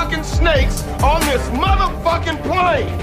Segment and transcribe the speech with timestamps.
[0.00, 2.96] motherfucking snakes on this motherfucking plane.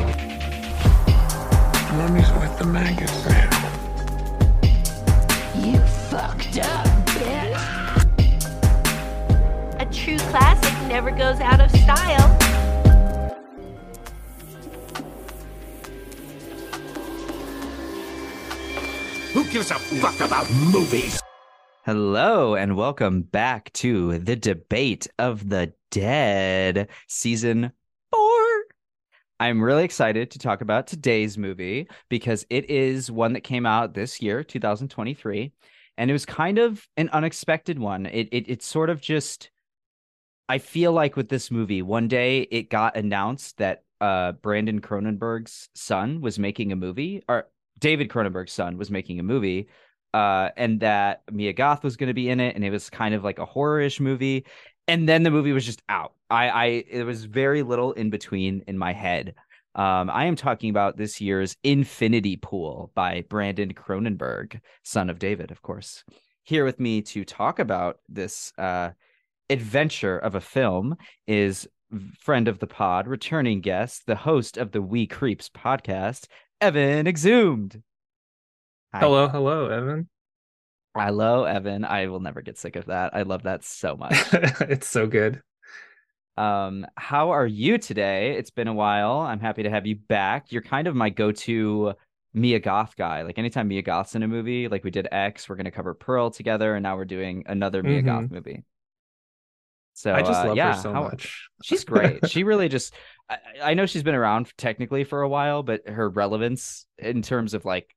[1.97, 3.49] Mummy's with the maggots now.
[5.55, 5.79] You
[6.09, 7.55] fucked up, bitch.
[9.79, 12.27] A true classic never goes out of style.
[19.33, 21.21] Who gives a fuck about movies?
[21.87, 27.71] Hello and welcome back to the debate of the dead, season
[28.11, 28.65] four.
[29.39, 33.93] I'm really excited to talk about today's movie because it is one that came out
[33.93, 35.53] this year, 2023,
[35.97, 38.05] and it was kind of an unexpected one.
[38.05, 39.49] It it it's sort of just
[40.49, 45.69] I feel like with this movie, one day it got announced that uh Brandon Cronenberg's
[45.73, 47.47] son was making a movie or
[47.79, 49.69] David Cronenberg's son was making a movie
[50.17, 53.13] uh, and that Mia Goth was going to be in it, and it was kind
[53.13, 54.45] of like a horror-ish movie.
[54.87, 56.13] And then the movie was just out.
[56.29, 59.35] I, I, it was very little in between in my head.
[59.75, 65.51] Um, I am talking about this year's Infinity Pool by Brandon Cronenberg, son of David,
[65.51, 66.03] of course.
[66.43, 68.91] Here with me to talk about this uh,
[69.51, 70.97] adventure of a film
[71.27, 71.67] is
[72.17, 76.25] friend of the pod, returning guest, the host of the WiKreeps podcast,
[76.59, 77.83] Evan Exumed.
[78.93, 78.99] Hi.
[79.01, 80.09] Hello, hello, Evan.
[80.97, 81.85] Hello, Evan.
[81.85, 83.15] I will never get sick of that.
[83.15, 84.15] I love that so much.
[84.33, 85.41] it's so good.
[86.37, 88.35] um, how are you today?
[88.37, 89.19] It's been a while.
[89.19, 90.51] I'm happy to have you back.
[90.51, 91.93] You're kind of my go-to
[92.33, 93.23] Mia Goth guy.
[93.23, 96.29] Like anytime Mia Goth's in a movie, like we did X, we're gonna cover Pearl
[96.31, 98.05] together, and now we're doing another Mia Mhm.
[98.05, 98.63] Goth movie.
[99.93, 101.47] So I just uh, love yeah, her so how- much.
[101.63, 102.27] She's great.
[102.29, 102.93] she really just
[103.29, 107.53] I, I know she's been around technically for a while, but her relevance in terms
[107.55, 107.93] of like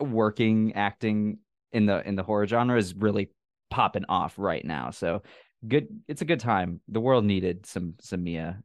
[0.00, 1.38] working acting
[1.72, 3.30] in the in the horror genre is really
[3.70, 4.90] popping off right now.
[4.90, 5.22] So
[5.66, 6.80] good it's a good time.
[6.88, 8.62] The world needed some some Mia.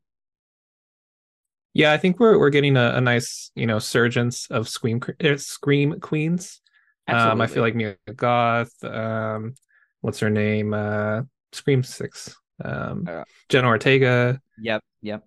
[1.73, 5.37] Yeah, I think we're we're getting a, a nice, you know, surgence of scream uh,
[5.37, 6.61] scream queens.
[7.07, 8.71] Um, I feel like Mia Goth.
[8.83, 9.55] Um,
[10.01, 10.73] what's her name?
[10.73, 12.35] Uh, Scream Six.
[12.63, 14.39] Um, Uh, Jenna Ortega.
[14.59, 15.23] Yep, yep.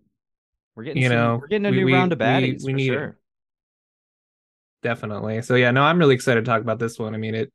[0.77, 2.73] We're getting You some- know, we're getting a we- new we- round of baddies we
[2.73, 3.19] for need sure.
[4.83, 5.43] Definitely.
[5.43, 7.15] So yeah, no, I'm really excited to talk about this one.
[7.15, 7.53] I mean, it.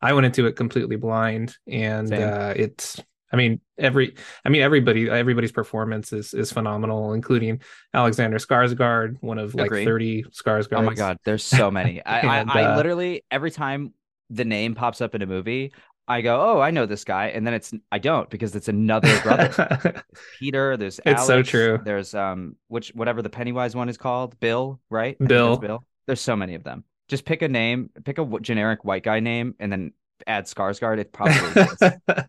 [0.00, 3.00] I went into it completely blind, and uh, it's.
[3.32, 4.14] I mean, every.
[4.44, 5.08] I mean, everybody.
[5.08, 7.62] Everybody's performance is is phenomenal, including
[7.92, 9.84] Alexander Skarsgård, one of like Agree.
[9.84, 10.78] 30 Skarsgårds.
[10.78, 12.02] Oh my god, there's so many.
[12.06, 13.94] I, And, I, I uh, literally every time
[14.30, 15.72] the name pops up in a movie,
[16.06, 19.18] I go, "Oh, I know this guy," and then it's I don't because it's another
[19.22, 20.04] brother.
[20.38, 21.80] Peter, there's It's so true.
[21.82, 25.18] There's um which whatever the Pennywise one is called, Bill, right?
[25.18, 25.56] Bill.
[25.56, 25.84] Bill.
[26.06, 26.84] There's so many of them.
[27.08, 29.92] Just pick a name, pick a generic white guy name, and then
[30.26, 30.98] add Skarsgård.
[30.98, 32.24] It probably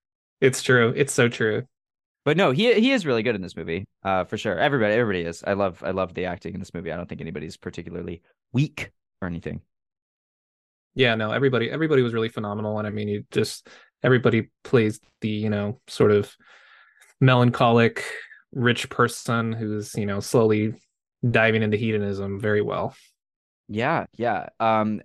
[0.40, 0.92] it's true.
[0.96, 1.64] It's so true.
[2.24, 4.58] But no, he he is really good in this movie, uh, for sure.
[4.58, 5.44] Everybody, everybody is.
[5.46, 6.90] I love I love the acting in this movie.
[6.90, 8.90] I don't think anybody's particularly weak
[9.20, 9.60] or anything.
[10.94, 12.78] Yeah, no, everybody everybody was really phenomenal.
[12.78, 13.68] And I mean, you just
[14.02, 16.34] everybody plays the, you know, sort of
[17.20, 18.04] melancholic
[18.52, 20.74] rich person who's, you know, slowly
[21.28, 22.94] diving into hedonism very well.
[23.68, 24.48] Yeah, yeah.
[24.60, 25.02] Um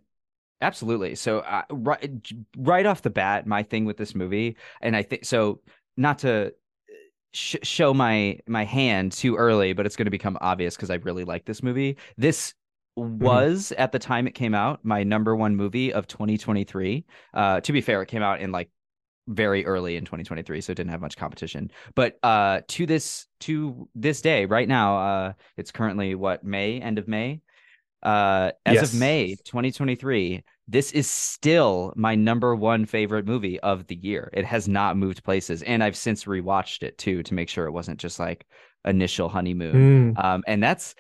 [0.62, 1.16] absolutely.
[1.16, 5.26] So uh, right right off the bat my thing with this movie and I think
[5.26, 5.62] so
[5.98, 6.54] not to
[7.34, 10.96] sh- show my my hand too early but it's going to become obvious cuz I
[10.96, 11.98] really like this movie.
[12.18, 12.54] This
[12.98, 17.06] was at the time it came out my number 1 movie of 2023.
[17.34, 18.70] Uh to be fair it came out in like
[19.28, 23.88] very early in 2023 so it didn't have much competition but uh to this to
[23.96, 27.40] this day right now uh it's currently what may end of may
[28.04, 28.94] uh as Yes.
[28.94, 34.46] of may 2023 this is still my number one favorite movie of the year it
[34.46, 38.00] has not moved places and i've since rewatched it too to make sure it wasn't
[38.00, 38.46] just like
[38.86, 40.24] initial honeymoon Mm.
[40.24, 40.96] um and that's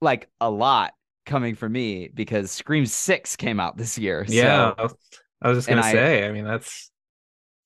[0.00, 0.92] like a lot
[1.26, 4.74] coming from me because scream 6 came out this year Yeah.
[4.76, 4.96] so
[5.42, 6.90] I was just gonna say, I mean, that's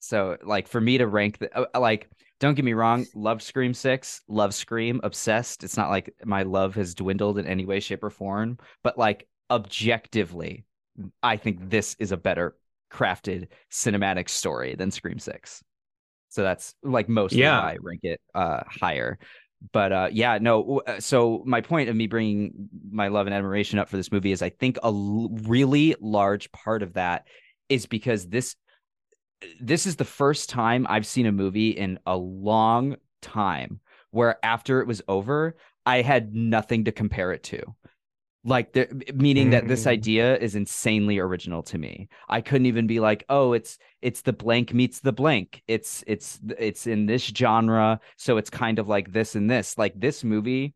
[0.01, 2.09] so like for me to rank the uh, like
[2.45, 5.65] don't get me wrong, love Scream 6, love Scream, obsessed.
[5.65, 9.27] It's not like my love has dwindled in any way shape or form, but like
[9.51, 10.65] objectively,
[11.23, 12.57] I think this is a better
[12.93, 15.63] crafted cinematic story than Scream 6.
[16.29, 17.61] So that's like mostly Yeah.
[17.61, 19.19] why I rank it uh higher.
[19.73, 23.79] But uh yeah, no, uh, so my point of me bringing my love and admiration
[23.79, 27.27] up for this movie is I think a l- really large part of that
[27.69, 28.57] is because this
[29.61, 33.81] this is the first time I've seen a movie in a long time
[34.11, 35.57] where after it was over,
[35.87, 37.75] I had nothing to compare it to.
[38.47, 39.93] like the, meaning that this Mm.
[39.93, 44.35] idea is insanely original to me i couldn't even be like oh it's it's the
[44.35, 49.13] blank meets the blank it's it's it's in this genre so it's kind of like
[49.13, 50.75] this and this like this movie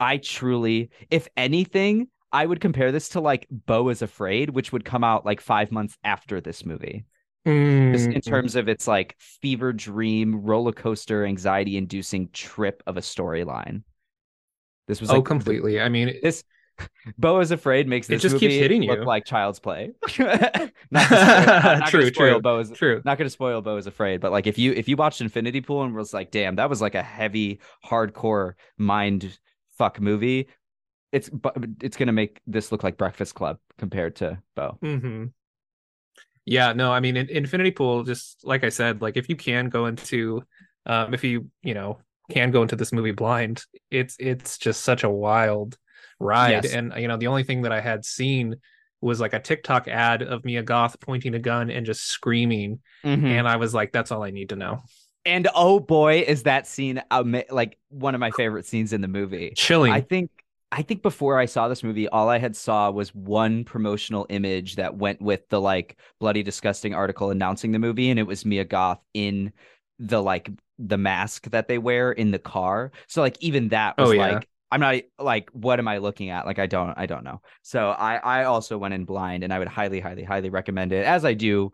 [0.00, 4.84] i truly if anything i would compare this to like Beau is afraid which would
[4.84, 7.04] come out like five months after this movie
[7.92, 8.22] just in Mm.
[8.22, 13.82] terms of its like fever dream roller coaster anxiety inducing trip of a storyline
[14.88, 16.44] this was oh like the- completely i mean this
[17.18, 19.06] Beau is afraid makes It this just keeps movie hitting look you.
[19.06, 19.92] like child's play.
[20.18, 21.10] not not,
[21.78, 22.38] not True, true.
[22.40, 24.96] Beau is, true not gonna spoil Beau is afraid, but like if you if you
[24.96, 29.38] watched Infinity Pool and was like, damn, that was like a heavy, hardcore mind
[29.78, 30.48] fuck movie,
[31.12, 31.30] it's
[31.82, 34.78] it's gonna make this look like Breakfast Club compared to Beau.
[34.82, 35.26] hmm
[36.46, 39.68] Yeah, no, I mean, in, Infinity Pool, just like I said, like if you can
[39.68, 40.42] go into,
[40.86, 41.98] um, if you you know
[42.30, 45.76] can go into this movie blind, it's it's just such a wild
[46.20, 46.72] ride, Yes.
[46.72, 48.54] and you know the only thing that I had seen
[49.00, 53.46] was like a TikTok ad of Mia Goth pointing a gun and just screaming, and
[53.46, 54.82] I was like, that's all I need to know.
[55.24, 57.02] And oh boy, is that scene
[57.50, 59.52] like one of my favorite scenes in the movie.
[59.56, 59.92] Chilling.
[59.92, 60.30] I think
[60.72, 64.76] I think before I saw this movie, all I had saw was one promotional image
[64.76, 68.64] that went with the like bloody disgusting article announcing the movie, and it was Mia
[68.64, 69.52] Goth in
[69.98, 72.92] the like the mask that they wear in the car.
[73.06, 74.32] So like even that oh, was Oh, yeah.
[74.32, 76.46] like I'm not like what am I looking at?
[76.46, 77.40] Like I don't I don't know.
[77.62, 81.06] So I I also went in blind, and I would highly highly highly recommend it
[81.06, 81.72] as I do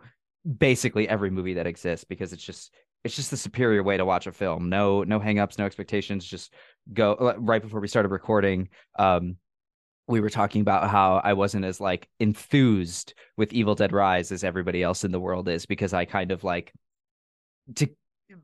[0.59, 2.73] basically every movie that exists because it's just
[3.04, 4.69] it's just the superior way to watch a film.
[4.69, 6.52] No no hangups, no expectations, just
[6.93, 8.69] go uh, right before we started recording
[8.99, 9.37] um
[10.08, 14.43] we were talking about how I wasn't as like enthused with Evil Dead Rise as
[14.43, 16.72] everybody else in the world is because I kind of like
[17.76, 17.88] to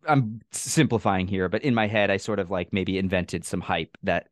[0.07, 3.99] I'm simplifying here but in my head I sort of like maybe invented some hype
[4.05, 4.29] that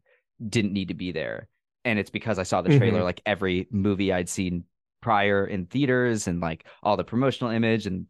[0.48, 1.48] didn't need to be there
[1.84, 3.04] and it's because I saw the trailer Mhm.
[3.04, 4.64] like every movie I'd seen
[5.00, 8.06] prior in theaters and like all the promotional image and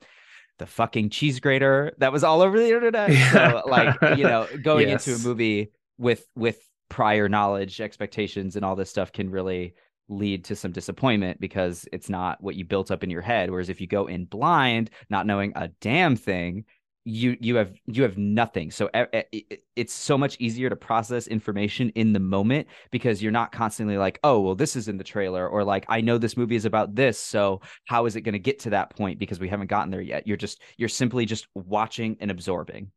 [0.58, 3.11] the fucking cheese grater that was all over the internet.
[3.32, 6.58] So like you know going into a movie with with
[6.88, 9.75] prior knowledge expectations and all this stuff can really
[10.08, 13.50] lead to some disappointment because it's not what you built up in your head.
[13.50, 16.64] Whereas if you go in blind not knowing a damn thing
[17.08, 21.91] you you have you have nothing so it- it's so much easier to process information
[21.91, 25.49] in the moment because you're not constantly like oh well this is in the trailer
[25.49, 28.41] or like i know this movie is about this so how is it going to
[28.41, 31.47] get to that point because we haven't gotten there yet you're just you're simply just
[31.55, 32.91] watching and absorbing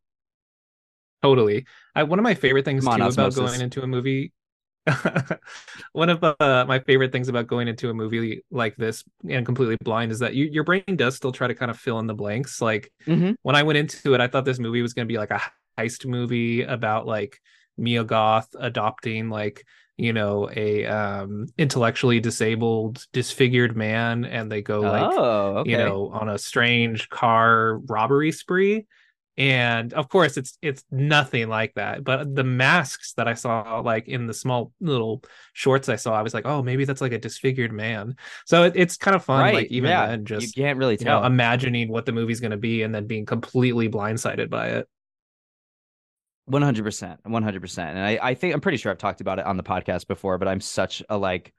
[1.22, 1.66] Totally.
[1.94, 4.32] I, one of my favorite things on, too about going into a movie.
[5.92, 9.76] one of uh, my favorite things about going into a movie like this and completely
[9.82, 12.14] blind is that you, your brain does still try to kind of fill in the
[12.14, 12.60] blanks.
[12.60, 13.36] Like Mhm.
[13.42, 15.40] when I went into it, I thought this movie was going to be like a
[15.78, 17.40] heist movie about like
[17.76, 19.64] Mia Goth adopting like
[19.96, 25.76] you know a um intellectually disabled disfigured man and they go like oh okay you
[25.76, 28.86] know on a strange car robbery spree
[29.36, 34.08] and of course it's it's nothing like that but the masks that i saw like
[34.08, 35.22] in the small little
[35.52, 38.72] shorts i saw i was like oh maybe that's like a disfigured man so it,
[38.76, 40.06] it's kind of fun right like even yeah.
[40.06, 42.82] then just you can't really you know tell imagining what the movie's going to be
[42.82, 44.88] and then being completely blindsided by it
[46.46, 49.20] One hundred percent, one hundred percent, and I, I think I'm pretty sure I've talked
[49.20, 51.54] about it on the podcast before, but I'm such a like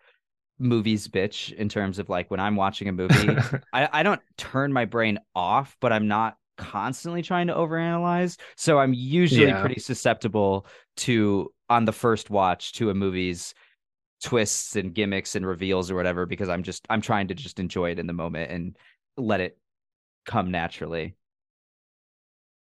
[0.59, 3.37] movies bitch in terms of like when I'm watching a movie,
[3.73, 8.37] I, I don't turn my brain off, but I'm not constantly trying to overanalyze.
[8.55, 9.61] So I'm usually Yeah.
[9.61, 13.53] pretty susceptible to on the first watch to a movie's
[14.23, 17.91] twists and gimmicks and reveals or whatever because I'm just I'm trying to just enjoy
[17.91, 18.77] it in the moment and
[19.17, 19.57] let it
[20.25, 21.15] come naturally.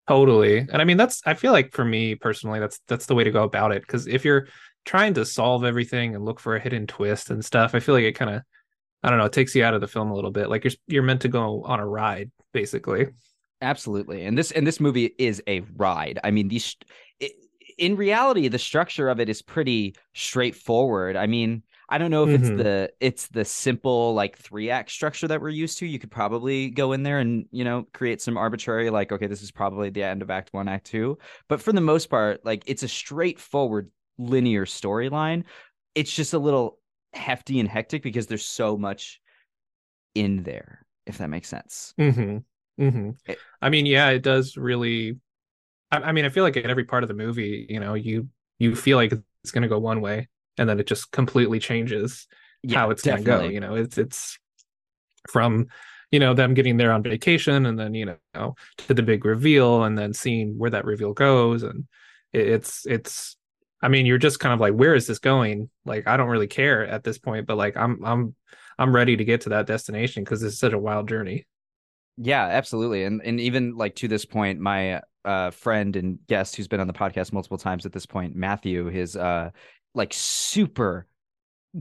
[0.08, 0.60] Totally.
[0.60, 3.32] And I mean that's I feel like for me personally that's that's the way to
[3.32, 4.48] go about it cuz if you're
[4.86, 8.06] trying to solve everything and look for a hidden twist and stuff, I feel like
[8.06, 8.41] it kind of
[9.03, 10.50] I don't know, it takes you out of the film a little bit.
[10.50, 13.08] Like you're you're meant to go on a ride basically.
[13.61, 14.23] Absolutely.
[14.23, 16.19] And this and this movie is a ride.
[16.23, 16.75] I mean, these
[17.21, 17.29] i
[17.77, 21.15] in reality the structure of it is pretty straightforward.
[21.15, 22.35] I mean, I don't know if Mhm.
[22.35, 25.87] it's the it's the simple like 3 act structure that we're used to.
[25.87, 29.41] You could probably go in there and, you know, create some arbitrary like okay, this
[29.41, 31.17] is probably the end of act 1, act 2.
[31.47, 35.43] But for the most part, like it's a straightforward linear storyline.
[35.95, 36.79] It's just a little
[37.13, 39.19] hefty and hectic because there's so much
[40.15, 41.95] in there, if that makes sense.
[41.97, 42.43] Mhm.
[42.79, 43.17] Mhm.
[43.25, 45.17] It- I mean, yeah, it does really
[45.91, 48.29] I, I mean, I feel like at every part of the movie, you know, you
[48.60, 52.27] you feel like it's going to go one way and then it just completely changes
[52.69, 53.48] how it's going to go.
[53.50, 54.39] You know, it's it's
[55.29, 55.67] from
[56.12, 59.84] you know them getting there on vacation and then you know to the big reveal
[59.84, 61.86] and then seeing where that reveal goes and
[62.34, 63.38] it, it's it's
[63.81, 65.69] I mean, you're just kind of like, where is this going?
[65.86, 68.36] Like, I don't really care at this point, but like, I'm I'm
[68.79, 71.46] I'm ready to get to that destination because it's such a wild journey.
[72.17, 73.03] Yeah, absolutely.
[73.03, 76.88] And and even like to this point, my uh friend and guest who's been on
[76.88, 79.51] the podcast multiple times at this point, Matthew, his uh
[79.93, 81.07] like super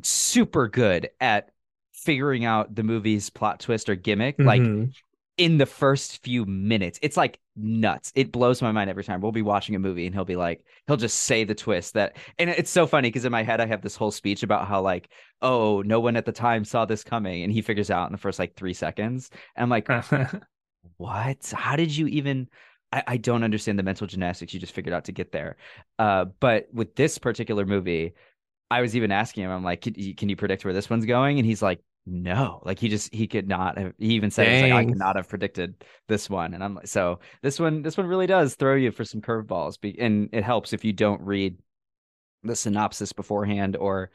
[0.03, 1.51] super good at
[1.93, 4.37] figuring out the movie's plot twist or gimmick.
[4.39, 4.93] Like Mhm.
[5.39, 6.99] In the first few minutes.
[7.03, 8.13] It's like nuts.
[8.15, 9.21] It blows my mind every time.
[9.21, 12.17] We'll be watching a movie and he'll be like, he'll just say the twist that,
[12.39, 14.81] and it's so funny because in my head I have this whole speech about how
[14.81, 15.11] like,
[15.43, 18.19] oh, no one at the time saw this coming, and he figures out in the
[18.19, 19.31] first like three seconds.
[19.55, 19.89] And I'm like,
[20.97, 21.53] what?
[21.55, 22.49] How did you even?
[22.93, 25.57] I, I don't understand the mental gymnastics you just figured out to get there.
[25.99, 28.15] Uh, but with this particular movie,
[28.71, 31.05] I was even asking him, I'm like, can you, can you predict where this one's
[31.05, 31.39] going?
[31.39, 33.93] And he's like, no, like he just he could not have.
[33.99, 36.55] He even said, like, I could not have predicted this one.
[36.55, 39.81] And I'm like, so this one, this one really does throw you for some curveballs,
[39.81, 41.59] be- and it helps if you don't read
[42.45, 44.11] the synopsis beforehand or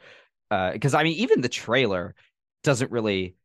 [0.50, 2.14] because I mean, even the trailer
[2.62, 3.36] doesn't really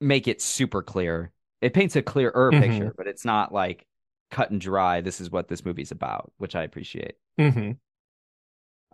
[0.00, 1.32] make it super clear.
[1.60, 2.60] It paints a clearer Mhm.
[2.60, 3.86] picture, but it's not like
[4.30, 5.00] cut and dry.
[5.00, 7.16] This is what this movie's about, which I appreciate.
[7.38, 7.80] Mhm.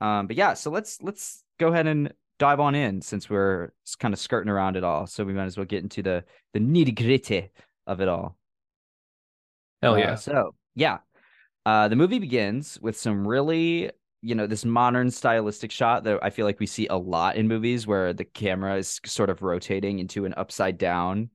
[0.00, 4.14] Um, but yeah, so let's let's go ahead and dive on in since we're kind
[4.14, 5.06] of skirting around it all.
[5.06, 7.50] So we might as well get into the the nitty gritty
[7.86, 8.36] of it all.
[9.82, 10.14] Hell Uh, yeah.
[10.14, 10.98] so yeah,
[11.64, 13.90] uh, the movie begins with some really,
[14.22, 17.48] you know, this modern stylistic shot that I feel like we see a lot in
[17.48, 21.30] movies where the camera is sort of rotating into an upside down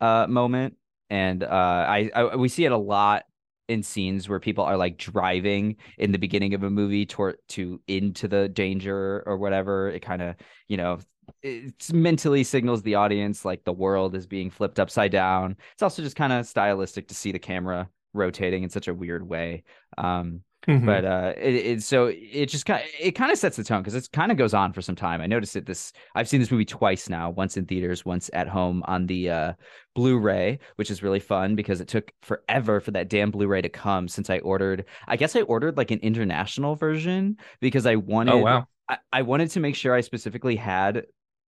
[0.00, 0.76] uh, moment,
[1.10, 1.46] and uh,
[1.88, 3.24] I, I we see it a lot
[3.68, 7.80] in scenes where people are like driving in the beginning of a movie toward to
[7.86, 9.88] into the danger or whatever.
[9.88, 10.36] It kind of,
[10.68, 10.98] you know.
[11.42, 15.56] It mentally signals the audience like the world is being flipped upside down.
[15.72, 19.26] It's also just kind of stylistic to see the camera rotating in such a weird
[19.26, 19.64] way.
[19.96, 20.86] Um, Mhm.
[20.86, 23.94] but uh, it, it so it just kind it kind of sets the tone because
[23.94, 25.20] it kind of goes on for some time.
[25.20, 28.48] I noticed it this I've seen this movie twice now, once in theaters, once at
[28.48, 29.52] home on the uh,
[29.94, 34.08] Blu-ray, which is really fun because it took forever for that damn Blu-ray to come
[34.08, 34.86] since I ordered.
[35.06, 38.34] I guess I ordered like an international version because I wanted.
[38.34, 38.66] oh wow.
[38.88, 41.06] I, I wanted to make sure I specifically had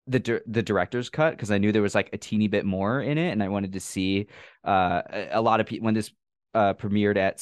[0.07, 3.01] the dir- the director's cut because I knew there was like a teeny bit more
[3.01, 4.27] in it, and I wanted to see
[4.67, 6.11] uh, a, a lot of people when this
[6.55, 7.39] uh, premiered at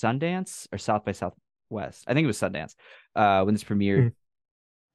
[0.00, 2.04] Sundance or South by Southwest.
[2.06, 2.74] I think it was Sundance
[3.14, 4.08] uh, when this premiered Hmm.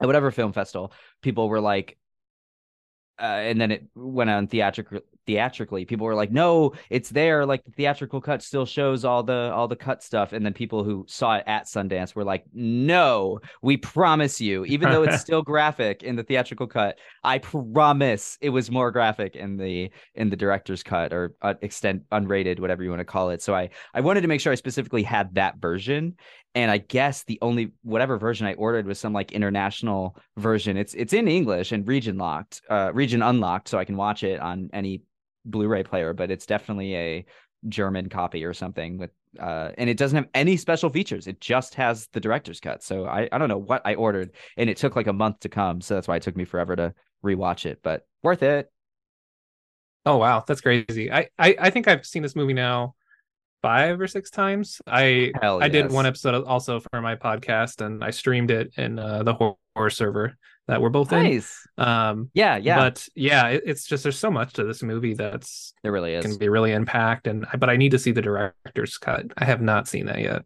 [0.03, 0.93] at whatever film festival.
[1.21, 1.97] People were like,
[3.19, 5.85] uh, and then it went on theatrical theatrically.
[5.85, 7.45] People were like no it's there.
[7.45, 10.83] Like the theatrical cut still shows all the all the cut stuff and then people
[10.83, 14.65] who saw it at sundance were like no we promise you.
[14.65, 19.35] Even though it's still graphic in the theatrical cut i promise it was more graphic
[19.35, 23.29] in the in the director's cut or uh, extent unrated whatever you want to call
[23.29, 23.41] it.
[23.41, 26.15] So i i wanted to make sure i specifically had that version
[26.55, 30.77] and I guess the only whatever version I ordered was some like international version.
[30.77, 34.39] It's it's in English and region locked, uh, region unlocked, so I can watch it
[34.39, 35.01] on any
[35.45, 36.13] Blu-ray player.
[36.13, 37.25] But it's definitely a
[37.69, 41.27] German copy or something with, uh, and it doesn't have any special features.
[41.27, 42.83] It just has the director's cut.
[42.83, 45.49] So I I don't know what I ordered, and it took like a month to
[45.49, 45.81] come.
[45.81, 46.93] So that's why it took me forever to
[47.25, 48.69] rewatch it, but worth it.
[50.05, 51.11] Oh wow, that's crazy.
[51.11, 52.95] I, I I think I've seen this movie now
[53.63, 54.79] five or six times.
[54.85, 58.99] I Hell I did one episode also for my podcast, and I streamed it in
[58.99, 61.67] uh, the horror, server that we're both Nice.
[61.77, 61.83] in.
[61.83, 65.73] Um, Yeah, yeah, but yeah, it, it's just there's so much to this movie that's
[65.81, 66.23] there really is.
[66.23, 69.25] can be really impact, and but I need to see the director's cut.
[69.37, 70.43] I have not seen that yet.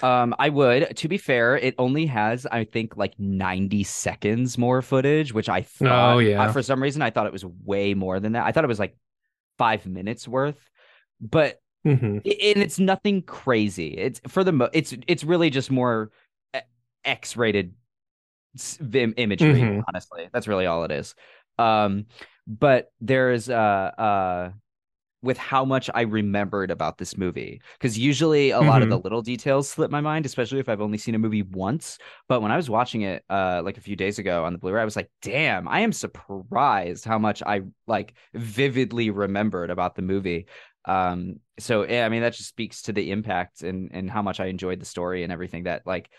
[0.00, 0.96] Um, I would.
[0.98, 5.62] To be fair, it only has, I think, like 90 seconds more footage, which I
[5.62, 6.14] thought.
[6.14, 6.44] Oh, yeah.
[6.44, 8.46] uh, for some reason, I thought it was way more than that.
[8.46, 8.96] I thought it was like
[9.58, 10.70] five minutes worth,
[11.20, 12.16] but Mhm.
[12.16, 13.96] and it's nothing crazy.
[13.96, 14.68] It's for the mo.
[14.72, 16.10] It's it's really just more
[17.04, 17.74] X-rated
[18.56, 19.62] s- vim imagery.
[19.62, 19.82] Mhm.
[19.88, 21.14] Honestly, that's really all it is.
[21.58, 22.06] Um,
[22.46, 23.54] but there's uh
[23.98, 24.50] uh
[25.22, 27.60] with how much I remembered about this movie.
[27.78, 30.98] Because usually a lot of the little details slip my mind, especially if I've only
[30.98, 31.98] seen a movie once.
[32.28, 34.80] But when I was watching it uh like a few days ago on the Blu-ray,
[34.82, 40.02] I was like, damn, I am surprised how much I like vividly remembered about the
[40.02, 40.46] movie.
[40.84, 44.40] Um, so yeah, I mean that just speaks to the impact and and how much
[44.40, 46.10] I enjoyed the story and everything that like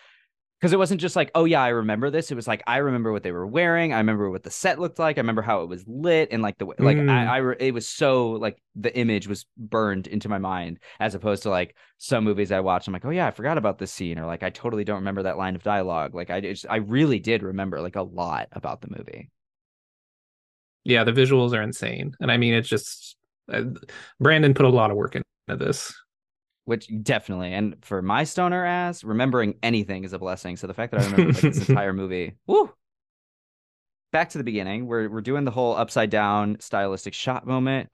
[0.60, 2.32] because it wasn't just like, oh yeah, I remember this.
[2.32, 3.94] It was like I remember what they were wearing.
[3.94, 5.18] I remember what the set looked like.
[5.18, 7.10] I remember how it was lit and like the way, like Mm.
[7.10, 11.16] I, I, re- it was so like the image was burned into my mind as
[11.16, 12.88] opposed to like some movies I watch.
[12.88, 15.24] I'm like, oh yeah, I forgot about this scene, or like I totally don't remember
[15.24, 16.14] that line of dialogue.
[16.14, 19.30] Like I just, I really did remember like a lot about the movie.
[20.84, 23.16] Yeah, the visuals are insane, and I mean it's just
[23.52, 23.64] Uh,
[24.20, 25.94] Brandon put a lot of work into this.
[26.66, 27.54] which definitely.
[27.54, 30.56] And for my stoner ass, remembering anything is a blessing.
[30.56, 32.72] So the fact that I remember like, this entire movie, woo.
[34.12, 37.90] Back to the beginning, we're we're doing the whole upside down stylistic shot moment,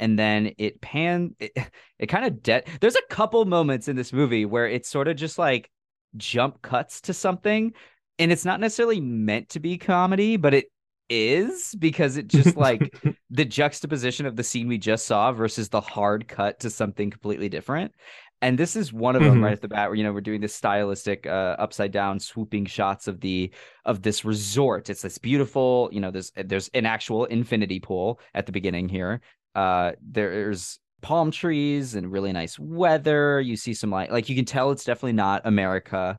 [0.00, 1.36] and then it pan.
[1.38, 1.52] It,
[2.00, 2.66] it kind of dead.
[2.80, 5.70] There's a couple moments in this movie where it's sort of just like
[6.16, 7.74] jump cuts to something,
[8.18, 10.64] and it's not necessarily meant to be comedy, but it
[11.12, 12.94] is because it just like
[13.30, 17.48] the juxtaposition of the scene we just saw versus the hard cut to something completely
[17.48, 17.92] different.
[18.40, 19.42] And this is one of them Mhm.
[19.42, 22.66] right at the bat where you know we're doing this stylistic uh, upside down swooping
[22.66, 23.52] shots of the
[23.84, 24.90] of this resort.
[24.90, 29.20] It's this beautiful, you know, there's there's an actual infinity pool at the beginning here.
[29.54, 33.40] Uh there's palm trees and really nice weather.
[33.40, 36.18] You see some like like you can tell it's definitely not America.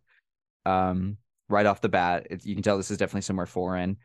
[0.66, 1.18] Um
[1.50, 3.98] right off the bat, it, you can tell this is definitely somewhere foreign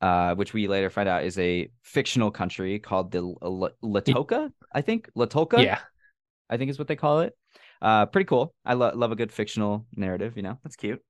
[0.00, 4.80] uh, which we later find out is a fictional country called the L- Latoka, I
[4.80, 5.08] think.
[5.16, 5.62] Latoka?
[5.62, 5.78] Yeah.
[6.50, 7.34] I think is what they call it.
[7.80, 8.54] Uh, pretty cool.
[8.64, 10.36] I lo- love a good fictional narrative.
[10.36, 11.00] You know, that's cute.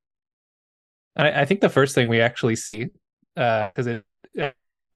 [1.17, 2.89] I, I think the first thing we actually see,
[3.35, 4.05] because it,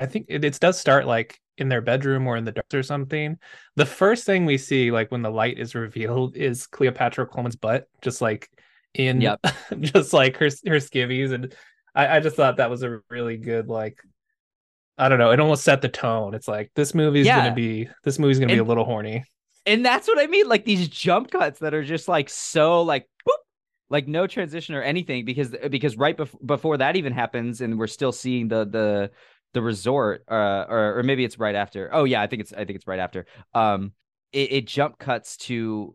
[0.01, 2.83] I think it, it does start like in their bedroom or in the dark or
[2.83, 3.37] something.
[3.77, 7.89] The first thing we see, like when the light is revealed, is Cleopatra Coleman's butt,
[8.01, 8.49] just like
[8.95, 9.41] in, Yep.
[9.81, 11.55] just like her her skivvies, and
[11.95, 13.99] I, I just thought that was a really good like.
[15.01, 15.31] I don't know.
[15.31, 16.35] It almost set the tone.
[16.35, 17.39] It's like this movie's Yeah.
[17.39, 19.25] gonna be this movie's gonna be a little horny.
[19.65, 20.49] And that's what I mean.
[20.49, 23.35] Like these jump cuts that are just like so like boop,
[23.91, 27.87] like no transition or anything because because right bef- before that even happens and we're
[27.87, 29.11] still seeing the the
[29.55, 31.91] the resort uh or or maybe it's right after.
[31.93, 33.27] Oh yeah, I think it's I think it's right after.
[33.55, 33.93] Um
[34.33, 35.95] it, it jump cuts to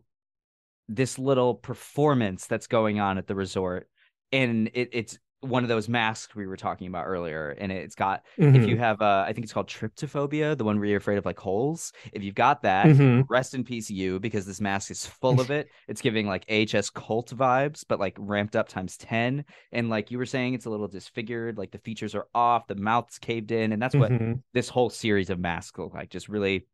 [0.88, 3.88] this little performance that's going on at the resort
[4.32, 8.24] and it, it's one of those masks we were talking about earlier and it's got
[8.52, 8.66] if Mhm.
[8.66, 11.38] you have uh i think it's called trypophobia the one where you're afraid of like
[11.38, 13.28] holes if you've got that Mhm.
[13.28, 16.90] rest in peace you because this mask is full of it it's giving like hs
[16.90, 20.70] cult vibes but like ramped up times 10 and like you were saying it's a
[20.70, 24.42] little disfigured like the features are off the mouth's caved in and that's what Mhm.
[24.52, 26.66] this whole series of masks look like just really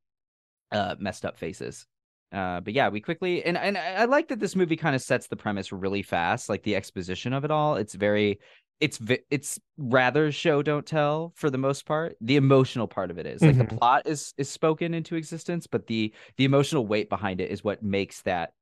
[0.72, 1.86] uh messed up faces
[2.32, 5.26] uh but yeah we quickly and and I like that this movie kind of sets
[5.26, 8.38] the premise really fast like the exposition of it all it's very
[8.80, 8.98] it's
[9.30, 13.42] it's rather show don't tell for the most part the emotional part of it is
[13.42, 13.78] like the Mhm.
[13.78, 17.82] plot is is spoken into existence but the the emotional weight behind it is what
[17.82, 18.52] makes that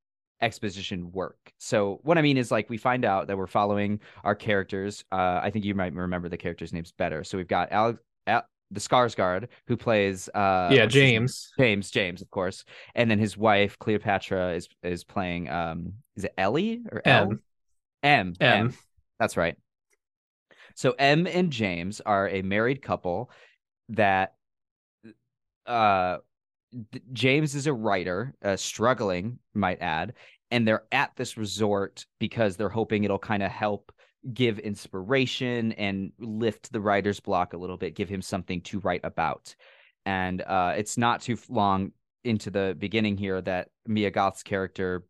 [0.41, 4.35] exposition work so what i mean is like we find out that we're following our
[4.35, 7.97] characters uh i think you might remember the characters names better so we've got Al,
[8.27, 11.21] Al the Skarsgård who plays uh yeah, what's his name?
[11.21, 11.51] James.
[11.57, 15.49] James, James, of course, and then his wife Cleopatra is is playing.
[15.49, 17.31] Um, is it Ellie or L?
[17.31, 17.41] M.
[18.03, 18.35] M.
[18.39, 18.73] M.
[19.19, 19.57] That's right.
[20.79, 23.29] So Em and James are a married couple
[23.89, 24.35] that,
[25.65, 26.19] uh,
[27.11, 30.13] James is a writer, uh, struggling, might add,
[30.51, 33.91] and they're at this resort because they're hoping it'll kind of help
[34.33, 39.01] give inspiration and lift the writer's block a little bit, give him something to write
[39.03, 39.53] about.
[40.05, 41.91] And uh, it's not too long
[42.23, 45.03] into the beginning here that Mia Goth's character,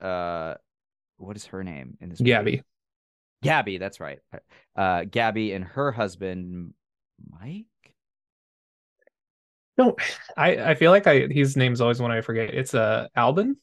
[0.00, 0.54] uh,
[1.18, 2.18] what is her name in this?
[2.18, 2.30] movie?
[2.30, 2.62] Gabby.
[3.44, 4.18] Gabby, that's right.
[4.76, 6.74] Uh, Gabby and her husband,
[7.30, 7.66] Mike.
[9.76, 9.96] No,
[10.36, 12.54] I I feel like I his name's always one I forget.
[12.54, 13.56] It's uh Albin.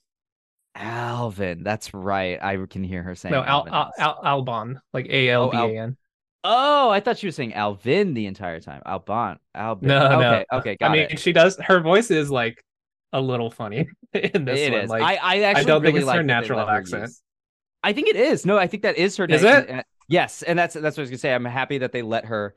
[0.76, 2.42] Alvin, that's right.
[2.42, 5.82] I can hear her saying No, Al, Al, Al Albon, like A L B A
[5.84, 5.98] N.
[6.44, 8.82] Oh, I thought she was saying Alvin the entire time.
[8.86, 9.38] Albon.
[9.54, 9.88] Albin.
[9.90, 10.28] No, no.
[10.34, 11.20] okay, okay, got I mean, it.
[11.20, 11.58] she does.
[11.58, 12.64] Her voice is like
[13.14, 14.82] a little funny in this It one.
[14.82, 14.90] is.
[14.90, 17.04] Like, I, I actually don't think it's her like they natural accent.
[17.04, 17.22] use-
[17.84, 18.46] I think it is.
[18.46, 19.26] No, I think that is her.
[19.26, 19.70] Is it?
[19.70, 21.34] And- Yes, and that's that's what I was gonna say.
[21.34, 22.54] I'm happy that they let her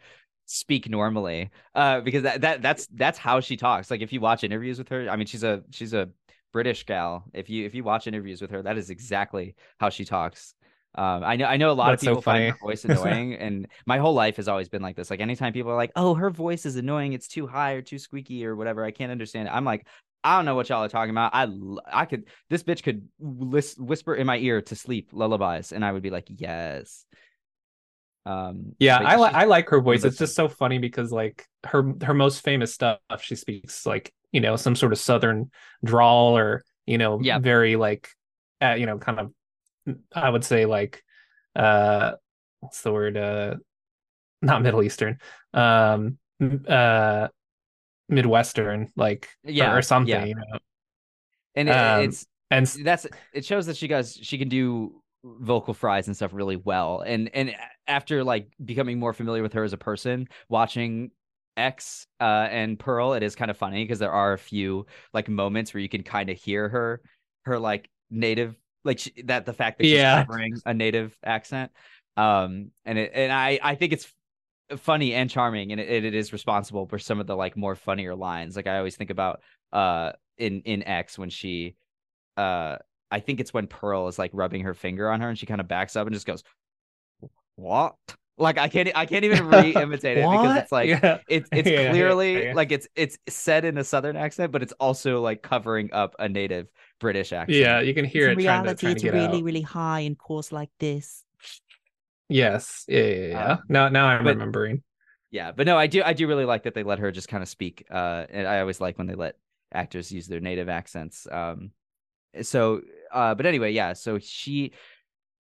[0.47, 3.93] speak normally, uh, because that, that that's that's how she talks.
[3.93, 6.09] Like if you watch interviews with her, I mean, she's a she's a
[6.53, 7.25] British gal.
[7.33, 10.55] If you if you watch interviews with her, that is exactly how she talks.
[10.97, 13.35] Um, I know I know a lot That's of so people find her voice annoying,
[13.35, 15.09] and my whole life has always been like this.
[15.09, 17.13] Like anytime people are like, "Oh, her voice is annoying.
[17.13, 19.53] It's too high or too squeaky or whatever," I can't understand it.
[19.53, 19.87] I'm like,
[20.25, 21.33] I don't know what y'all are talking about.
[21.35, 21.49] I
[21.93, 25.93] I could this bitch could whis- whisper in my ear to sleep lullabies, and I
[25.93, 27.05] would be like, yes.
[28.27, 30.03] Um, yeah, I like I like her voice.
[30.03, 34.41] It's just so funny because like her her most famous stuff, she speaks like you
[34.41, 35.51] know some sort of southern
[35.85, 37.39] drawl or you know Yeah.
[37.39, 38.09] very like
[38.63, 39.33] uh, you know kind of
[40.15, 41.05] I would say like
[41.55, 42.13] uh
[42.61, 43.57] what's the word uh
[44.41, 45.19] not Middle Eastern
[45.53, 46.17] um
[46.67, 47.29] uh
[48.09, 50.25] Midwestern like Yeah, or, something yeah.
[50.25, 50.59] you know
[51.55, 55.73] and it, um, it's and that's it shows that she does she can do vocal
[55.73, 57.55] fries and stuff really well and and
[57.87, 61.11] after like becoming more familiar with her as a person watching
[61.57, 65.29] x uh and pearl it is kind of funny because there are a few like
[65.29, 67.01] moments where you can kind of hear her
[67.45, 70.25] her like native like she, that the fact that she's Yeah.
[70.25, 71.71] covering a native accent
[72.17, 74.13] um and it and i i think it's
[74.79, 78.15] funny and charming and it, it is responsible for some of the like more funnier
[78.15, 79.41] lines like i always think about
[79.73, 81.75] uh in in x when she
[82.37, 82.77] uh
[83.11, 85.61] i think it's when pearl is like rubbing her finger on her and she kind
[85.61, 86.43] of backs up and just goes
[87.57, 87.95] what
[88.39, 91.19] like i can't i can't even re-imitate it because it's like yeah.
[91.29, 92.55] it's it's Yeah, yeah, clearly yeah.
[92.55, 96.29] like it's it's said in a southern accent but it's also like covering up a
[96.29, 96.69] native
[97.01, 99.15] british accent yeah, you can hear in it trying to, reality, trying to it's get
[99.15, 99.45] really, out.
[99.45, 101.25] really high and course like this.
[102.29, 103.53] Yes, yeah, yeah, yeah.
[103.53, 104.83] Um, now, now I'm but- remembering.
[105.31, 107.43] Yeah, but no, I do I do really like that they let her just kind
[107.43, 107.85] of speak.
[107.91, 109.35] Uh, and I always like when they let
[109.73, 111.27] actors use their native accents.
[111.29, 111.73] Um,
[112.41, 112.83] so,
[113.13, 113.95] uh, but anyway, yeah.
[113.95, 114.75] So she,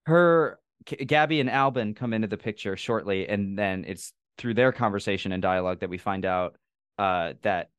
[0.06, 4.72] her, G- Gabby and Alban come into the picture shortly, and then it's through their
[4.72, 6.56] conversation and dialogue that we find out,
[6.98, 7.70] uh, that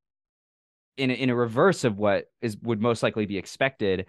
[0.95, 4.05] in a, in a reverse of what is would most likely be expected,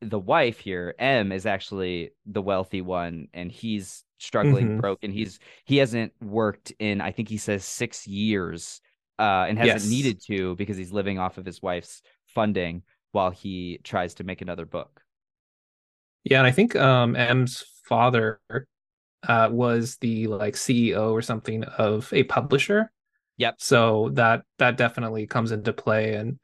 [0.00, 4.80] the wife here, Em, is actually the wealthy one, and he's struggling Mhm.
[4.80, 8.80] broke, and he's he hasn't worked in I think he says six years,
[9.18, 9.90] uh, and hasn't Yes.
[9.90, 12.82] needed to because he's living off of his wife's funding
[13.12, 15.02] while he tries to make another book.
[16.24, 18.40] Yeah, and I think um Em's father
[19.28, 22.90] uh was the like CEO or something of a publisher.
[23.38, 23.56] Yep.
[23.58, 26.38] So that that definitely comes into play and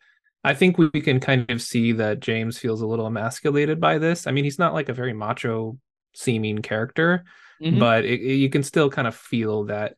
[0.44, 4.26] I think we can kind of see that James feels a little emasculated by this.
[4.26, 5.78] I mean, he's not like a very macho
[6.14, 7.24] seeming character,
[7.60, 7.78] Mhm.
[7.78, 9.96] but it, it- you can still kind of feel that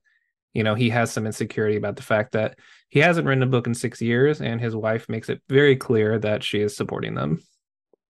[0.55, 3.67] you know he has some insecurity about the fact that he hasn't written a book
[3.67, 7.43] in 6 years and his wife makes it very clear that she is supporting them.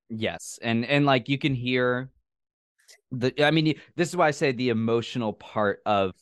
[0.09, 2.11] Yes, and and like you can hear
[3.13, 3.45] the.
[3.45, 6.13] I mean, this is why I say the emotional part of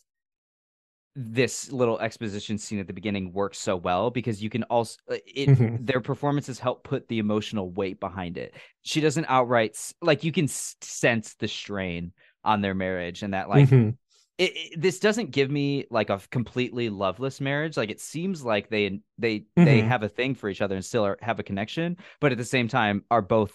[1.17, 5.17] this little exposition scene at the beginning works so well because you can also uh,
[5.27, 5.79] it Mhm.
[5.81, 8.55] their performances help put the emotional weight behind it.
[8.83, 12.13] She doesn't outright like you can sense the strain
[12.49, 13.97] on their marriage and that like Mhm.
[14.39, 18.71] it, it- this doesn't give me like a completely loveless marriage like it seems like
[18.71, 19.89] they they they Mhm.
[19.89, 22.45] have a thing for each other and still are, have a connection but at the
[22.45, 23.53] same time are both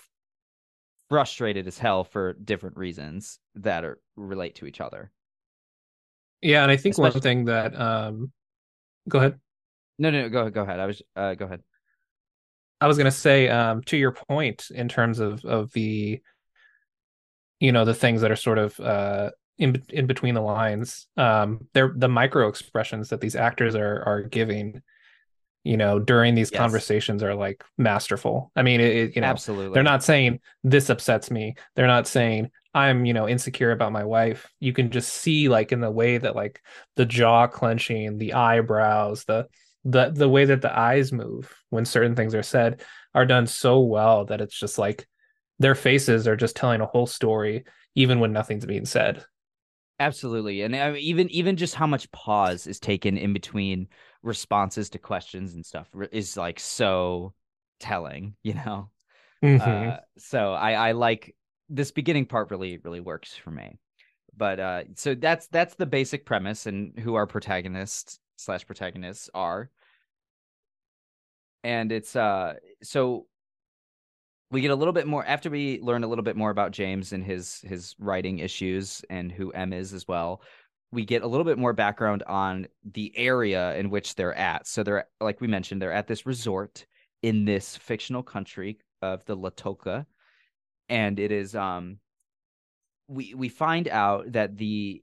[1.10, 5.12] frustrated as hell for different reasons that are relate to each other
[6.42, 8.32] Yeah, and I think one thing that um
[9.10, 9.40] go ahead.
[9.98, 11.62] no no, no go go ahead i was uh go ahead
[12.82, 16.22] I was gonna say, um, to your point in terms of of the,
[17.64, 21.08] you know, the things that are sort of uh in in between the lines.
[21.18, 24.82] Um, they're the micro expressions that these actors are are giving,
[25.64, 26.60] you know, during these Yes.
[26.60, 28.52] conversations are like masterful.
[28.56, 31.56] I mean, it, it- you know, absolutely they're not saying this upsets me.
[31.76, 34.50] They're not saying I'm, you know, insecure about my wife.
[34.60, 36.62] You can just see like in the way that like
[36.96, 39.48] the jaw clenching, the eyebrows, the
[39.86, 42.82] the the way that the eyes move when certain things are said
[43.14, 45.08] are done so well that it's just like
[45.64, 49.26] their faces are just telling a whole story even when nothing's being said.
[50.00, 53.88] Absolutely, and I mean, even even just how much pause is taken in between
[54.24, 57.34] responses to questions and stuff is like so
[57.80, 58.90] telling, you know.
[59.42, 59.98] Mhm.
[59.98, 61.36] Uh, so I I like
[61.70, 63.80] this beginning part really really works for me.
[64.38, 69.72] But uh, so that's that's the basic premise and who our protagonists slash protagonists are,
[71.64, 73.28] and it's uh so
[74.54, 77.12] we get a little bit more after we learn a little bit more about James
[77.12, 80.44] and his his writing issues and who Em is as well.
[80.92, 84.68] We get a little bit more background on the area in which they're at.
[84.68, 86.86] So they're like we mentioned, they're at this resort
[87.24, 90.06] in this fictional country of the Latoka,
[90.88, 91.98] and it is um
[93.08, 95.02] we we find out that the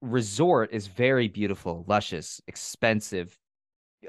[0.00, 3.36] resort is very beautiful, luscious, expensive,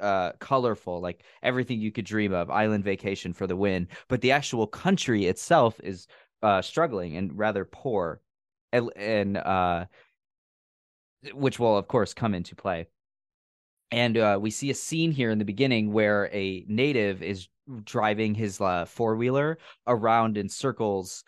[0.02, 4.32] uh colorful like everything you could dream of island vacation for the win but the
[4.32, 6.08] actual country itself is
[6.44, 8.22] uh struggling and rather poor
[8.74, 9.86] and, and uh
[11.34, 12.88] which will of course come into play
[13.92, 17.48] and uh we see a scene here in the beginning where a native is
[17.84, 21.24] driving his uh, four-wheeler around in circles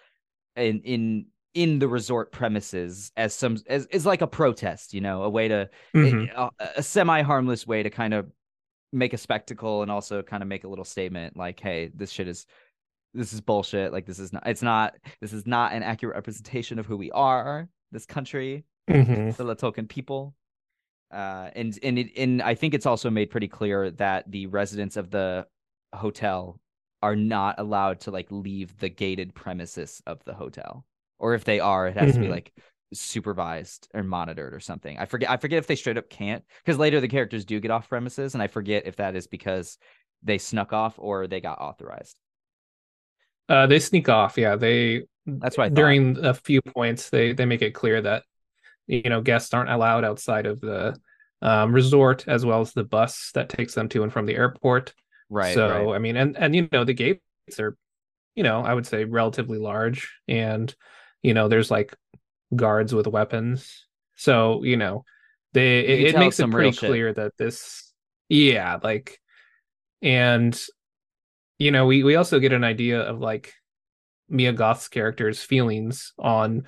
[0.56, 5.24] in in in the resort premises as some as, as like a protest you know
[5.24, 6.30] a way to Mhm.
[6.36, 8.32] a, a semi harmless way to kind of
[8.91, 12.28] make a spectacle and also kind of make a little statement like, hey, this shit
[12.28, 12.45] is
[13.13, 13.91] this is bullshit.
[13.91, 17.12] Like this is not it's not this is not an accurate representation of who we
[17.12, 19.36] are, this country, Mhm.
[19.36, 20.36] the Latokan people.
[21.12, 24.95] Uh and and it and I think it's also made pretty clear that the residents
[24.95, 25.47] of the
[25.93, 26.60] hotel
[27.02, 30.86] are not allowed to like leave the gated premises of the hotel.
[31.17, 32.32] Or if they are, it has to be Mhm.
[32.32, 32.54] like
[32.93, 34.97] supervised or monitored or something.
[34.97, 37.71] I forget I forget if they straight up can't because later the characters do get
[37.71, 39.78] off premises and I forget if that is because
[40.23, 42.15] they snuck off or they got authorized.
[43.47, 44.38] Uh, they sneak off.
[44.38, 48.23] Yeah, they That's why during a few points they they make it clear that
[48.88, 50.95] you know guests aren't allowed outside of the
[51.41, 54.93] um, resort as well as the bus that takes them to and from the airport.
[55.30, 55.54] right.
[55.54, 55.95] so right.
[55.95, 57.21] I mean, and and you know the gates
[57.60, 57.78] are,
[58.36, 60.73] you know, I would say relatively large, and
[61.23, 61.95] you know there's like
[62.56, 63.86] guards with weapons.
[64.16, 65.06] So you know,
[65.54, 67.94] they You it, it makes it pretty clear that this,
[68.30, 69.20] yeah, like,
[70.02, 70.60] and
[71.58, 73.54] you know, we we also get an idea of like
[74.30, 76.64] Mia Goth's character's feelings on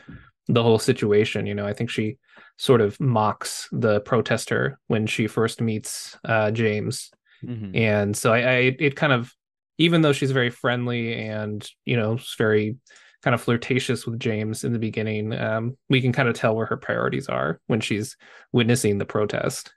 [0.47, 1.45] the whole situation.
[1.45, 2.17] You know, I think she
[2.57, 7.11] sort of mocks the protester when she first meets uh, James
[7.43, 7.75] Mhm.
[7.75, 9.33] and so I, I it kind of
[9.79, 12.77] even though she's very friendly and you know very
[13.23, 16.65] kind of flirtatious with James in the beginning, um, we can kind of tell where
[16.65, 18.17] her priorities are when she's
[18.51, 19.73] witnessing the protest.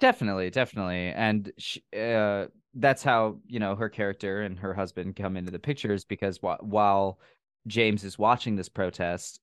[0.00, 5.36] Definitely, definitely, and sh uh, that's how you know her character and her husband come
[5.36, 7.18] into the pictures because wh- while
[7.66, 9.40] James is watching this protest,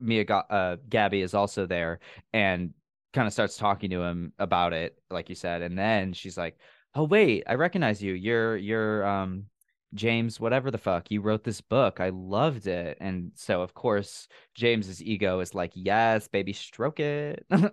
[0.00, 2.00] Mia Ga- uh, Gabby is also there
[2.32, 2.74] and
[3.14, 6.58] kind of starts talking to him about it, like you said, and then she's like,
[6.94, 8.14] "Oh wait, I recognize you.
[8.14, 9.46] You're you're um
[9.94, 11.10] James, whatever the fuck.
[11.10, 12.00] You wrote this book.
[12.00, 17.44] I loved it." And so of course James's ego is like, "Yes, baby, stroke it."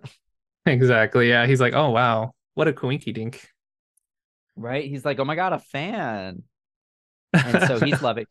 [0.65, 1.29] Exactly.
[1.29, 1.47] Yeah.
[1.47, 3.49] He's like, oh wow, what a coinky dink.
[4.55, 4.85] right?
[4.85, 6.43] He's like, "Oh my god, a fan."
[7.33, 8.25] and so he's loving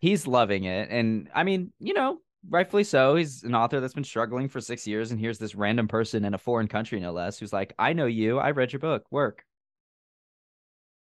[0.00, 2.18] he's loving it and i mean you know
[2.50, 5.88] rightfully so he's an author that's been struggling for six years and here's this random
[5.88, 8.80] person in a foreign country no less who's like i know you i read your
[8.80, 9.44] book work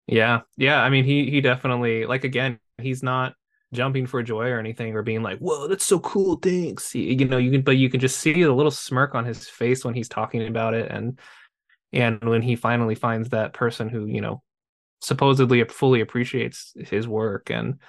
[0.08, 0.42] Yeah.
[0.58, 0.82] Yeah.
[0.82, 3.36] I mean, he he definitely like again, he's not
[3.74, 7.26] jumping for joy or anything or being like, "Whoa, that's so cool, thanks." You, you
[7.26, 9.94] know, you can but you can just see the little smirk on his face when
[9.96, 11.20] he's talking about it and
[11.94, 14.44] and when he finally finds that person who, you know,
[15.02, 17.80] supposedly fully appreciates his work and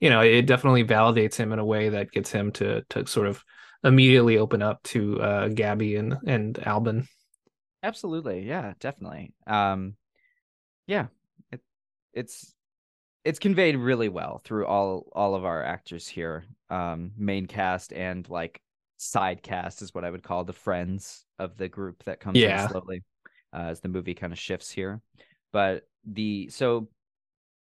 [0.00, 3.28] you know, it definitely validates him in a way that gets him to to sort
[3.28, 3.44] of
[3.84, 7.08] immediately open up to uh Gabby and and Alban.
[7.82, 9.96] absolutely yeah definitely um
[10.86, 11.06] yeah
[12.16, 12.52] it's
[13.24, 18.28] it's conveyed really well through all all of our actors here um main cast and
[18.28, 18.60] like
[18.96, 22.64] side cast is what i would call the friends of the group that comes Yeah.
[22.64, 23.02] in slowly
[23.52, 25.00] uh, as the movie kind of shifts here
[25.52, 26.88] but the so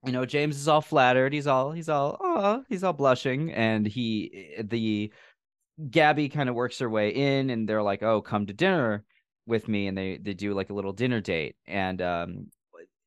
[0.05, 3.87] you know james is all flattered he's all he's all oh he's all blushing and
[3.87, 5.13] he the
[5.91, 9.05] gabby kind of works her way in and they're like oh come to dinner
[9.47, 12.47] with me and they they do like a little dinner date and um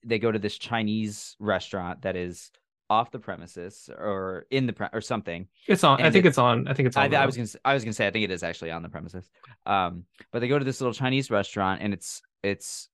[0.06, 2.52] they go to this chinese restaurant that is
[2.89, 6.38] off the premises or in the pre- or something It's on I think it- it's
[6.38, 8.24] on I think it's on I, I was gonna I was gonna say I think
[8.26, 9.28] it is actually on the premises.
[9.65, 12.88] Um, but they go to this little Chinese restaurant, and it's it's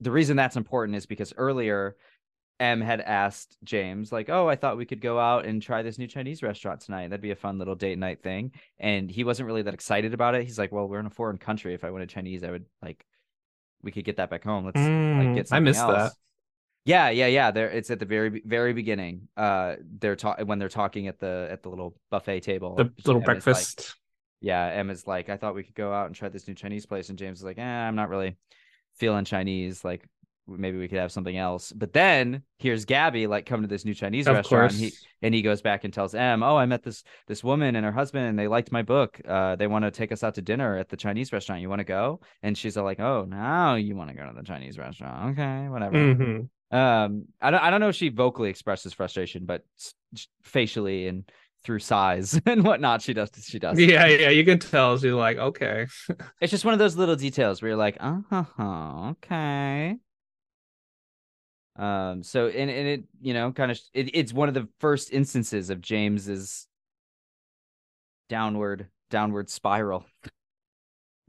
[0.00, 1.96] the reason that's important is because earlier
[2.58, 5.96] Em had asked James like, "Oh, I thought we could go out and try this
[5.98, 7.08] new Chinese restaurant tonight.
[7.10, 10.34] That'd be a fun little date night thing." And he wasn't really that excited about
[10.34, 10.42] it.
[10.44, 11.74] He's like, "Well, we're in a foreign country.
[11.74, 13.06] If I wanted Chinese, I would like
[13.82, 14.64] we could get that back home.
[14.64, 16.12] Let's like Mm, get I something missed else." that.
[16.86, 17.50] Yeah, yeah, yeah.
[17.50, 19.28] There, it's at the very, very beginning.
[19.36, 22.74] Uh, they're talking when they're talking at the at the little buffet table.
[22.76, 23.96] The little Emma's like- breakfast.
[24.40, 27.10] yeah, Emma's like, I thought we could go out and try this new Chinese place,
[27.10, 28.36] and James is like, eh, I'm not really
[28.96, 29.84] feeling Chinese.
[29.84, 30.08] Like,
[30.58, 31.72] maybe we could have something else.
[31.72, 34.72] But then here's Gabby, like, come to this new Chinese of restaurant.
[34.72, 37.76] And he and he goes back and tells Em, oh, I met this this woman
[37.76, 39.20] and her husband, and they liked my book.
[39.26, 41.62] Uh, they want to take us out to dinner at the Chinese restaurant.
[41.62, 42.20] You want to go?
[42.42, 45.38] And she's like, oh, now you want to go to the Chinese restaurant?
[45.38, 45.96] Okay, whatever.
[45.96, 46.48] Mhm.
[46.72, 49.64] Um, I don't, I don't know if she vocally expresses frustration, but
[50.42, 51.24] facially and
[51.64, 53.30] through sighs and whatnot, she does.
[53.42, 53.78] She does.
[53.78, 55.86] Yeah, yeah, you can tell she's like, okay.
[56.40, 59.96] It's just one of those little details where you're like, uh huh, okay.
[61.80, 65.12] Um, so and, and it, you know, kind of, it, it's one of the first
[65.12, 66.68] instances of James's
[68.28, 70.06] downward, downward spiral.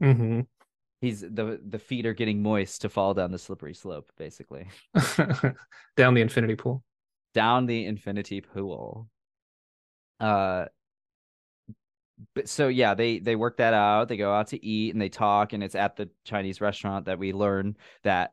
[0.00, 0.40] hmm
[1.00, 4.68] He's the the feet are getting moist to fall down the slippery slope, basically
[5.96, 6.82] Down the infinity pool.
[7.34, 9.08] down the infinity pool.
[10.20, 10.66] Uh,
[12.34, 14.08] but so yeah, they they work that out.
[14.08, 17.18] They go out to eat and they talk, and it's at the Chinese restaurant that
[17.18, 18.32] we learn that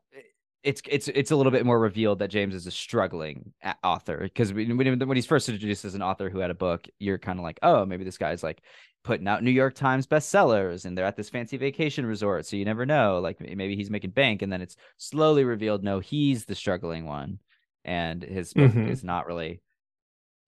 [0.62, 4.52] it's it's it's a little bit more revealed that James is a struggling author because
[4.52, 7.42] when when he's first introduced as an author who had a book, you're kind of
[7.42, 8.62] like, oh, maybe this guy's like
[9.02, 12.64] putting out New York Times bestsellers, and they're at this fancy vacation resort, so you
[12.66, 13.20] never know.
[13.20, 17.38] Like maybe he's making bank, and then it's slowly revealed, no, he's the struggling one,
[17.84, 18.86] and his book Mhm.
[18.86, 19.60] is not really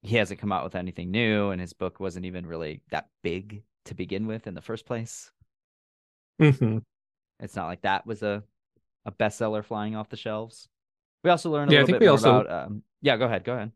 [0.02, 3.62] he hasn't come out with anything new and his book wasn't even really that big
[3.86, 5.30] to begin with in the first place
[6.38, 6.78] hmm
[7.40, 8.42] it's not like that was a
[9.06, 10.68] a bestseller flying off the shelves
[11.24, 13.16] we also learn a Yeah, I little think bit we more also- about um, yeah
[13.16, 13.72] go ahead go ahead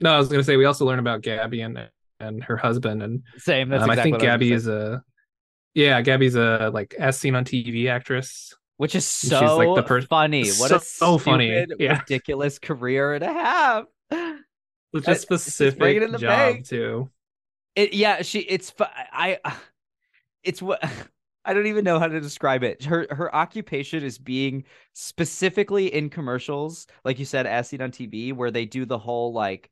[0.00, 1.88] No, I was gonna say we also learn about Gabby and
[2.20, 3.68] and her husband, and Same.
[3.68, 5.02] That's um, exactly I think Gabby gonna is a
[5.74, 8.54] yeah, Gabby's a like as seen on TV actress.
[8.76, 10.46] which is she's so like the pers- funny.
[10.46, 11.66] What so- a so funny.
[11.78, 11.98] Yeah.
[12.00, 13.86] ridiculous career to have.
[14.10, 14.34] Uh,
[15.06, 16.68] a specific it in the job bank.
[16.68, 17.10] too.
[17.74, 18.38] It, yeah, she.
[18.40, 19.38] It's I.
[20.44, 20.82] It's what
[21.44, 22.84] I don't even know how to describe it.
[22.84, 28.32] Her her occupation is being specifically in commercials, like you said, as seen on TV,
[28.32, 29.70] where they do the whole like,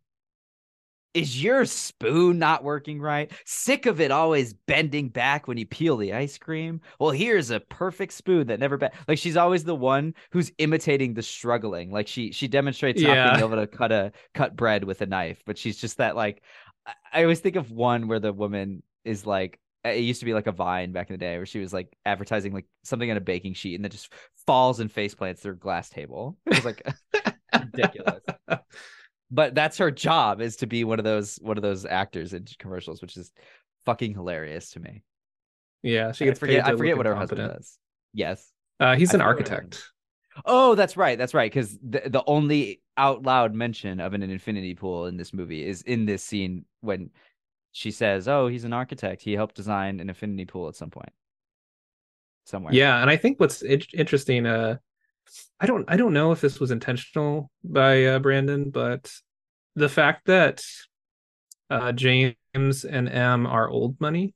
[1.14, 3.30] "Is your spoon not working right?
[3.44, 6.80] Sick of it always bending back when you peel the ice cream?
[6.98, 11.12] Well, here's a perfect spoon that never bent." Like she's always the one who's imitating
[11.14, 11.90] the struggling.
[11.90, 13.30] Like she she demonstrates not Yeah.
[13.30, 16.42] being able to cut a cut bread with a knife, but she's just that like.
[16.86, 20.34] I- I always think of one where the woman is like it used to be
[20.34, 23.16] like a vine back in the day where she was like advertising like something on
[23.16, 24.12] a baking sheet and then just
[24.46, 26.36] falls and face plants through a glass table.
[26.46, 26.86] It was like
[27.58, 28.22] ridiculous.
[29.30, 32.46] But that's her job is to be one of those one of those actors in
[32.58, 33.32] commercials, which is
[33.86, 35.02] fucking hilarious to me.
[35.82, 37.78] Yeah, she I gets forget paid I forget what her husband does.
[38.12, 38.52] Yes.
[38.78, 39.84] Uh, he's I an forget architect.
[40.44, 41.18] Oh, that's right.
[41.18, 41.50] That's right.
[41.50, 45.82] Because the, the only out loud mention of an infinity pool in this movie is
[45.82, 47.10] in this scene when
[47.72, 49.22] she says, "Oh, he's an architect.
[49.22, 51.10] He helped design an infinity pool at some point,
[52.44, 54.76] somewhere." Yeah, and I think what's in- interesting, uh,
[55.60, 59.12] I don't, I don't know if this was intentional by uh, Brandon, but
[59.74, 60.62] the fact that
[61.70, 62.34] uh, James
[62.84, 64.34] and Em are old money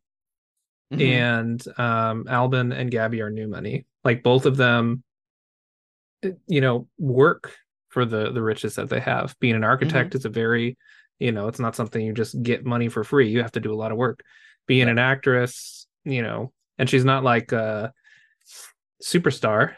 [0.93, 1.01] Mhm.
[1.01, 3.87] and um, Alban and Gabby are new money.
[4.05, 5.03] Like both of them,
[6.23, 7.53] eh, you know, work
[7.89, 9.35] for the the riches that they have.
[9.41, 10.79] Being an architect is a very,
[11.19, 13.29] you know, it's not something you just get money for free.
[13.29, 14.23] You have to do a lot of work.
[14.67, 17.93] Being an actress, you know, and she's not like a
[19.03, 19.75] superstar.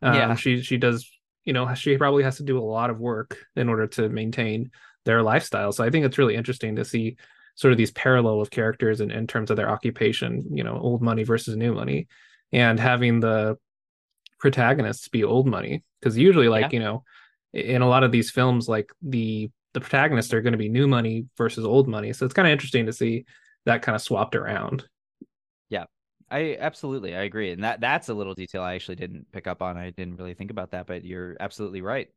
[0.00, 0.34] Um, Yeah.
[0.36, 1.10] she she does,
[1.44, 4.70] you know, she probably has to do a lot of work in order to maintain
[5.04, 5.72] their lifestyle.
[5.72, 7.16] So I think it's really interesting to see
[7.56, 11.02] sort of these parallel of characters in, in terms of their occupation, you know, old
[11.02, 12.06] money versus new money,
[12.52, 13.56] and having the
[14.38, 15.82] protagonists be old money.
[16.00, 17.02] Because usually, like, you know,
[17.52, 20.88] in a lot of these films, like the the protagonists are going to be new
[20.88, 22.12] money versus old money.
[22.12, 23.24] So it's kind of interesting to see
[23.64, 24.84] that kind of swapped around.
[25.68, 25.84] Yeah,
[26.30, 29.62] I absolutely I agree, and that that's a little detail I actually didn't pick up
[29.62, 29.76] on.
[29.76, 32.08] I didn't really think about that, but you're absolutely right.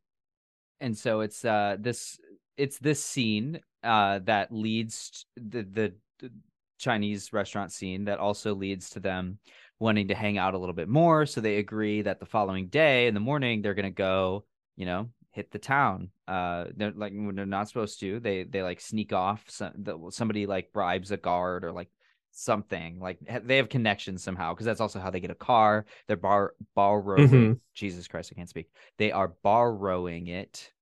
[0.80, 2.18] And so it's uh this
[2.56, 6.32] it's this scene uh that leads the the, the
[6.78, 9.38] Chinese restaurant scene that also leads to them
[9.78, 11.26] wanting to hang out a little bit more.
[11.26, 14.44] So they agree that the following day in the morning they're gonna go,
[14.76, 16.10] you know, hit the town.
[16.28, 18.20] Uh, they're like when they're not supposed to.
[18.20, 19.44] They they like sneak off.
[19.48, 21.88] Some the, somebody like bribes a guard or like
[22.34, 26.16] something like they have connections somehow because that's also how they get a car they're
[26.16, 27.60] bar borrowing Mhm.
[27.74, 30.72] jesus christ i can't speak they are borrowing it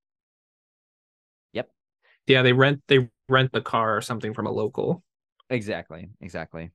[1.53, 1.71] yep
[2.27, 5.03] Yeah, they rent they rent the car or something from a local.
[5.49, 6.71] exactly exactly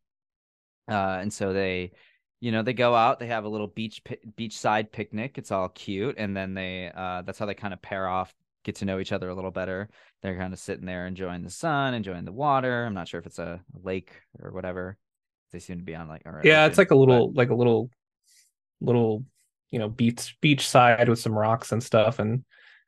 [0.89, 1.91] uh and so they
[2.41, 4.01] you know they go out they have a little beach
[4.37, 8.07] beachside picnic it's all cute and then they uh that's how they kind of pair
[8.07, 9.89] off get to know each other a little better
[10.21, 13.25] they're kind of sitting there enjoying the sun enjoying the water i'm not sure if
[13.25, 14.97] it's a lake or whatever
[15.51, 17.49] they seem to be on like or an Yeah, it's like a but- little like
[17.51, 17.89] a little
[18.81, 19.23] little
[19.71, 22.43] you know beach beach side with some rocks and stuff and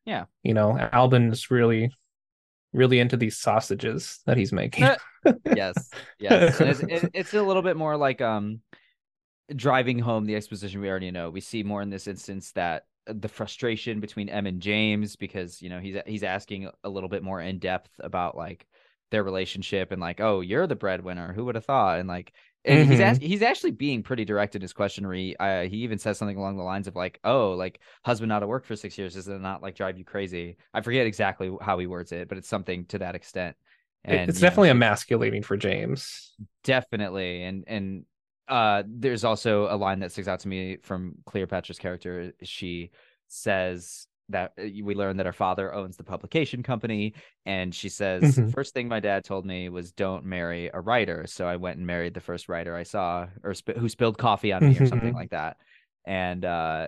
[0.06, 0.26] Yeah.
[0.44, 1.92] you know alban's really
[2.74, 4.98] really into these sausages that he's making Uh,
[5.56, 8.62] yes yes it's, it- it's a little bit more like um
[9.56, 11.30] driving home the exposition we already know.
[11.30, 15.62] We see more in this instance that uh, the frustration between em and james because
[15.62, 18.66] you know he's he's asking a little bit more in depth about like
[19.12, 21.34] their relationship and like oh you're the breadwinner.
[21.34, 22.00] Who would have thought?
[22.00, 22.34] And like
[22.66, 23.02] and he's Mhm.
[23.02, 26.18] asking he's actually being pretty direct in his question where he, uh, he even says
[26.18, 29.14] something along the lines of like oh like husband out of work for six years.
[29.14, 30.58] Does it not like drive you crazy?
[30.74, 33.56] I forget exactly how he words it but it's something to that extent.
[34.04, 36.34] It- it's you know, definitely emasculating for james.
[36.64, 37.44] Definitely.
[37.44, 38.06] And and
[38.48, 42.34] uh there's also a line that sticks out to me from cleopatra's character.
[42.44, 42.92] She
[43.28, 47.14] says that uh, we learn that her father owns the publication company.
[47.46, 48.52] And she says Mhm.
[48.54, 51.26] first thing my dad told me was don't marry a writer.
[51.28, 54.52] So i went and married the first writer i saw or sp- who spilled coffee
[54.54, 55.16] on me or something Mhm.
[55.22, 55.58] like that.
[56.06, 56.88] And uh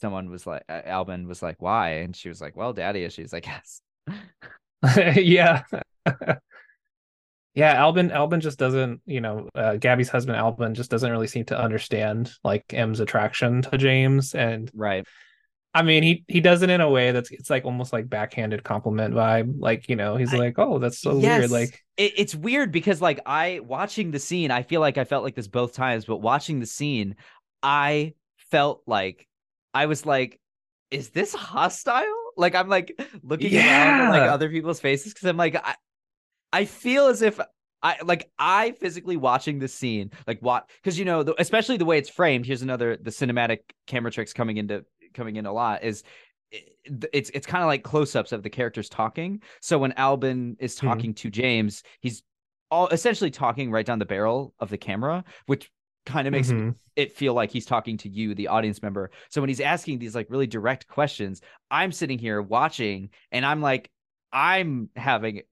[0.00, 1.90] someone was like uh, alban was like why?
[2.02, 3.80] And she was like well daddy issues i guess.
[5.16, 5.62] Yeah
[7.54, 11.44] yeah alban alban just doesn't you know uh, gabby's husband alban just doesn't really seem
[11.44, 15.04] to understand like em's attraction to james and right
[15.74, 18.62] i mean he he does it in a way that's it's like almost like backhanded
[18.64, 21.40] compliment vibe like you know he's I- like oh that's so Yes.
[21.40, 25.04] weird like it, it's weird because like I watching the scene, I feel like I
[25.04, 27.16] felt like this both times, but watching the scene,
[27.62, 28.14] I
[28.50, 29.28] felt like
[29.74, 30.40] I was like,
[30.90, 32.04] is this hostile?
[32.36, 35.74] Like I'm like looking around at like other people's faces because I'm like I,
[36.52, 37.38] I feel as if
[37.82, 41.84] I like I physically watching this scene like what because you know the, especially the
[41.84, 42.44] way it's framed.
[42.46, 44.84] Here's another the cinematic camera tricks coming into
[45.14, 46.02] coming in a lot is
[46.50, 46.76] it-
[47.12, 49.40] it's it's kind of like close-ups of the characters talking.
[49.60, 50.80] So when Alban is Mhm.
[50.80, 52.22] talking to James, he's
[52.70, 55.70] all essentially talking right down the barrel of the camera, which
[56.06, 56.74] kind of makes Mhm.
[56.96, 59.10] it feel like he's talking to you, the audience member.
[59.28, 61.40] So when he's asking these like really direct questions,
[61.70, 63.90] I'm sitting here watching and I'm like,
[64.32, 65.42] I'm having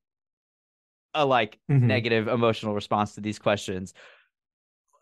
[1.14, 1.82] a like Mhm.
[1.82, 3.94] negative emotional response to these questions.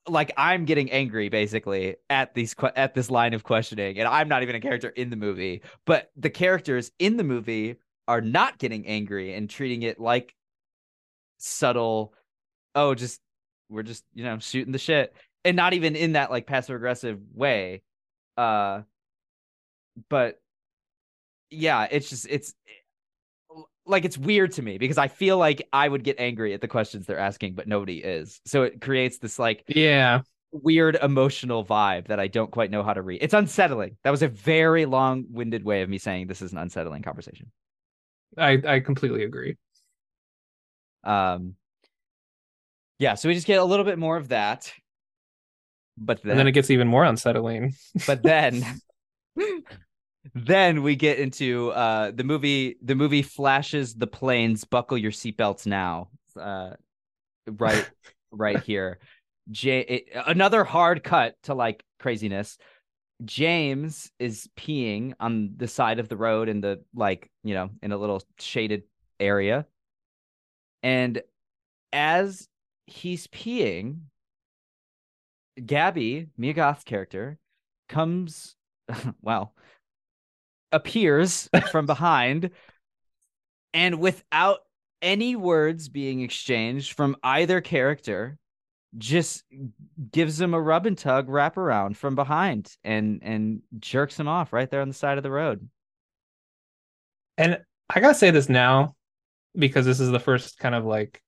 [0.09, 4.29] Like I'm getting angry basically at these que- at this line of questioning, and I'm
[4.29, 5.63] not even a character in the movie.
[5.85, 7.77] But the characters in the movie
[8.07, 10.35] are not getting angry and treating it like
[11.39, 12.15] subtle.
[12.75, 13.21] Oh, just
[13.69, 15.13] we're just you know shooting the shit,
[15.45, 17.83] and not even in that like passive aggressive way.
[18.37, 18.83] Uh,
[20.09, 20.41] but
[21.51, 22.55] yeah, it's just it's
[23.87, 26.69] like it's weird to me because I feel like I would get angry at the
[26.69, 28.41] questions they're asking, but nobody is.
[28.47, 30.23] So it creates this like Yeah.
[30.53, 33.23] weird emotional vibe that I don't quite know how to read.
[33.23, 33.97] It's unsettling.
[34.05, 37.53] That was a very long-winded way of me saying this is an unsettling conversation.
[38.39, 39.57] I I completely agree.
[41.05, 41.57] Um
[42.99, 44.73] yeah, so we just get a little bit more of that.
[45.99, 47.75] But then, And then it gets even more unsettling.
[48.07, 48.65] but then
[50.35, 55.67] then we get into uh the movie the movie flashes the planes buckle your seatbelts
[55.67, 56.09] now
[56.41, 56.71] uh
[57.47, 57.89] right
[58.31, 58.99] right here.
[59.51, 62.59] J- it- another hard cut to like craziness.
[63.25, 67.93] James is peeing on the side of the road in the like you know in
[67.93, 68.83] a little shaded
[69.19, 69.67] area.
[70.83, 71.23] And
[71.93, 72.49] as
[72.87, 74.01] he's peeing
[75.65, 77.39] gabby mia goth's character
[77.89, 78.57] comes
[79.23, 79.55] well
[80.73, 82.51] appears from behind
[83.75, 84.61] and without
[85.03, 88.39] any words being exchanged from either character
[88.97, 89.45] just
[90.11, 94.53] gives him a rub and tug wrap around from behind and and jerks him off
[94.53, 95.69] right there on the side of the road
[97.39, 97.61] And
[97.91, 98.95] I gotta say this now
[99.57, 101.23] because this is the first kind of like,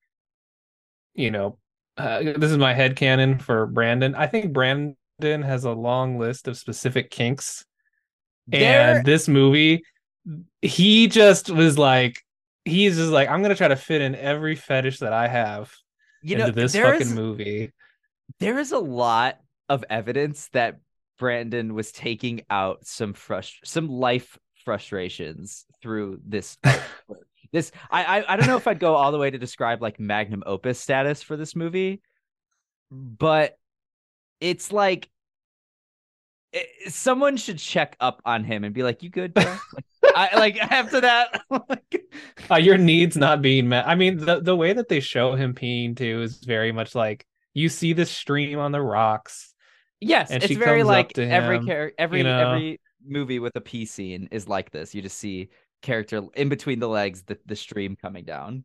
[1.14, 1.58] you know,
[1.96, 4.14] uh, this is my head canon for Brandon.
[4.14, 7.64] I think Brandon has a long list of specific kinks,
[8.52, 9.82] And this movie,
[10.62, 12.24] he just was like,
[12.64, 15.72] he's just like, I'm gonna try to fit in every fetish that I have
[16.22, 17.72] you know into this fucking is- movie.
[18.40, 19.38] there is a lot
[19.68, 20.78] of evidence that
[21.18, 26.58] Brandon was taking out some frust- some life frustrations through this
[27.52, 29.98] this I, I I don't know if I'd go all the way to describe like
[30.00, 32.02] magnum opus status for this movie,
[32.90, 33.56] but
[34.40, 35.08] it's like
[36.54, 39.84] i- someone should check up on him and be like, "You good, bro?" like,
[40.16, 41.42] I like after that.
[41.68, 42.02] like,
[42.50, 43.86] Uh, your needs not being met.
[43.86, 47.26] I mean, the the way that they show him peeing too is very much like
[47.54, 49.54] you see the stream on the rocks.
[50.00, 52.38] Yes, And it's she very comes up like every character, every you know?
[52.52, 54.94] every movie with a pee scene is like this.
[54.94, 55.48] You just see
[55.82, 58.62] character in between the legs, the, the stream coming down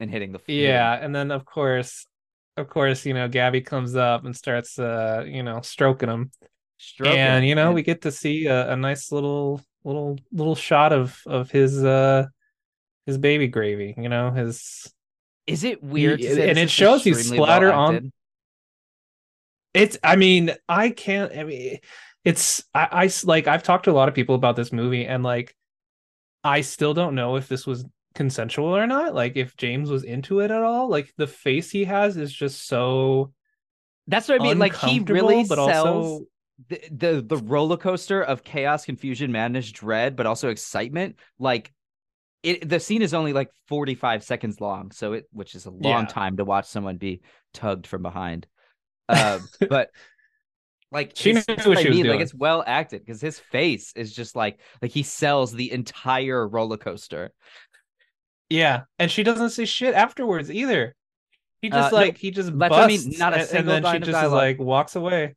[0.00, 2.06] and hitting the hitting- Yeah, and then of course,
[2.56, 6.30] of course, you know, Gabby comes up and starts, uh, you know, stroking him,
[6.76, 10.92] stroking and you know, we get to see a, a nice little, little, little shot
[10.92, 12.26] of of his, uh,
[13.06, 13.94] his baby gravy.
[13.96, 14.92] You know, his.
[15.46, 16.20] is it weird?
[16.20, 18.12] He- and it shows he's extremely well splatter on-
[19.74, 19.98] It's.
[20.02, 21.36] I mean, I can't.
[21.36, 21.78] I mean,
[22.24, 22.64] it's.
[22.74, 23.46] I, I like.
[23.46, 25.54] I've talked to a lot of people about this movie, and like,
[26.42, 29.14] I still don't know if this was consensual or not.
[29.14, 30.88] Like, if James was into it at all.
[30.88, 33.32] Like, the face he has is just so.
[34.06, 34.58] That's what I mean.
[34.58, 36.26] Like he really but sells also
[36.68, 41.16] the, the the roller coaster of chaos, confusion, madness, dread, but also excitement.
[41.38, 41.72] Like
[42.42, 45.70] it, the scene is only like forty five seconds long, so it which is a
[45.70, 46.06] long Yeah.
[46.06, 48.46] time to watch someone be tugged from behind.
[49.08, 49.90] Um, but
[50.90, 53.92] like She knew what I she was mean, Like it's well acted because his face
[53.96, 57.30] is just like like he sells the entire roller coaster.
[58.48, 60.94] Yeah, and she doesn't say shit afterwards either.
[61.60, 63.68] He Uh, just no, like he just what I mean, busts, not a and- and,
[63.84, 65.34] then she just like walks away.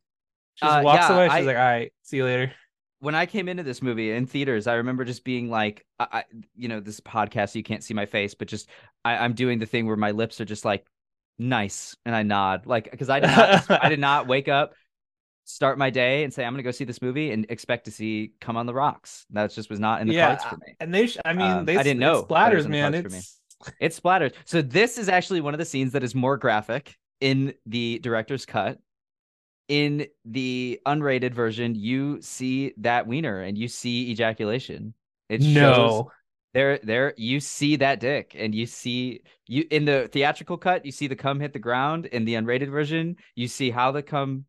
[0.60, 1.26] She just Uh, walks yeah, away.
[1.28, 2.52] She's I- like, "All right, see you later."
[3.00, 6.24] when I came into this movie in theaters, I remember just being like, I, I
[6.56, 8.68] you know, this podcast, you can't see my face, but just
[9.04, 10.84] I, I'm doing the thing where my lips are just like
[11.38, 14.74] nice, and I nod, like because I did not, I did not wake up,
[15.44, 18.32] start my day, and say I'm gonna go see this movie and expect to see
[18.40, 19.26] Come on the Rocks.
[19.30, 20.74] That just was not in the yeah, cards for me.
[20.80, 21.06] and they.
[21.06, 21.76] Sh- I mean, Um, they.
[21.76, 22.92] I didn't know it splatters, in man.
[22.94, 23.18] cards for me.
[23.18, 23.40] It's
[23.80, 24.34] It splattered.
[24.44, 28.44] So this is actually one of the scenes that is more graphic in the director's
[28.44, 28.78] cut.
[29.68, 34.94] In the unrated version, you see that wiener and you see ejaculation.
[35.28, 36.10] It shows no.
[36.54, 40.90] there there you see that dick and you see you in the theatrical cut you
[40.92, 44.46] see the cum hit the ground in the unrated version you see how the cum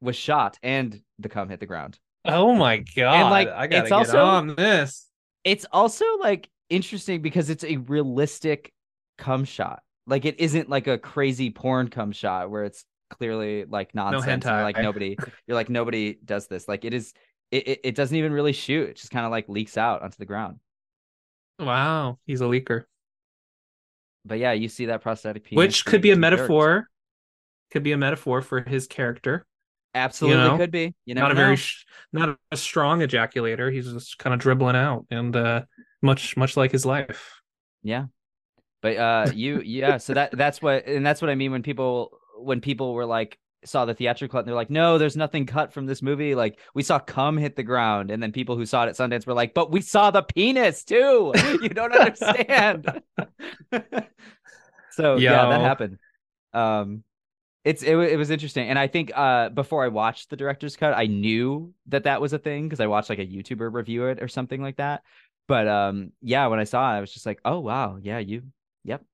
[0.00, 3.30] was shot and the cum hit the ground Oh my god!
[3.30, 5.08] like, I gotta it's get also- on this.
[5.42, 8.72] it's also like interesting because it's a realistic
[9.18, 13.94] cum shot like it isn't like a crazy porn cum shot where it's clearly like
[13.94, 17.12] nonsense you're like nobody you're like nobody does this like it is
[17.50, 20.16] it, it, it doesn't even really shoot it just kind of like leaks out onto
[20.18, 20.58] the ground
[21.58, 22.84] Wow, he's a leaker.
[24.24, 26.88] but yeah you see that prosthetic penis Which could be a metaphor.
[27.70, 29.46] Could be a metaphor for his character.
[29.94, 30.56] Absolutely know?
[30.56, 30.94] could be.
[31.04, 33.72] You know, not a very, sh- not a strong ejaculator.
[33.72, 35.62] He's just kind of dribbling out, and uh,
[36.02, 37.40] much, much like his life.
[37.82, 38.06] yeah.
[38.82, 42.18] But uh you yeah, so that that's what and that's what I mean when people
[42.42, 45.72] when people were like saw the theatrical cut and they're like, no, there's nothing cut
[45.72, 46.34] from this movie.
[46.34, 49.26] Like we saw cum hit the ground, and then people who saw it at Sundance
[49.26, 51.32] were like, but we saw the penis too.
[51.60, 53.02] You don't understand.
[54.92, 55.98] so yeah, that happened.
[56.52, 57.04] Um
[57.64, 60.96] it's it, it was interesting and i think uh before i watched the director's cut
[60.96, 64.22] i knew that that was a thing because i watched like a youtuber review it
[64.22, 65.02] or something like that
[65.46, 68.42] but um yeah when i saw it i was just like oh wow yeah you
[68.84, 69.04] yep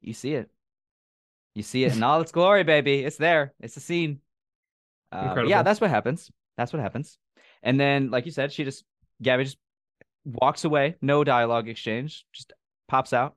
[0.00, 0.48] you see it
[1.54, 3.00] you see it in all its glory baby.
[3.04, 3.52] It's there.
[3.60, 4.20] It's a scene.
[5.10, 6.30] Uh, yeah that's what happens.
[6.56, 7.18] That's what happens.
[7.62, 8.84] And then like you said she just
[9.22, 9.58] gabby just
[10.24, 10.96] walks away.
[11.00, 12.24] No dialogue exchange.
[12.32, 12.52] Just
[12.88, 13.34] pops out.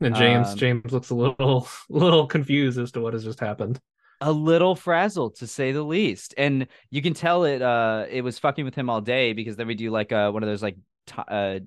[0.00, 3.80] And James, Um, James looks a little, little confused as to what has just happened.
[4.20, 6.34] a little frazzled to say the least.
[6.36, 9.66] And you can tell it uh it was fucking with him all day because then
[9.66, 10.76] we do like uh one of those like
[11.06, 11.58] t- uh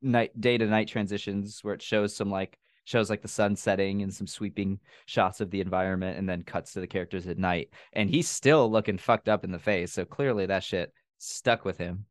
[0.00, 4.02] night day to night transitions where it shows some like shows like the sun setting
[4.02, 7.68] and some sweeping shots of the environment and then cuts to the characters at night
[7.92, 11.78] and he's still looking fucked up in the face so clearly that shit stuck with
[11.78, 12.06] him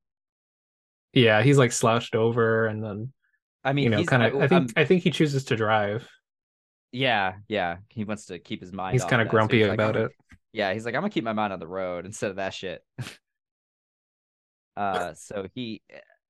[1.13, 3.11] Yeah, he's like slouched over, and then
[3.63, 4.35] i mean you know, kind of.
[4.35, 6.07] I think, um, I think he chooses to drive.
[6.91, 9.73] yeah yeah he wants to keep his mind He's kind of that, so grumpy like,
[9.73, 10.11] about it.
[10.53, 12.83] Yeah, he's like, I'm gonna keep my mind on the road instead of that shit.
[14.75, 15.81] uh, so he,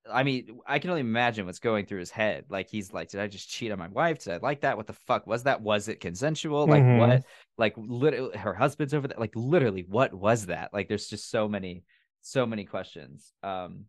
[0.10, 2.46] I mean, I can only imagine what's going through his head.
[2.50, 4.20] Like he's like, did I just cheat on my wife?
[4.24, 4.78] Did I like that?
[4.78, 5.62] What the fuck was that?
[5.62, 6.68] Was it consensual?
[6.68, 6.96] Like Mhm.
[6.98, 7.24] what?
[7.58, 9.18] Like literally, her husband's over there.
[9.20, 10.74] Like literally, what was that?
[10.74, 11.84] Like there's just so many,
[12.22, 13.32] so many questions.
[13.44, 13.86] Um,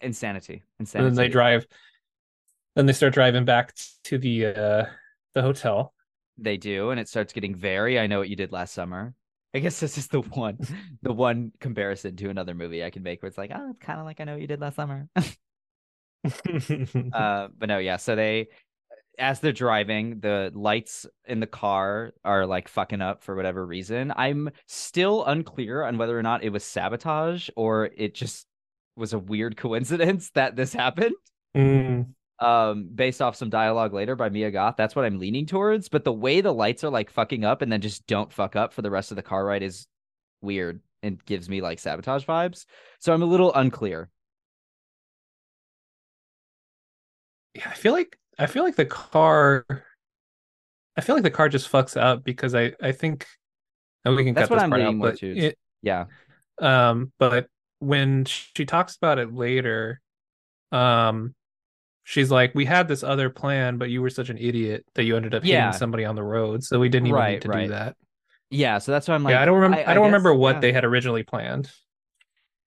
[0.00, 1.66] insanity, insanity, And then they drive.
[2.74, 3.74] Then they start driving back
[4.04, 4.86] to the uh
[5.34, 5.94] the hotel.
[6.38, 7.98] They do, and it starts getting very.
[7.98, 9.14] I know what you did last summer.
[9.54, 10.58] I guess this is the one,
[11.02, 13.98] the one comparison to another movie I can make where it's like, oh, it's kind
[13.98, 15.08] of like I know what you did last summer.
[15.16, 15.22] uh,
[17.58, 17.96] but no, yeah.
[17.96, 18.48] So they,
[19.18, 24.12] as they're driving, the lights in the car are like fucking up for whatever reason.
[24.16, 28.46] I'm still unclear on whether or not it was sabotage or it just
[28.96, 31.14] was a weird coincidence that this happened
[31.56, 32.14] Mm.
[32.40, 34.76] Um based off some dialogue later by Mia Goth.
[34.76, 35.88] That's what I'm leaning towards.
[35.88, 38.72] But the way the lights are like fucking up and then just don't fuck up
[38.72, 39.86] for the rest of the car ride is
[40.40, 42.64] weird and gives me like sabotage vibes.
[42.98, 44.08] So I'm a little unclear.
[47.54, 49.66] Yeah, I feel like I feel like the car.
[50.96, 53.26] I feel like the car just fucks up because I I think.
[54.04, 56.06] And we can That's cut what this I'm part out, but it, Yeah.
[56.58, 57.48] um, but
[57.80, 60.00] when she talks about it later,
[60.72, 61.34] um,
[62.10, 65.16] she's like, "We had this other plan, but you were such an idiot that you
[65.16, 67.62] ended up hitting somebody on the road, so we didn't even Right, need to right.
[67.62, 67.96] do that."
[68.50, 68.78] Yeah.
[68.78, 69.78] So that's why I'm like, yeah, I don't remember.
[69.78, 70.60] I, don't guess, remember what yeah.
[70.60, 71.70] they had originally planned.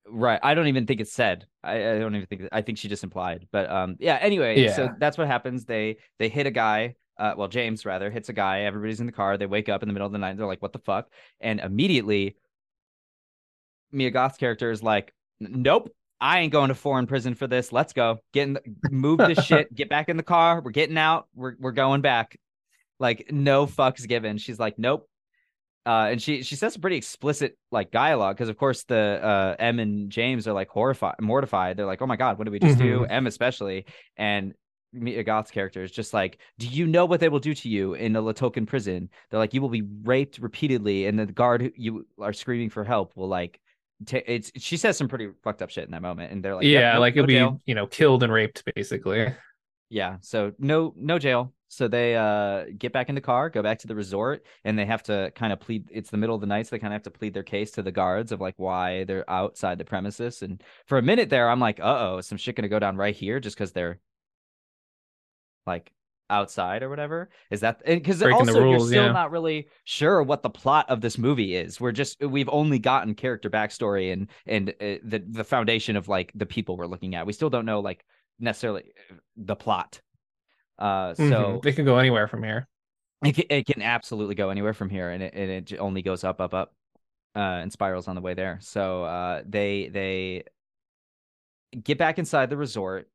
[0.06, 0.38] Right.
[0.42, 1.46] I don't even think it's said.
[1.64, 3.48] I, I don't even think I think she just implied.
[3.50, 5.64] But um yeah, anyway, so that's what happens.
[5.64, 9.12] They they hit a guy, uh well, James rather, hits a guy, everybody's in the
[9.12, 11.08] car, they wake up in the middle of the night, they're like, what the fuck?
[11.40, 12.36] And immediately
[13.90, 17.72] Mia Goth's character is like, Nope, I ain't going to foreign prison for this.
[17.72, 18.18] Let's go.
[18.32, 20.60] Get in the, move this shit, get back in the car.
[20.60, 21.28] We're getting out.
[21.34, 22.38] We're we're going back.
[22.98, 24.36] Like, no fucks given.
[24.36, 25.08] She's like, Nope.
[25.86, 29.56] Uh, and she she says some pretty explicit like dialogue because of course the uh
[29.58, 32.58] Em and James are like horrified mortified they're like oh my god what did we
[32.58, 33.86] just do Em especially
[34.18, 34.52] and
[34.92, 37.94] Mia Goth's character is just like do you know what they will do to you
[37.94, 41.62] in a Li Tolqan prison they're like you will be raped repeatedly and the guard
[41.62, 43.58] who you are screaming for help will like
[44.06, 46.64] ta it's she says some pretty fucked up shit in that moment and they're like
[46.64, 49.34] yep, yeah, nope, like no it'll be you know killed and raped basically.
[49.90, 51.52] Yeah, so no no jail.
[51.66, 54.86] So they uh get back in the car, go back to the resort, and they
[54.86, 56.96] have to kind of plead it's the middle of the night, so they kind of
[56.96, 60.42] have to plead their case to the guards of like why they're outside the premises.
[60.42, 63.14] And for a minute there, I'm like, uh oh, some shit gonna go down right
[63.14, 63.98] here just because they're
[65.66, 65.92] like
[66.30, 67.28] outside or whatever.
[67.50, 69.12] Is that because the also you're still yeah.
[69.12, 71.80] not really sure what the plot of this movie is.
[71.80, 76.32] We're just we've only gotten character backstory and and uh, the the foundation of like
[76.34, 77.26] the people we're looking at.
[77.26, 78.04] We still don't know like
[78.38, 78.84] necessarily
[79.36, 80.00] the plot.
[80.78, 81.66] Uh, so Mhm.
[81.66, 82.66] it can go anywhere from here.
[83.24, 86.24] it can, it can absolutely go anywhere from here, and it and it only goes
[86.24, 86.72] up, up, up,
[87.36, 88.58] uh, and spirals on the way there.
[88.62, 90.44] So uh, they they
[91.82, 93.08] get back inside the resort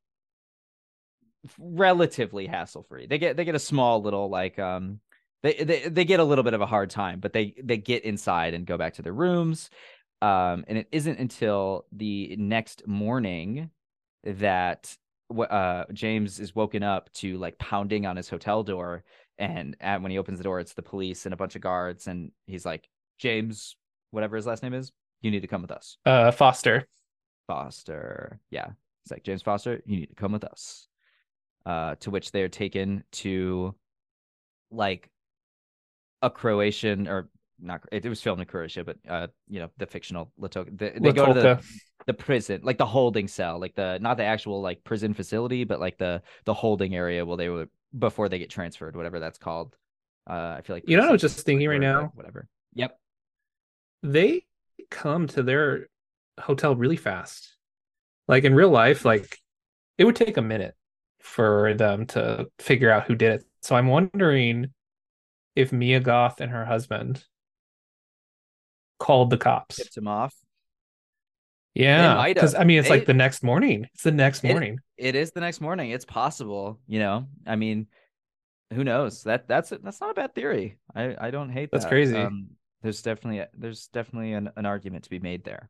[1.58, 3.06] relatively hassle free.
[3.06, 5.00] They get they get a small little like um
[5.42, 8.04] they, they they get a little bit of a hard time, but they they get
[8.04, 9.70] inside and go back to their rooms.
[10.22, 13.70] Um, and it isn't until the next morning
[14.24, 14.96] that
[15.50, 19.04] uh James is woken up to like pounding on his hotel door
[19.38, 22.06] and at, when he opens the door it's the police and a bunch of guards
[22.06, 22.88] and he's like
[23.18, 23.76] James
[24.12, 24.92] whatever his last name is
[25.22, 26.86] you need to come with us Uh, Foster.
[27.48, 28.68] Foster yeah
[29.04, 30.86] it's like James Foster you need to come with us
[31.66, 33.74] uh to which they are taken to
[34.70, 35.10] like
[36.22, 37.28] a Croatian or
[37.60, 40.92] not it, was filmed in Croatia but uh you know the fictional Li Tolqa they,
[41.00, 41.62] they go to the
[42.06, 45.80] the prison like the holding cell like the not the actual like prison facility but
[45.80, 49.74] like the the holding area where they were before they get transferred whatever that's called.
[50.28, 52.12] Uh i feel like You know what I was just thinking right now?
[52.14, 52.48] whatever.
[52.74, 52.98] Yep.
[54.02, 54.44] They
[54.90, 55.88] come to their
[56.38, 57.56] hotel really fast.
[58.28, 59.38] Like in real life, like
[59.98, 60.74] it would take a minute
[61.26, 63.44] for them to figure out who did it.
[63.62, 64.72] So I'm wondering
[65.54, 67.22] if Mia Goth and her husband
[68.98, 69.76] called the cops.
[69.76, 70.34] tipped him off
[71.74, 72.54] Yeah, because.
[72.54, 73.86] I mean, it's They- like the next morning.
[73.94, 74.78] It's the next It- morning.
[74.96, 77.86] it is the next morning it's possible you know i mean
[78.72, 81.90] who knows that that's that's not a bad theory i i don't hate That's that.
[81.90, 82.16] crazy.
[82.16, 82.48] um,
[82.80, 85.68] there's definitely there's definitely an, an argument to be made there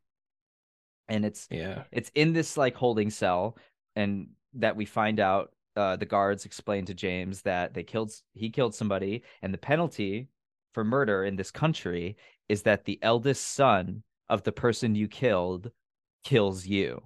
[1.08, 1.82] and it's Yeah.
[1.90, 3.56] it's in this like holding cell
[3.96, 4.28] and
[4.60, 8.74] that we find out uh, the guards explain to james that they killed he killed
[8.74, 10.28] somebody and the penalty
[10.72, 12.16] for murder in this country
[12.48, 15.70] is that the eldest son of the person you killed
[16.24, 17.02] kills you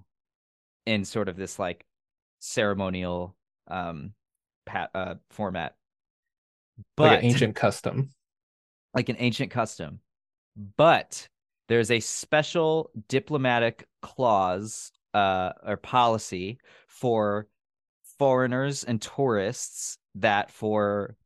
[0.86, 1.84] in sort of this like
[2.38, 3.36] ceremonial
[3.68, 4.12] um
[4.66, 5.74] pat uh format
[6.96, 8.10] but like an ancient custom.
[8.94, 10.00] like an ancient custom.
[10.76, 11.28] But
[11.68, 16.58] there's a special diplomatic clause uh, or policy
[16.90, 17.46] for
[18.18, 21.16] foreigners and tourists that for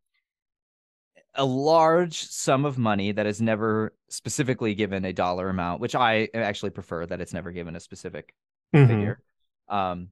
[1.34, 6.28] a large sum of money that is never specifically given a dollar amount, which I
[6.32, 8.34] actually prefer that it's never given a specific
[8.72, 8.86] Mhm.
[8.86, 9.22] figure.
[9.68, 10.10] Um,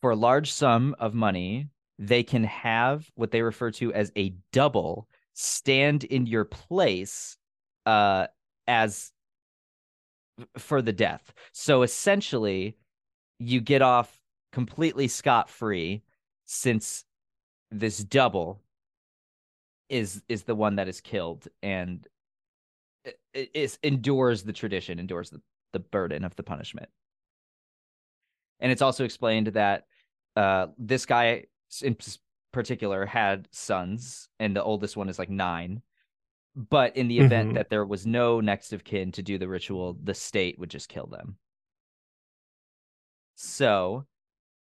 [0.00, 1.68] for a large sum of money,
[1.98, 7.36] they can have what they refer to as a double stand in your place
[7.84, 8.28] uh,
[8.66, 9.12] as
[10.56, 11.34] for the death.
[11.52, 12.76] So essentially,
[13.38, 14.19] you get off
[14.52, 16.02] completely scot free
[16.44, 17.04] since
[17.70, 18.60] this double
[19.88, 22.06] is is the one that is killed and
[23.34, 25.40] is endures the tradition, endures the,
[25.72, 26.88] the burden of the punishment.
[28.60, 29.86] And it's also explained that
[30.36, 31.44] uh, this guy
[31.82, 31.96] in
[32.52, 35.82] particular had sons, and the oldest one is like nine.
[36.56, 37.54] But in the event Mhm.
[37.54, 40.88] that there was no next of kin to do the ritual, the state would just
[40.88, 41.38] kill them.
[43.34, 44.06] So,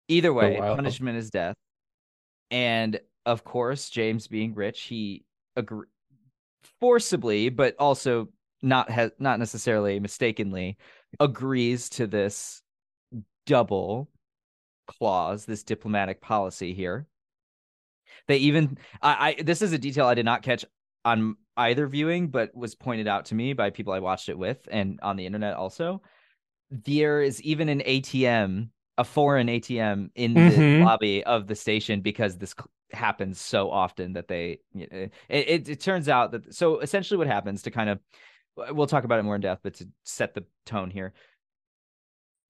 [0.09, 1.55] either way, punishment is death.
[2.51, 5.23] And of course, James being rich, he
[5.55, 5.87] agree
[6.79, 8.27] forcibly, but also
[8.61, 10.77] not ha- not necessarily mistakenly,
[11.19, 12.61] agrees to this
[13.45, 14.09] double
[14.87, 17.07] clause, this diplomatic policy here.
[18.27, 20.65] They even I, I this is a detail I did not catch
[21.05, 24.67] on either viewing, but was pointed out to me by people I watched it with
[24.71, 26.01] and on the internet also.
[26.71, 30.81] There is even an ATM, a foreign ATM in the Mhm.
[30.81, 32.53] lobby of the station because this
[32.91, 37.61] happens so often that they it, it, it turns out that so essentially what happens
[37.63, 37.99] to kind of
[38.71, 41.13] we'll talk about it more in depth, but to set the tone here,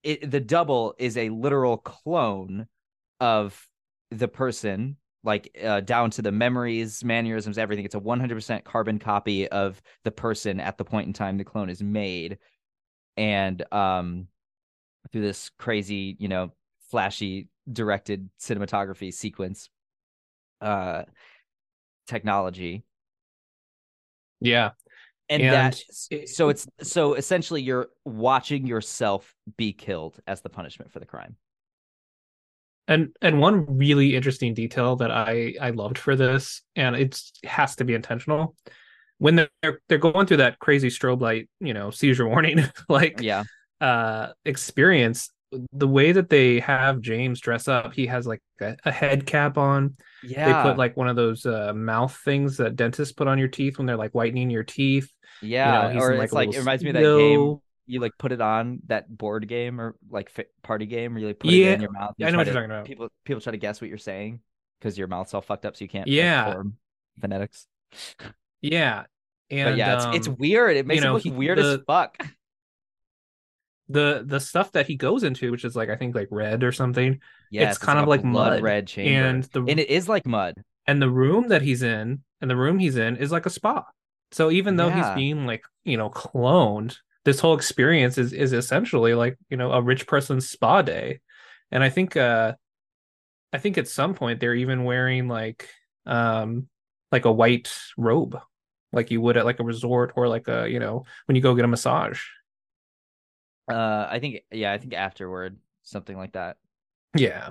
[0.04, 2.68] it, the double is a literal clone
[3.20, 3.68] of
[4.12, 7.86] the person, like uh, down to the memories, mannerisms, everything.
[7.86, 11.70] It's a 100% carbon copy of the person at the point in time the clone
[11.70, 12.40] is made,
[13.18, 14.28] and um,
[15.12, 16.54] through this crazy, you know,
[16.92, 19.70] flashy directed cinematography sequence,
[20.62, 21.04] uh,
[22.08, 22.84] technology
[24.42, 24.72] Yeah.
[25.30, 30.50] and, And that it- so it's so essentially you're watching yourself be killed as the
[30.50, 31.38] punishment for the crime
[32.88, 37.76] And and one really interesting detail that I I loved for this, and it has
[37.76, 38.56] to be intentional.
[39.20, 43.44] When they're they're going through that crazy strobe light, you know, seizure warning, like yeah
[43.82, 45.30] uh experience,
[45.74, 49.58] the way that they have James dress up, he has like a, a head cap
[49.58, 49.96] on.
[50.24, 50.46] Yeah.
[50.64, 53.78] They put like one of those uh, mouth things that dentists put on your teeth
[53.78, 55.10] when they're like whitening your teeth.
[55.42, 57.58] yeah, he's or in, like, it's like it reminds me of that game.
[57.88, 60.30] You like put it on that board game or like
[60.62, 62.14] party game where you like put it Yeah, in your mouth.
[62.20, 62.86] and I know what you're to- talking about.
[62.86, 64.42] People people try to guess what you're saying
[64.80, 66.54] because your mouth's all fucked up, so you can't like, Yeah.
[66.54, 66.76] form
[67.20, 67.66] phonetics.
[68.62, 69.06] Yeah,
[69.50, 70.78] and but yeah, it's, it's um, weird.
[70.78, 72.18] It makes know, it look he- weird the- as fuck.
[73.90, 76.72] The the stuff that he goes into, which is like I think like red or
[76.72, 77.20] something,
[77.50, 80.56] yeah it's kind of like mud, red chamber, and the and it is like mud.
[80.88, 83.84] and the room that he's in and the room he's in is like a spa.
[84.32, 84.96] So even though Yeah.
[84.96, 89.72] he's being like you know cloned, this whole experience is is essentially like you know
[89.72, 91.20] a rich person's spa day,
[91.72, 92.54] and I think uh
[93.52, 95.70] I think at some point they're even wearing like
[96.06, 96.68] um
[97.12, 98.40] like a white robe,
[98.92, 101.56] like you would at like a resort or like a you know when you go
[101.56, 102.22] get a massage.
[103.70, 106.58] Uh, I think yeah, I think afterward something like that.
[107.16, 107.50] Yeah.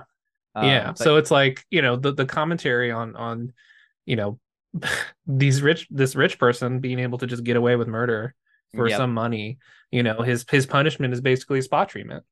[0.55, 3.53] Um, yeah but- so it's like you know the the commentary on on
[4.05, 4.39] you know
[5.27, 8.35] these rich this rich person being able to just get away with murder
[8.75, 8.97] for Yep.
[8.97, 9.57] some money
[9.91, 12.23] you know his his punishment is basically spot treatment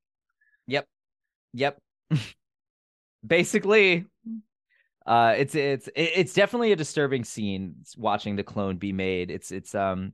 [0.67, 0.87] Yep.
[1.53, 1.79] Yep.
[3.25, 4.05] Basically,
[5.05, 9.31] uh it's it's it's definitely a disturbing scene watching the clone be made.
[9.31, 10.13] It's it's um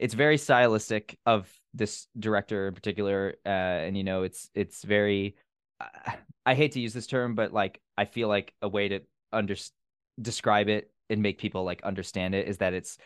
[0.00, 5.36] it's very stylistic of this director in particular uh and you know it's it's very
[5.80, 6.12] uh,
[6.46, 9.54] I hate to use this term but like I feel like a way to under
[10.20, 12.98] describe it and make people like understand it is that it's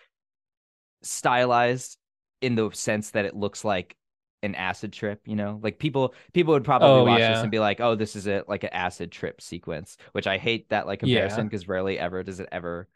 [1.03, 1.99] stylized
[2.41, 3.97] in the sense that it looks like
[4.43, 5.59] an acid trip, you know?
[5.63, 8.45] Like people people would probably Oh, watch this and be like, "Oh, this is a
[8.49, 12.41] like an acid trip sequence," which I hate that like comparison because rarely ever does
[12.41, 12.89] it ever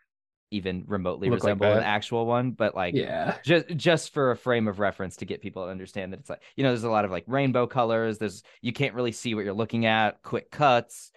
[0.51, 3.37] even remotely Look like resemble an actual one, but like yeah.
[3.45, 6.43] just just for a frame of reference to get people to understand that it's like
[6.57, 9.45] you know there's a lot of like rainbow colors there's you can't really see what
[9.45, 11.11] you're looking at quick cuts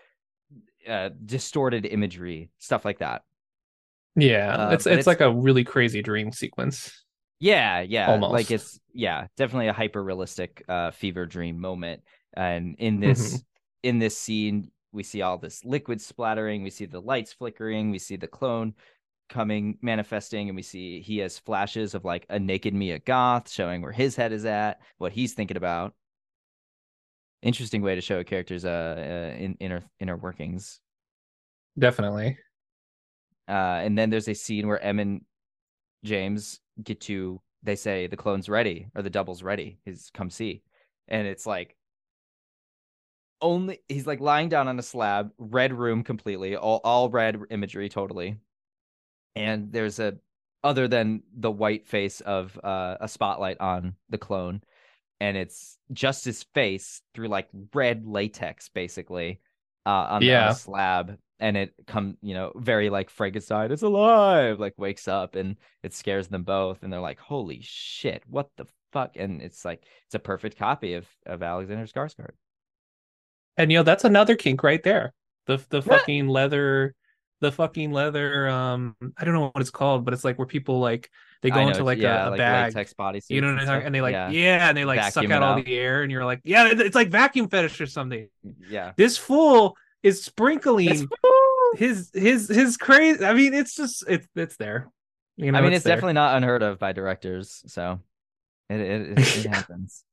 [0.87, 3.23] uh distorted imagery stuff like that.
[4.15, 7.03] Yeah Uh, it's it's it's- like a really crazy dream sequence.
[7.39, 8.33] Yeah yeah almost.
[8.33, 12.03] like it's yeah definitely a hyper realistic uh fever dream moment
[12.33, 13.43] and in this Mhm.
[13.83, 17.97] in this scene we see all this liquid splattering we see the lights flickering we
[17.97, 18.73] see the clone
[19.31, 23.81] coming manifesting and we see he has flashes of like a naked Mia Goth showing
[23.81, 25.95] where his head is at, what he's thinking about.
[27.41, 30.79] Interesting way to show a character's uh, uh in, inner inner workings.
[31.79, 32.37] definitely
[33.47, 35.21] Uh and then there's a scene where Em and
[36.03, 39.79] James get to they say the clone's ready or the double's ready.
[39.85, 40.63] He's come see.
[41.07, 41.75] And it's like
[43.41, 47.89] only he's like lying down on a slab, red room completely, all all red imagery
[47.89, 48.37] totally.
[49.35, 50.15] And there's a
[50.63, 54.61] other than the white face of uh, a spotlight on the clone,
[55.19, 59.39] and it's just his face through like red latex, basically,
[59.85, 60.51] uh, on, the- Yeah.
[60.51, 65.35] a slab, and it come you know very like Frankenstein is alive, like wakes up,
[65.35, 69.15] and it scares them both, and they're like, holy shit, what the fuck?
[69.15, 72.33] And it's like it's a perfect copy of of Alexander Skarsgård.
[73.57, 75.13] and you know that's another kink right there
[75.47, 76.93] the the fucking leather
[77.41, 80.79] the fucking leather um i don't know what it's called but it's like where people
[80.79, 81.09] like
[81.41, 83.53] they go know, into like yeah, a, a like bag latex bodysuits you know what
[83.53, 85.61] and i'm talking and they like yeah, yeah, and they like suck Vacuum out all
[85.61, 88.29] the air and you're like yeah it's like vacuum fetish or something
[88.69, 88.93] yeah.
[88.95, 91.09] this fool is sprinkling
[91.75, 94.91] his his his crazy i mean it's just it's it's there
[95.41, 95.95] you know I mean, it's there.
[95.95, 97.99] definitely not unheard of by directors, so
[98.69, 100.03] it it, it, happens.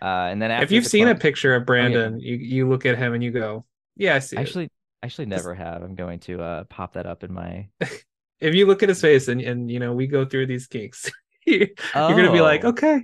[0.00, 2.86] Uh, and then after if you've the seen a picture of brandon you you look
[2.86, 3.64] at him and you go
[3.96, 4.72] yeah i see it.
[5.02, 5.82] Actually, never have.
[5.82, 7.68] I'm going to uh pop that up in my.
[8.40, 11.08] if you look at his face and and you know we go through these kinks
[11.46, 12.70] you're gonna be like Oh.
[12.70, 13.02] okay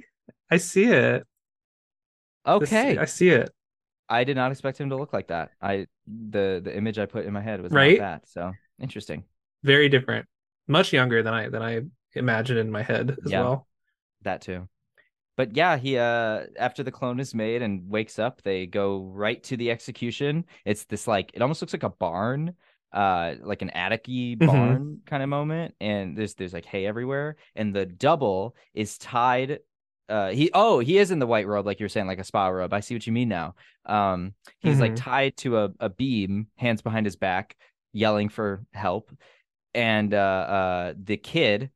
[0.51, 1.22] i see it
[2.44, 3.51] This- Okay, i see it
[4.11, 5.51] I did not expect him to look like that.
[5.61, 7.99] I the the image I put in my head was Right?
[7.99, 8.26] that.
[8.26, 9.24] So interesting.
[9.62, 10.26] very different
[10.66, 11.82] much younger than i than i
[12.14, 13.40] imagined in my head as Yeah.
[13.42, 13.68] well
[14.22, 14.66] That too.
[15.39, 19.43] But yeah, he uh after the clone is made and wakes up, they go right
[19.45, 20.47] to the execution.
[20.66, 22.55] It's this like it almost looks like a barn,
[22.93, 24.47] uh like an attic-y Mhm.
[24.47, 25.76] barn kind of moment.
[25.80, 27.36] And there's there's like hay everywhere.
[27.57, 29.61] And the double is tied.
[30.11, 32.24] Uh he oh, he is in the white robe, like you were saying, like a
[32.24, 32.72] spa robe.
[32.74, 33.55] I see what you mean now.
[33.86, 34.97] Um he's like Mhm.
[34.97, 37.57] tied to a, a beam, hands behind his back,
[37.93, 39.12] yelling for help.
[39.74, 41.70] And uh uh the kid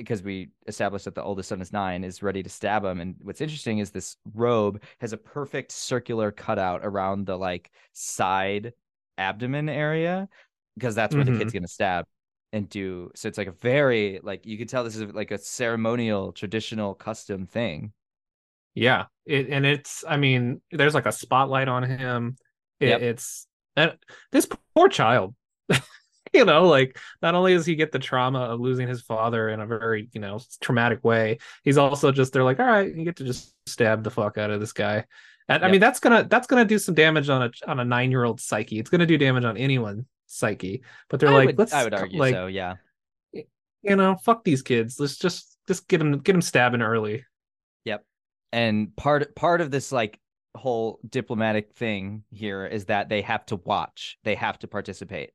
[0.00, 3.00] because we established that the oldest son is nine, is ready to stab him.
[3.00, 8.72] And what's interesting is this robe has a perfect circular cutout around the like side
[9.18, 10.28] abdomen area
[10.74, 11.58] because that's where the kid's mm-hmm.
[11.58, 12.06] gonna stab
[12.52, 13.10] and do.
[13.14, 16.94] So it's like a very like you can tell this is like a ceremonial, traditional,
[16.94, 17.92] custom thing.
[18.74, 22.36] Yeah, it, and it's I mean, there's like a spotlight on him.
[22.78, 23.02] It, Yep.
[23.02, 23.46] It's
[23.76, 23.96] and
[24.32, 25.34] this poor child.
[26.34, 29.60] you know, like not only does he get the trauma of losing his father in
[29.60, 33.16] a very you know traumatic way, he's also just they're like, all right, you get
[33.16, 35.04] to just stab the fuck out of this guy.
[35.48, 38.10] And I mean, that's gonna that's gonna do some damage on a on a nine
[38.10, 38.78] year old psyche.
[38.78, 40.82] It's gonna do damage on anyone's psyche.
[41.08, 42.46] But they're I like, would, let's I would argue like so.
[42.46, 42.76] Yeah.
[43.32, 45.00] you know, fuck these kids.
[45.00, 47.24] Let's just just get them get them stabbing early.
[47.84, 48.04] Yep.
[48.52, 50.20] And part part of this like
[50.54, 55.30] whole diplomatic thing here is that they have to watch they have to participate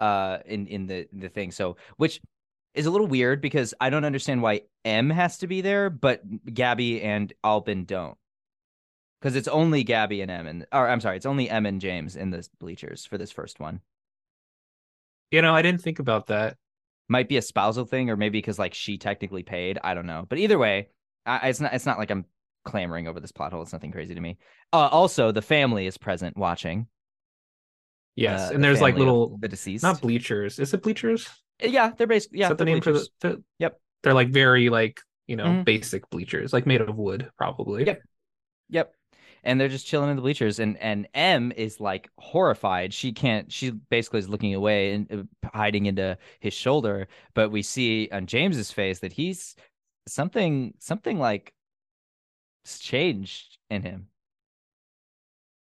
[0.00, 1.50] uh in in the the thing.
[1.50, 2.20] So which
[2.76, 6.20] is a little weird because i don't understand why em has to be there but
[6.52, 8.16] gabby and alban don't.
[9.20, 12.16] Because it's only gabby and em and or i'm sorry it's only em and james
[12.16, 13.80] in the bleachers for this first one.
[15.32, 16.56] You know, I didn't think about that.
[17.08, 20.26] might be a spousal thing or maybe because like she technically paid i don't know.
[20.28, 20.90] But either way
[21.24, 22.26] I, it's not it's not like i'm
[22.64, 24.36] clamoring over this plot hole it's nothing crazy to me.
[24.72, 26.88] Uh, also the family is present watching
[28.16, 30.58] Yes, uh, and the there's like little the deceased not bleachers.
[30.58, 31.28] Is it bleachers?
[31.62, 33.08] yeah they're basically yeah Is that the name bleachers.
[33.20, 33.42] for the, the?
[33.60, 33.80] Yep.
[34.02, 35.64] They're like very like you know Mhm.
[35.64, 37.84] basic bleachers, like made of wood, probably.
[37.86, 38.02] Yep.
[38.70, 38.92] Yep.
[39.44, 42.92] And they're just chilling in the bleachers, and and Em is like horrified.
[42.92, 43.52] She can't.
[43.52, 45.12] She basically is looking away and
[45.44, 47.06] uh, hiding into his shoulder.
[47.34, 49.54] But we see on James's face that he's
[50.08, 51.52] something something like
[52.80, 54.08] changed in him.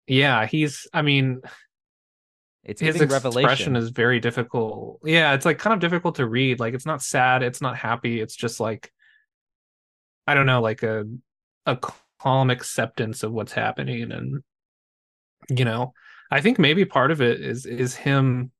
[0.06, 0.86] Yeah, he's.
[0.92, 1.40] I mean,
[2.66, 3.76] It's his giving expression revelation.
[3.76, 5.00] is very difficult.
[5.04, 6.60] Yeah, it's like kind of difficult to read.
[6.60, 8.20] Like it's not sad, it's not happy.
[8.20, 8.92] It's just like
[10.26, 11.04] I don't know, like a
[11.64, 11.78] a
[12.20, 14.42] calm acceptance of what's happening, and
[15.48, 15.92] you know,
[16.30, 18.50] I think maybe part of it is is him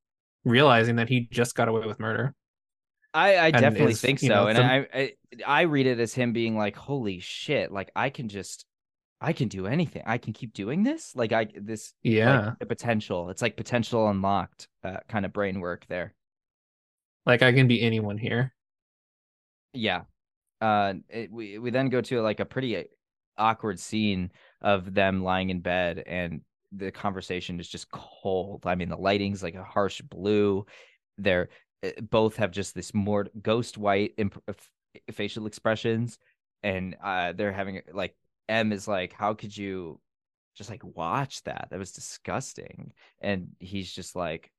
[0.45, 2.33] realizing that he just got away with murder.
[3.13, 5.13] I, I definitely is, think you so, know, and the- I, I
[5.45, 7.71] I read it as him being like, "Holy shit!
[7.71, 8.65] Like I can just,
[9.19, 10.03] I can do anything.
[10.05, 11.15] I can keep doing this.
[11.15, 11.93] Like I this
[12.23, 13.29] like, Yeah, the potential.
[13.29, 16.13] It's like potential unlocked, uh, kind of brain work there.
[17.25, 18.53] like I can be anyone here.
[19.73, 20.01] Yeah.
[20.61, 22.85] Uh, it, we we then go to like a pretty
[23.37, 26.41] awkward scene of them lying in bed, and
[26.71, 28.63] the conversation is just cold.
[28.65, 30.65] I mean, the lighting's like a harsh blue.
[31.17, 31.49] They're
[31.83, 34.41] uh, both have just this more ghost white imp-
[35.11, 36.17] facial expressions,
[36.63, 38.15] and uh, they're having like
[38.49, 39.99] Em is like, "How could you
[40.55, 41.67] just like watch that?
[41.69, 44.51] That was disgusting." And he's just like,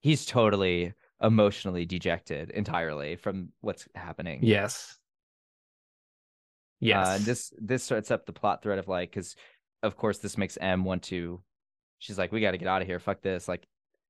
[0.00, 4.40] he's totally emotionally dejected entirely from what's happening.
[4.42, 4.98] Yes.
[6.80, 7.06] Yes.
[7.06, 9.36] Uh, and this this sets up the plot thread of like, because
[9.82, 11.42] of course this makes Em want to.
[11.98, 12.98] She's like, we got to get out of here.
[12.98, 13.46] Fuck this.
[13.46, 13.66] Like,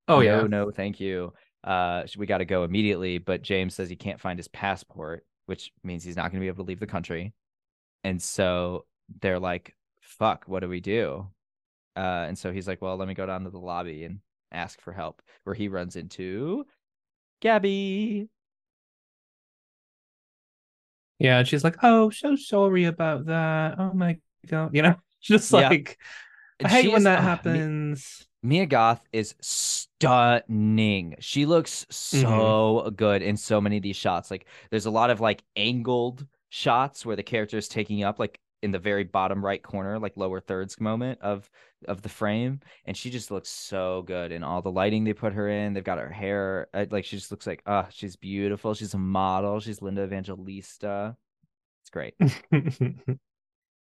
[0.07, 0.43] oh no, yeah.
[0.43, 1.33] no, thank you.
[1.65, 3.19] Uh, we got to go immediately.
[3.19, 6.47] But James says he can't find his passport, which means he's not going to be
[6.47, 7.35] able to leave the country.
[8.05, 8.87] And so
[9.21, 11.29] they're like, fuck, what do we do?
[11.97, 14.21] Uh, and so he's like, well, let me go down to the lobby and
[14.53, 15.23] ask for help.
[15.45, 16.67] Where he runs into
[17.41, 18.29] Gabby.
[21.19, 23.79] Yeah, and she's like, "Oh, so sorry about that.
[23.79, 25.69] Oh my god." You know, just Yeah.
[25.69, 25.99] like
[26.65, 28.27] I hate when that Mi- happens.
[28.43, 31.17] Mia Goth is stunning.
[31.21, 34.31] She looks so good in so many of these shots.
[34.31, 38.41] Like there's a lot of like angled shots where the character is taking up like
[38.63, 41.51] in the very bottom right corner, like lower thirds moment of
[41.89, 45.33] of the frame, and she just looks so good in all the lighting they put
[45.33, 45.73] her in.
[45.73, 48.75] They've got her hair uh, like she just looks like ah, she's beautiful.
[48.75, 49.61] She's a model.
[49.61, 51.17] She's Linda Evangelista.
[51.83, 52.15] It's great.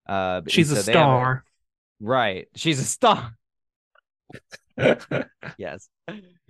[0.06, 1.46] Uh, she's a so they have star.
[2.02, 2.50] right.
[2.56, 3.38] She's a star.
[5.58, 5.88] yes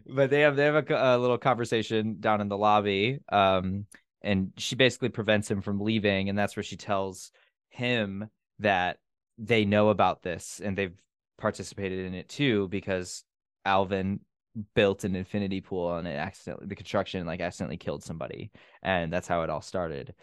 [0.08, 3.86] but they have they have a, a little conversation down in the lobby um
[4.22, 7.32] and she basically prevents him from leaving and that's where she tells
[7.74, 8.98] him that
[9.38, 11.02] they know about this and they've
[11.38, 13.24] participated in it too because
[13.66, 14.20] alban
[14.76, 18.52] built an infinity pool and it accidentally the construction like accidentally killed somebody
[18.84, 20.14] and that's how it all started.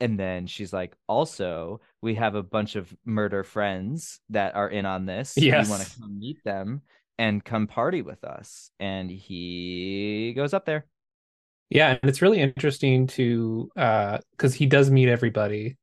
[0.00, 4.86] And then she's like also we have a bunch of murder friends that are in
[4.86, 5.36] on this.
[5.36, 6.82] You want to come meet them
[7.18, 8.70] and come party with us.
[8.80, 10.86] And he goes up there.
[11.68, 15.76] Yeah, and it's really interesting to uh because he does meet everybody,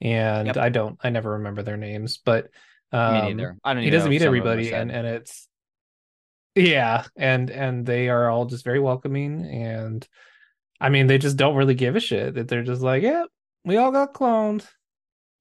[0.00, 0.56] and Yep.
[0.56, 2.48] I don't, I never remember their names, but
[2.92, 5.06] um, me neither i don't he doesn't meet some of them are everybody, and and
[5.06, 5.48] it's
[6.56, 10.06] yeah, and and they are all just very welcoming, and
[10.80, 12.34] I mean, they just don't really give a shit.
[12.34, 13.24] That they're just like, yeah,
[13.64, 14.66] we all got cloned.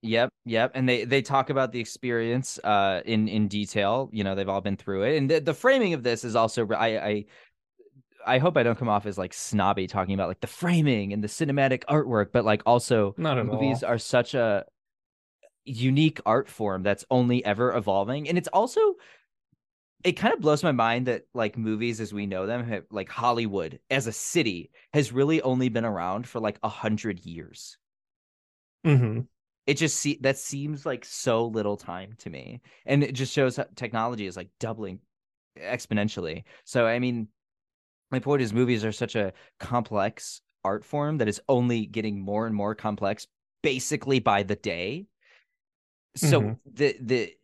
[0.01, 4.09] Yep, yep, and they they talk about the experience uh in in detail.
[4.11, 6.67] You know, they've all been through it, and the, the framing of this is also
[6.71, 7.25] I I
[8.25, 11.23] I hope I don't come off as like snobby talking about like the framing and
[11.23, 13.91] the cinematic artwork, but like also movies all.
[13.91, 14.65] are such a
[15.65, 18.95] unique art form that's only ever evolving and it's also
[20.03, 23.09] it kind of blows my mind that like movies as we know them have like
[23.09, 27.77] hollywood as a city has really only been around for like a hundred years.
[28.83, 29.21] Hmm
[29.67, 33.57] it just see that seems like so little time to me and it just shows
[33.57, 34.99] how technology is like doubling
[35.57, 36.43] exponentially.
[36.65, 37.27] So i mean
[38.11, 42.47] my point is movies are such a complex art form that is only getting more
[42.47, 43.27] and more complex
[43.61, 45.05] basically by the day
[46.15, 46.59] so Mhm.
[46.65, 47.35] the the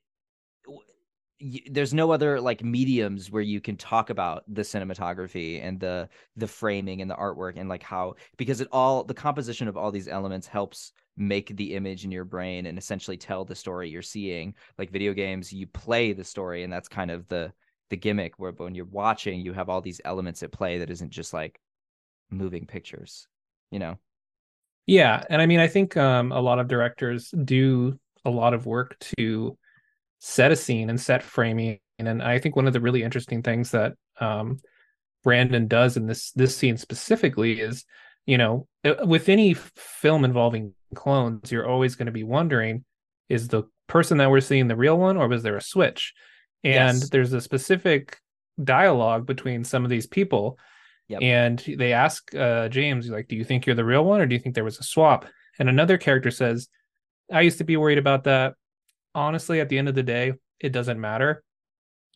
[1.71, 6.47] there's no other like mediums where you can talk about the cinematography and the the
[6.47, 10.07] framing and the artwork and like how because it all the composition of all these
[10.07, 14.53] elements helps make the image in your brain and essentially tell the story you're seeing
[14.77, 17.51] like video games you play the story and that's kind of the
[17.91, 21.11] the gimmick where when you're watching you have all these elements at play that isn't
[21.11, 21.59] just like
[22.31, 23.27] moving pictures
[23.69, 23.99] you know
[24.87, 28.65] Yeah, and I mean, I think um, a lot of directors do a lot of
[28.65, 29.57] work to
[30.19, 33.71] set a scene and set framing, and I think one of the really interesting things
[33.71, 34.57] that um,
[35.23, 37.85] Brandon does in this this scene specifically is,
[38.25, 42.83] you know, uh, with any film involving clones, you're always going to be wondering,
[43.29, 46.13] is the person that we're seeing the real one, or was there a switch?
[46.63, 47.09] And Yes.
[47.09, 48.19] there's a specific
[48.63, 50.57] dialogue between some of these people
[51.07, 51.21] Yep.
[51.23, 54.33] and they ask uh, James, like, "Do you think you're the real one, or do
[54.35, 55.25] you think there was a swap?"
[55.59, 56.69] And another character says,
[57.31, 58.53] "I used to be worried about that.
[59.13, 61.43] Honestly, at the end of the day, it doesn't matter."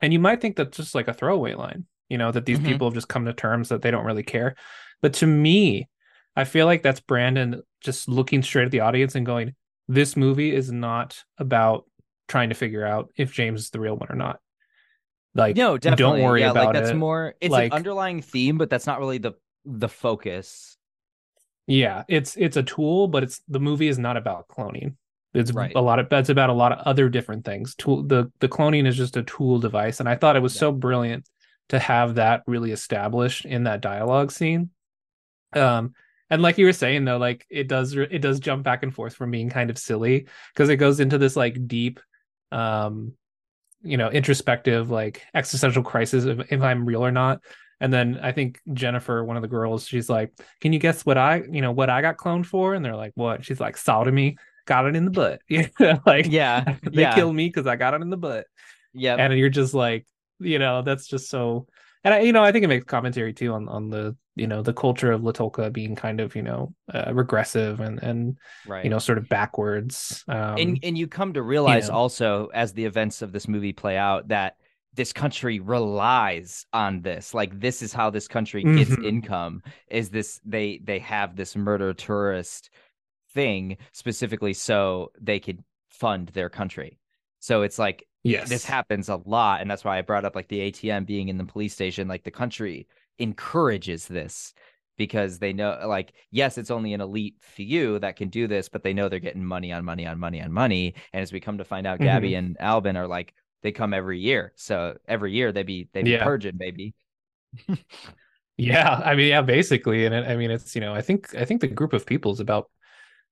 [0.01, 2.65] And you might think that's just like a throwaway line, you know, that these Mhm.
[2.65, 4.55] people have just come to terms that they don't really care.
[5.01, 5.89] But to me,
[6.37, 9.55] I feel like that's Brandon just looking straight at the audience and going,
[9.89, 11.85] "This movie is not about
[12.27, 14.39] trying to figure out if James is the real one or not."
[15.33, 16.95] Like, no definitely don't worry yeah, about like that's it.
[16.95, 19.33] more it's Like- an underlying theme but that's not really the
[19.65, 20.77] the focus
[21.67, 24.95] Yeah, it's it's a tool, but it's the movie is not about cloning.
[25.33, 25.73] It's Right.
[25.75, 27.75] a lot of that's about a lot of other different things.
[27.75, 30.59] Tool the the cloning is just a tool device, and I thought it was Yeah.
[30.61, 31.27] so brilliant
[31.69, 34.69] to have that really established in that dialogue scene.
[35.53, 35.93] Um,
[36.29, 39.15] and like you were saying though, like it does it does jump back and forth
[39.15, 41.99] from being kind of silly because it goes into this like deep,
[42.55, 43.13] um,
[43.83, 47.41] you know, introspective like existential crisis of if I'm real or not.
[47.81, 50.31] And then I think Jennifer, one of the girls, she's like,
[50.61, 53.11] "Can you guess what I, you know, what I got cloned for?" And they're like,
[53.15, 57.13] "What?" She's like, "Sodomy, got it in the butt." You know, like yeah they yeah
[57.13, 58.47] killed me because I got it in the butt.
[58.93, 60.07] yeah And you're just like,
[60.39, 61.67] you know, that's just so.
[62.03, 64.61] And I, you know, I think it makes commentary too on on the, you know,
[64.61, 68.83] the culture of Li Tolqa being kind of, you know, uh, regressive and and right
[68.83, 70.23] you know, sort of backwards.
[70.27, 71.95] Um, and and you come to realize know.
[71.95, 74.57] also as the events of this movie play out that
[74.93, 79.05] this country relies on this like this is how this country gets Mhm.
[79.05, 82.69] income is this they they have this murder tourist
[83.33, 86.97] thing specifically so they could fund their country
[87.39, 90.47] so it's like yes, this happens a lot and that's why i brought up like
[90.47, 92.87] the atm being in the police station like the country
[93.19, 94.53] encourages this
[94.97, 98.83] because they know like yes it's only an elite few that can do this but
[98.83, 101.57] they know they're getting money on money on money on money and as we come
[101.57, 105.51] to find out gabby and alban are like they come every year so every year
[105.51, 106.15] they be they be Yeah.
[106.15, 106.93] purging baby
[108.57, 111.43] Yeah, I mean, yeah, basically, and it, I mean, it's you know, I think I
[111.45, 112.71] think the group of people is about,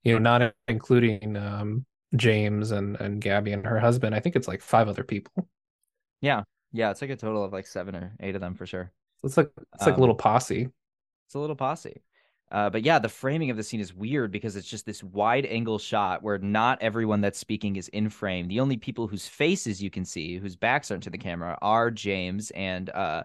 [0.04, 4.16] you know, not including um James and and Gabby and her husband.
[4.16, 5.48] I think it's like five other people.
[6.22, 6.44] Yeah.
[6.72, 8.92] Yeah it's like a total of like seven or eight of them for sure
[9.24, 10.70] It's like it's like Um, a little posse.
[11.28, 12.02] It's a little posse.
[12.52, 15.46] Uh, but yeah, the framing of the scene is weird because it's just this wide
[15.48, 18.48] angle shot where not everyone that's speaking is in frame.
[18.48, 21.90] The only people whose faces you can see, whose backs aren't to the camera, are
[21.90, 23.24] James and uh,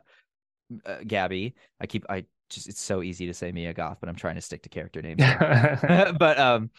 [0.86, 1.54] uh, Gabby.
[1.80, 4.40] I keep, I just, it's so easy to say Mia Goth, but I'm trying to
[4.40, 5.20] stick to character names.
[6.18, 6.70] but um,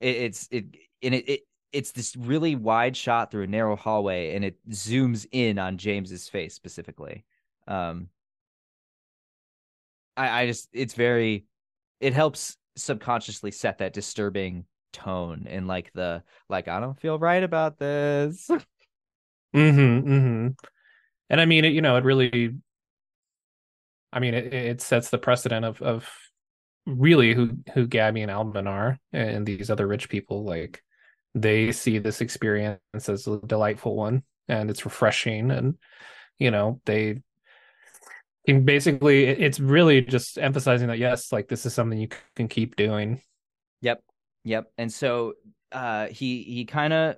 [0.00, 0.64] it, it's it
[1.02, 1.40] and it, it
[1.72, 6.28] it's this really wide shot through a narrow hallway, and it zooms in on James's
[6.28, 7.24] face specifically.
[7.68, 8.08] Um,
[10.16, 11.46] I I just it's very,
[12.00, 17.42] it helps subconsciously set that disturbing tone and like the like I don't feel right
[17.42, 18.50] about this.
[19.54, 20.48] Mm-hmm, mm-hmm.
[21.30, 22.54] And I mean, it, you know, it really,
[24.12, 26.08] I mean, it, it sets the precedent of of
[26.86, 30.44] really who who Gabby and Alban are, and these other rich people.
[30.44, 30.82] Like,
[31.34, 35.76] they see this experience as a delightful one, and it's refreshing, and
[36.38, 37.22] you know, they
[38.46, 43.20] basically, it's really just emphasizing that yes, like this is something you can keep doing.
[43.80, 44.02] Yep.
[44.44, 44.72] Yep.
[44.78, 45.34] And so
[45.70, 47.16] uh he he kind of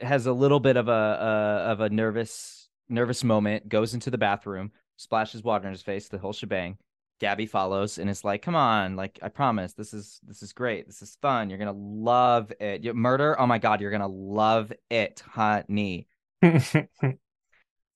[0.00, 4.18] has a little bit of a uh, of a nervous nervous moment, goes into the
[4.18, 6.78] bathroom, splashes water in his face, the whole shebang.
[7.20, 10.86] Gabby follows and is like, "Come on, like I promise, this is this is great.
[10.86, 11.48] This is fun.
[11.48, 12.94] You're gonna love it.
[12.94, 16.08] Murder, oh my god, you're gonna love it, honey."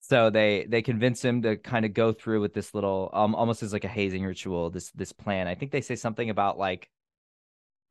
[0.09, 3.61] So they they convince him to kind of go through with this little, um, almost
[3.61, 4.71] as like a hazing ritual.
[4.71, 5.47] This this plan.
[5.47, 6.89] I think they say something about like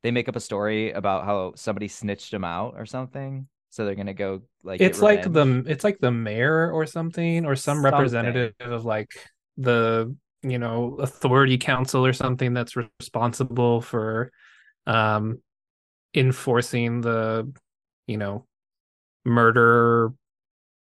[0.03, 3.47] they make up a story about how somebody snitched him out or something.
[3.71, 7.55] So they're gonna go like it's like the it's like the mayor or something or
[7.55, 7.93] some Something.
[7.93, 9.11] representative of like
[9.57, 10.13] the
[10.43, 14.33] you know authority council or something that's responsible for
[14.87, 15.41] um
[16.15, 17.53] enforcing the
[18.07, 18.45] you know
[19.25, 20.13] murder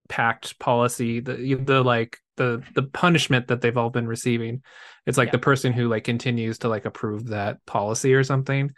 [0.07, 4.61] pact policy the the like the the punishment that they've all been receiving
[5.05, 5.31] it's like Yeah.
[5.33, 8.71] the person who like continues to like approve that policy or something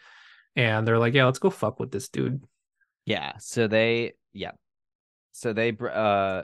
[0.56, 2.44] and they're like yeah let's go fuck with this dude
[3.06, 3.34] Yeah.
[3.40, 4.52] So they, yeah.
[5.32, 6.44] So they uh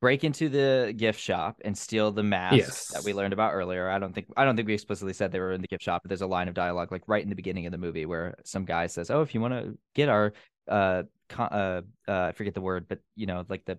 [0.00, 3.88] break into the gift shop and steal the masks that we learned about earlier.
[3.88, 6.02] I don't think I don't think we explicitly said they were in the gift shop,
[6.02, 8.34] but there's a line of dialogue like right in the beginning of the movie where
[8.44, 10.32] some guy says, "Oh, if you want to get our
[10.68, 11.04] uh,
[11.38, 13.78] uh uh I forget the word, but you know, like the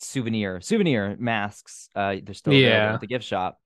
[0.00, 2.94] souvenir souvenir masks, uh they're still Yeah.
[2.94, 3.58] at the gift shop."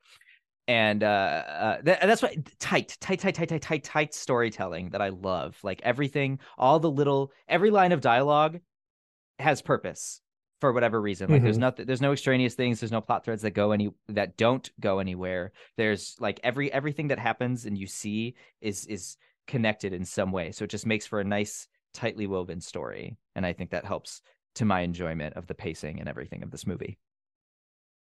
[0.69, 5.03] and uh, uh th- that's what tight tight tight tight tight tight tight storytelling that
[5.03, 8.61] i love like everything all the little every line of dialogue
[9.41, 10.21] has purpose
[10.61, 11.63] for whatever reason like there's Mhm.
[11.63, 15.01] nothing there's no extraneous things there's no plot threads that go any that don't go
[15.01, 19.17] anywhere there's like every everything that happens and you see is is
[19.49, 23.45] connected in some way so it just makes for a nice tightly woven story and
[23.47, 24.23] i think that helps
[24.55, 26.99] to my enjoyment of the pacing and everything of this movie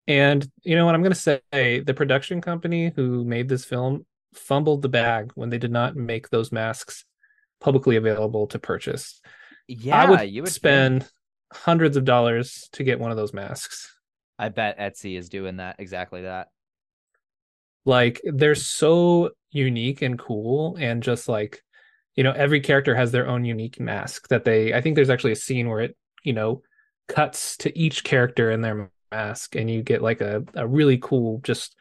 [0.08, 1.80] And you know what I'm going to say?
[1.82, 6.30] The production company who made this film fumbled the bag when they did not make
[6.30, 7.06] those masks
[7.60, 9.22] publicly available to purchase.
[9.68, 10.56] yeah I would, you would think.
[10.56, 11.10] spend
[11.54, 13.94] hundreds of dollars to get one of those masks.
[14.40, 16.48] i bet etsy is doing that exactly that
[17.86, 21.62] Like they're so unique and cool and just like
[22.20, 25.32] you know every character has their own unique mask that they I think there's actually
[25.32, 26.62] a scene where it, you know,
[27.08, 31.40] cuts to each character in their mask and you get like a a really cool
[31.44, 31.76] just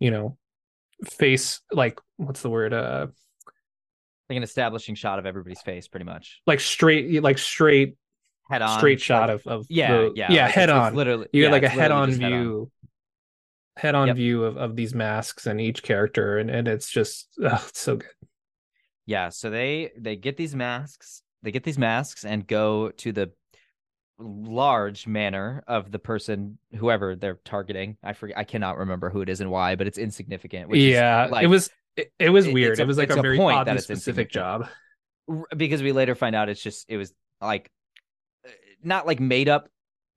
[0.00, 0.38] you know
[1.20, 3.06] face like what's the word uh
[4.30, 7.96] like an establishing shot of everybody's face pretty much like straight like straight
[8.50, 10.90] head on straight shot like- of of yeah the- yeah yeah like, head it's- it's
[10.92, 12.40] on literally you yeah, get like a head on just head on.
[12.42, 12.70] view
[13.76, 14.16] head on Yep.
[14.16, 17.96] view of, of these masks and each character and, and it's just ugh, it's so
[17.96, 18.08] good
[19.06, 23.30] yeah so they they get these masks they get these masks and go to the
[24.18, 27.96] large manner of the person whoever they're targeting.
[28.02, 31.24] I forget i cannot remember who it is and why but it's insignificant which yeah
[31.26, 32.78] is like it was it, it was it- weird.
[32.80, 34.68] It was like a a very point that oddly it's specific job.
[35.56, 37.70] Because we later find out it's just it was like
[38.46, 38.50] uh,
[38.82, 39.68] not like made up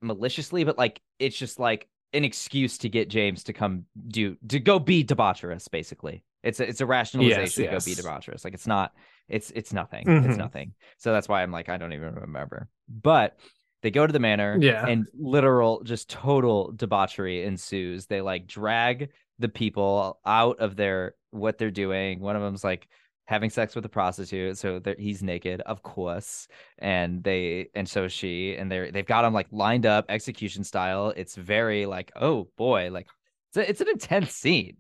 [0.02, 4.60] maliciously but like it's just like an excuse to get james to come do to
[4.60, 8.02] go be debaucherous basically it's a it's a rationalization to go be yes.
[8.02, 8.44] debaucherous.
[8.44, 8.94] Like it's not
[9.28, 10.28] it's it's nothing Mhm.
[10.28, 10.74] it's nothing.
[10.98, 12.70] So that's why i'm like i don't even remember.
[12.88, 13.38] But
[13.82, 14.88] they go to the manor Yeah.
[14.88, 18.06] and literal just total debauchery ensues.
[18.08, 22.20] They like drag the people out of their what they're doing.
[22.20, 22.88] One of them's like
[23.26, 26.48] having sex with a prostitute so he's naked of course.
[26.80, 30.64] And they and so is she and they're they've got him like lined up execution
[30.64, 31.14] style.
[31.16, 33.08] It's very like oh boy like
[33.50, 34.78] it's, a, it's an intense scene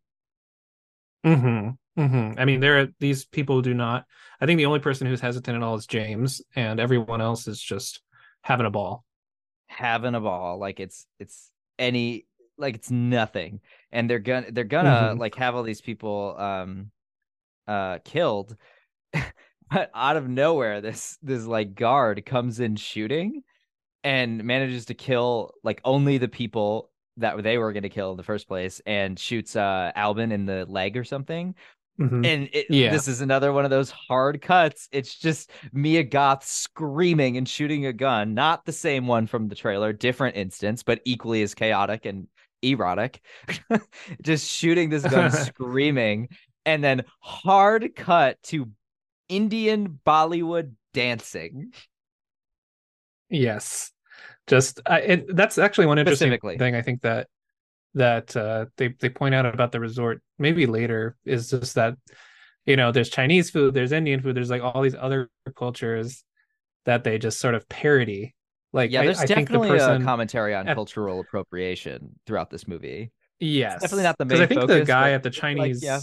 [1.23, 4.05] hmm hmm i mean there are these people do not
[4.39, 7.61] i think the only person who's hesitant at all is james and everyone else is
[7.61, 8.01] just
[8.41, 9.03] having a ball.
[9.69, 12.25] Having a ball like it's it's any
[12.57, 13.59] like it's nothing.
[13.91, 15.19] And they're gonna they're gonna Mhm.
[15.19, 16.91] like have all these people um
[17.67, 18.57] uh killed
[19.13, 23.43] but out of nowhere this this like guard comes in shooting
[24.03, 28.17] and manages to kill like only the people that they were going to kill in
[28.17, 31.55] the first place and shoots uh alban in the leg or something
[31.99, 32.25] Mhm.
[32.27, 32.91] and it, Yeah.
[32.91, 34.87] this is another one of those hard cuts.
[34.91, 39.55] It's just Mia Goth screaming and shooting a gun, not the same one from the
[39.55, 42.27] trailer, different instance, but equally as chaotic and
[42.61, 43.19] erotic.
[44.21, 46.29] just shooting this gun, screaming,
[46.67, 48.69] and then hard cut to
[49.27, 51.73] Indian Bollywood dancing.
[53.29, 53.91] Yes,
[54.47, 57.27] just I, it, that's actually one interesting thing I think that
[57.93, 61.95] that uh, they they point out about the resort maybe later is just that
[62.65, 66.23] you know there's Chinese food, there's Indian food, there's like all these other cultures
[66.85, 68.33] that they just sort of parody.
[68.73, 72.19] Like Yeah, I- there's I, think the definitely person, a commentary on at- cultural appropriation
[72.25, 73.11] throughout this movie.
[73.39, 75.83] yes, definitely not the because I main think the guy at the it's like, Chinese.
[75.83, 75.99] yeah.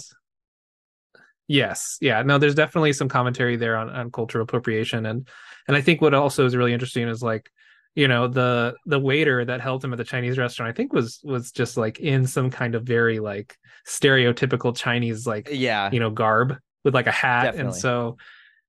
[1.46, 5.28] Yes, yeah, no, there's definitely some commentary there on, on cultural appropriation, and
[5.68, 7.50] and I think what also is really interesting is like
[7.94, 11.20] you know the the waiter that helped him at the chinese restaurant i think was
[11.22, 13.56] was just like in some kind of very like
[13.86, 15.90] stereotypical chinese like Yeah.
[15.92, 18.16] you know garb with like a hat and so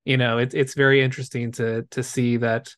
[0.05, 2.71] you know it's it's very interesting to to see that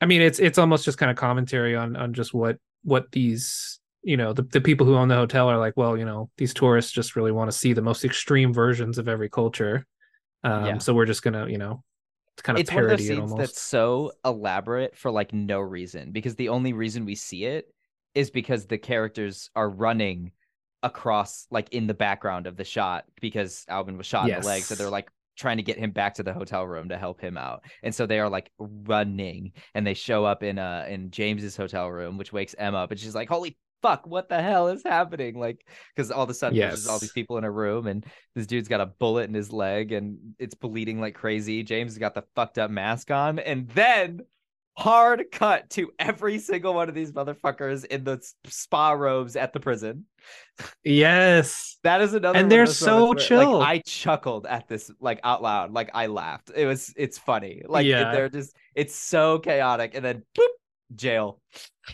[0.00, 3.80] i mean it's it's almost just kind of commentary on on just what what these
[4.04, 6.54] you know the, the people who own the hotel are like well you know these
[6.54, 9.84] tourists just really want to see the most extreme versions of every culture
[10.44, 10.78] um Yeah.
[10.78, 11.82] so we're just gonna you know
[12.42, 16.34] kind of it's one of those scenes that's so elaborate for like no reason because
[16.36, 17.72] the only reason we see it
[18.14, 20.32] is because the characters are running
[20.82, 24.62] across like in the background of the shot because Alban was shot in the leg
[24.62, 27.36] so they're like trying to get him back to the hotel room to help him
[27.36, 31.56] out and so they are like running and they show up in uh in James's
[31.56, 33.56] hotel room which wakes Emma up and she's like holy
[33.86, 35.64] fuck what the hell is happening like
[35.94, 38.04] because all of a sudden there's all these people in a room and
[38.34, 41.62] this dude's got a bullet in his leg and it's bleeding like crazy.
[41.62, 43.38] James has got the fucked up mask on.
[43.38, 44.20] And then
[44.76, 49.60] hard cut to every single one of these motherfuckers in the spa robes at the
[49.60, 50.04] prison.
[50.84, 53.58] yes That is another And they're so chill.
[53.58, 55.72] Like, I chuckled at this like out loud.
[55.72, 56.50] Like I laughed.
[56.54, 57.62] It was it's funny.
[57.66, 58.12] Like Yeah.
[58.12, 59.92] they're just it's so chaotic.
[59.94, 60.48] And then boop,
[60.94, 61.40] jail.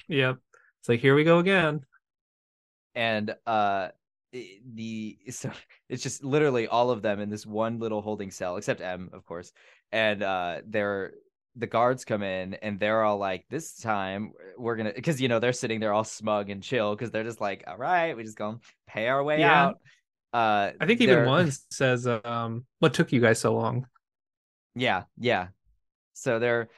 [0.09, 0.39] yep
[0.83, 1.81] it's like here we go again
[2.97, 3.89] and uh
[4.75, 5.51] the so
[5.89, 9.25] it's just literally all of them in this one little holding cell except em of
[9.25, 9.53] course
[9.93, 11.13] and uh they're
[11.55, 15.39] the guards come in and they're all like this time we're gonna because you know
[15.39, 18.39] they're sitting there all smug and chill because they're just like all right we just
[18.39, 19.67] gonna pay our way Yeah.
[19.67, 19.79] out
[20.33, 23.87] uh i think even one says um what took you guys so long
[24.75, 25.49] Yeah, yeah.
[26.15, 26.71] So they're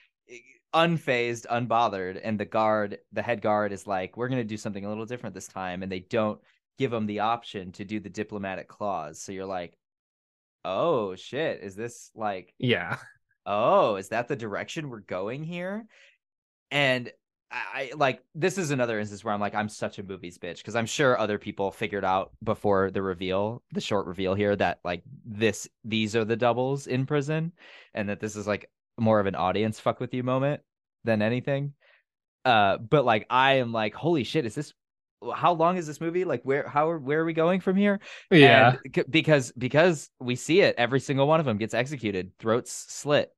[0.74, 4.88] unfazed, unbothered, and the guard, the head guard, is like, "We're gonna do something a
[4.88, 6.40] little different this time," and they don't
[6.78, 9.20] give them the option to do the diplomatic clause.
[9.20, 9.78] So you're like,
[10.64, 12.98] "Oh shit, is this like, yeah
[13.46, 15.86] oh, is that the direction we're going here?"
[16.70, 17.12] And
[17.50, 20.58] I, I like this is another instance where I'm like, I'm such a movies bitch
[20.58, 24.80] because I'm sure other people figured out before the reveal, the short reveal here, that
[24.84, 27.52] like this, these are the doubles in prison,
[27.94, 30.62] and that this is like more of an audience fuck with you moment
[31.04, 31.72] than anything.
[32.44, 34.72] Uh, but like I am like, holy shit, is this?
[35.34, 36.24] How long is this movie?
[36.24, 38.00] Like, where, how, are, where are we going from here?
[38.30, 42.72] yeah And because because we see it, every single one of them gets executed, throats
[42.72, 43.30] slit.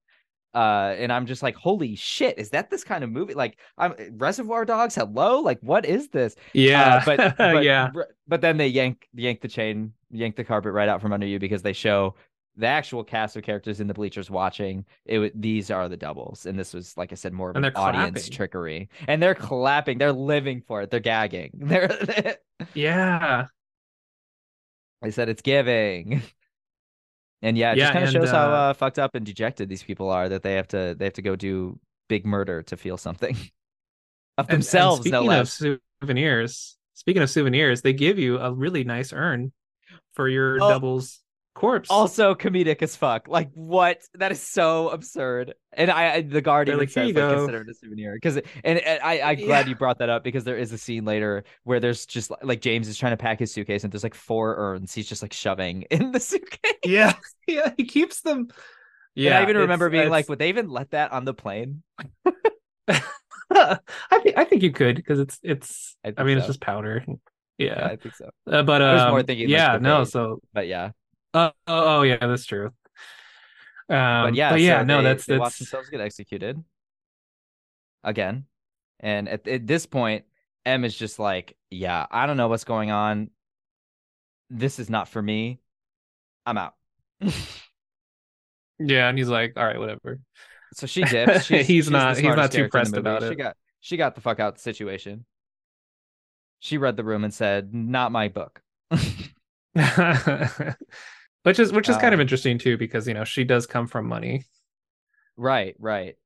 [0.53, 3.35] Uh, and I'm just like, holy shit, is that this kind of movie?
[3.35, 4.95] Like, I'm Reservoir Dogs.
[4.95, 6.35] Hello, like, what is this?
[6.55, 7.91] yeah Uh, but, but yeah
[8.27, 11.39] but then they yank yank the chain, yank the carpet right out from under you
[11.39, 12.15] because they show
[12.57, 14.85] the actual cast of characters in the bleachers watching.
[15.05, 17.73] It these are the doubles, and this was like I said, more of And an
[17.77, 18.33] audience clapping.
[18.33, 18.89] trickery.
[19.09, 21.51] And they're clapping, they're living for it, they're gagging.
[21.55, 22.37] They're
[22.75, 23.47] yeah
[25.03, 26.23] I said it's giving.
[27.43, 29.25] And yeah, it Yeah, just kind of and, shows how uh, uh, fucked up and
[29.27, 31.79] dejected these people are that they have to they have to go do
[32.09, 33.37] big murder to feel something
[34.39, 35.05] of And- and themselves.
[35.07, 35.61] no speaking less.
[35.61, 39.53] of souvenirs speaking of souvenirs they give you a really nice urn
[40.15, 40.69] for your Oh.
[40.71, 41.21] doubles
[41.57, 43.27] corpse also comedic as fuck.
[43.29, 44.03] Like what?
[44.15, 45.55] That is so absurd.
[45.73, 48.37] And I, I the Guardian like, "Here says like go." consider it a souvenir because
[48.37, 49.71] and, and I I'm glad Yeah.
[49.71, 52.87] you brought that up because there is a scene later where there's just like James
[52.89, 55.83] is trying to pack his suitcase and there's like four urns he's just like shoving
[55.91, 56.73] in the suitcase.
[56.85, 57.15] yeah
[57.49, 58.49] yeah he keeps them
[59.15, 61.35] Yeah, yeah I even remember it's- being like, would they even let that on the
[61.35, 61.83] plane?
[62.89, 63.79] I
[64.23, 66.39] think I think you could because it's it's I I, mean so.
[66.39, 67.03] it's just powder
[67.59, 68.31] Yeah, yeah, I think so.
[68.47, 70.91] Uh, but um, more thinking, yeah the no so But yeah,
[71.37, 72.67] uh, oh, oh yeah that's true
[73.89, 76.63] um but yeah, but yeah so no they, that's they watch that's themselves get executed
[78.03, 78.45] again,
[79.01, 80.25] and at, at this point,
[80.65, 83.31] Em is just like, yeah, I don't know what's going on.
[84.49, 85.59] This is not for me.
[86.47, 86.75] I'm out.
[88.79, 90.21] yeah and he's like all right whatever
[90.75, 91.45] so she dips.
[91.47, 93.31] She's, He's she's not- he's not too character in the pressed about it.
[93.31, 95.25] She got she got the fuck out the situation.
[96.61, 98.61] She read the room and said, "Not my book."
[101.47, 103.87] which is which is kind of Um, interesting too because you know she does come
[103.87, 104.45] from money
[105.39, 106.17] Right, right.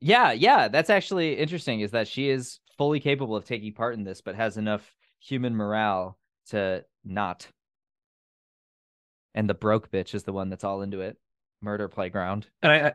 [0.00, 4.04] Yeah, yeah, that's actually interesting is that she is fully capable of taking part in
[4.04, 4.90] this but has enough
[5.20, 6.18] human morale
[6.48, 7.46] to not.
[9.34, 11.16] And the broke bitch is the one that's all into it.
[11.60, 12.46] Murder playground.
[12.62, 12.92] and I, I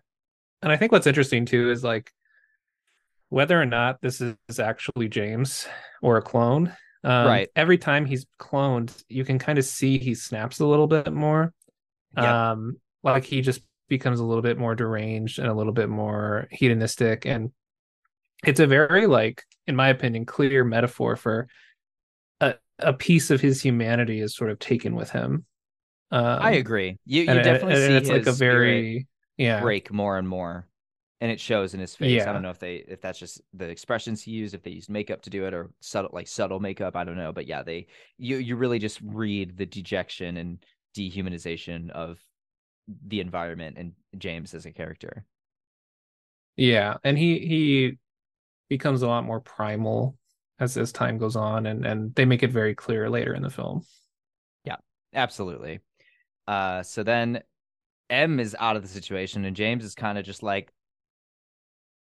[0.62, 2.12] and I think what's interesting too is like
[3.30, 5.68] whether or not this is actually James
[6.02, 6.74] or a clone.
[7.04, 7.50] Um, Right.
[7.56, 11.54] Every time he's cloned, you can kind of see he snaps a little bit more.
[12.18, 12.52] Yeah.
[12.52, 16.48] Um, like he just becomes a little bit more deranged and a little bit more
[16.52, 17.52] hedonistic, and
[18.44, 21.48] it's a very like, in my opinion, clear metaphor for
[22.42, 25.46] a a piece of his humanity is sort of taken with him.
[26.12, 26.98] Um, I agree.
[27.06, 29.08] You you definitely and see it's like a very
[29.38, 30.68] yeah break more and more.
[31.22, 32.26] and it shows in his face.
[32.26, 34.90] I don't know if they if that's just the expressions he used, if they used
[34.90, 36.96] makeup to do it or subtle like subtle makeup.
[36.96, 37.88] I don't know, but yeah, they
[38.18, 40.64] you you really just read the dejection and
[40.96, 42.20] dehumanization of
[43.08, 45.26] the environment and James as a character.
[46.56, 47.98] Yeah, and he he
[48.70, 50.18] becomes a lot more primal
[50.60, 53.50] as as time goes on, and and they make it very clear later in the
[53.50, 53.84] film.
[54.66, 54.78] Yeah,
[55.14, 55.80] absolutely.
[56.48, 57.44] Uh, so then
[58.10, 60.72] Em is out of the situation, and James is kind of just like,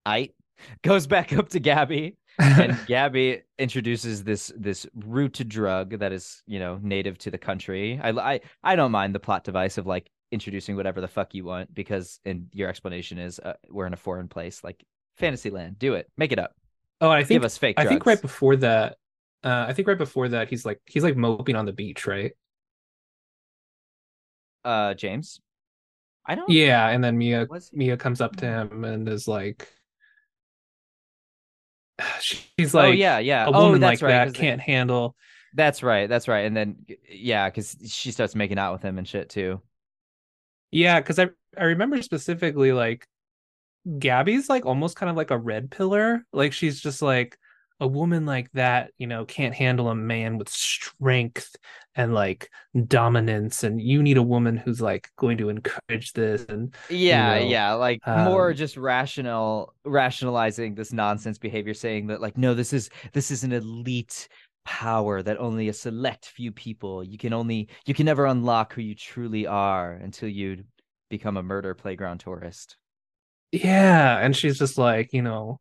[0.04, 0.30] I
[0.82, 6.58] goes back up to Gabby, and Gabby introduces this this root drug that is you
[6.58, 8.00] know native to the country.
[8.02, 11.44] I I I don't mind the plot device of like introducing whatever the fuck you
[11.44, 14.84] want because and your explanation is uh, we're in a foreign place like
[15.16, 15.78] Fantasyland.
[15.78, 16.54] Do it, make it up,
[17.00, 17.78] oh, I think give us fake.
[17.78, 18.96] I think right before that,
[19.42, 22.32] uh, I think right before that, he's like he's like moping on the beach, right?
[24.64, 25.40] uh James.
[26.26, 26.50] I don't.
[26.50, 27.70] Yeah, and then Mia Was?
[27.72, 29.66] Mia comes up to him and is like,
[32.20, 33.46] she's oh, like, oh yeah, yeah.
[33.46, 34.26] a oh, woman that's like right.
[34.26, 35.16] that can't handle.
[35.54, 36.08] That's right.
[36.08, 36.44] That's right.
[36.44, 36.76] And then
[37.08, 39.60] yeah, because she starts making out with him and shit too.
[40.70, 43.06] Yeah, because I I remember specifically like
[43.98, 46.24] Gabby's like almost kind of like a red pillar.
[46.32, 47.38] Like she's just like
[47.80, 51.54] a woman like that, you know, can't handle a man with strength
[51.94, 52.50] and like
[52.86, 53.62] dominance.
[53.64, 56.44] And you need a woman who's like going to encourage this.
[56.48, 62.20] And Yeah, know, yeah, like more um, just rational rationalizing this nonsense behavior saying that
[62.20, 64.28] like no this is this is an elite
[64.64, 68.82] power that only a select few people you can only you can never unlock who
[68.82, 70.64] you truly are until you
[71.10, 72.76] become a murder playground tourist.
[73.52, 75.60] yeah, and she's just like, you know,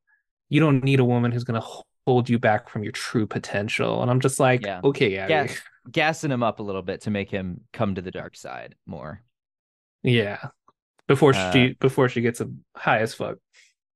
[0.49, 1.61] you don't need a woman who's gonna
[2.07, 4.01] hold you back from your true potential.
[4.01, 4.79] And I'm just like, Yeah.
[4.81, 5.11] okay.
[5.11, 5.47] Yeah.
[5.91, 9.21] Gassing him up a little bit to make him come to the dark side more.
[10.03, 10.39] Yeah.
[11.05, 13.39] Before Uh, she before she gets a high as fuck.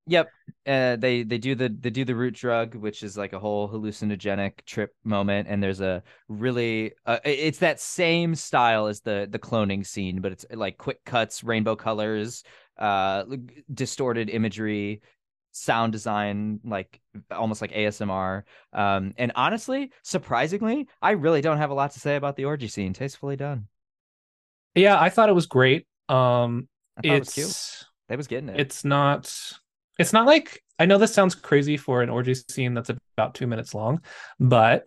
[0.08, 0.30] Yep.
[0.66, 3.70] Uh, they they do the they do the root drug, which is like a whole
[3.70, 9.40] hallucinogenic trip moment, and there's a really uh, it's that same style as the the
[9.40, 12.44] cloning scene, but it's like quick cuts, rainbow colors,
[12.78, 13.24] uh,
[13.74, 15.02] distorted imagery,
[15.52, 17.00] sound design, like
[17.30, 18.44] almost like ASMR.
[18.74, 22.68] Um, and honestly, surprisingly, I really don't have a lot to say about the orgy
[22.68, 22.94] scene.
[22.94, 23.68] Tastefully done.
[24.76, 25.86] Yeah, I thought it was great.
[26.10, 26.68] Um
[26.98, 27.88] I thought it was it's cute.
[28.10, 28.60] They was getting it.
[28.60, 29.34] it's not
[30.00, 33.48] it's not like I know this sounds crazy for an orgy scene that's about two
[33.48, 34.02] minutes long,
[34.40, 34.86] but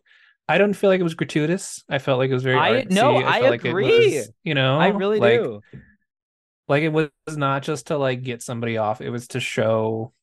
[0.48, 1.84] I don't feel like it was gratuitous.
[1.88, 2.90] I felt like it was very I- artsy.
[2.90, 4.16] no, I like it agree.
[4.16, 5.60] was, you know, I really like, do.
[6.66, 10.13] Like it was not just to like get somebody off; it was to show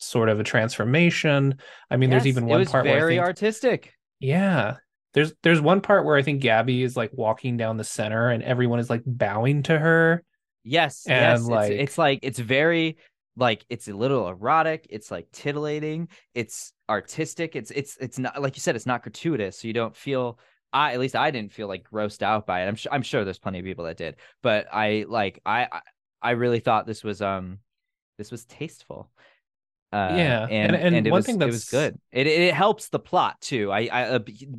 [0.00, 1.58] sort of a transformation.
[1.90, 3.94] I mean, there's even one part very think, artistic.
[4.18, 4.76] yeah,
[5.14, 8.42] there's there's one part where I think Gabby is like walking down the center, and
[8.42, 10.22] everyone is like bowing to her.
[10.62, 11.48] Yes, And, yes.
[11.48, 12.98] like- it's, it's like it's very
[13.36, 14.86] like it's a little erotic.
[14.90, 16.08] It's like titillating.
[16.34, 17.56] It's artistic.
[17.56, 18.76] It's it's it's not like you said.
[18.76, 20.38] It's not gratuitous, so you don't feel.
[20.72, 22.68] I at least I didn't feel like grossed out by it.
[22.68, 25.68] I'm sure I'm sure there's plenty of people that did, but I like I,
[26.22, 27.58] I really thought this was um
[28.18, 29.10] this was tasteful.
[29.92, 31.98] Uh, Yeah, and and- and it one was thing that was good.
[32.12, 33.72] It it helps the plot too.
[33.72, 34.18] I I uh,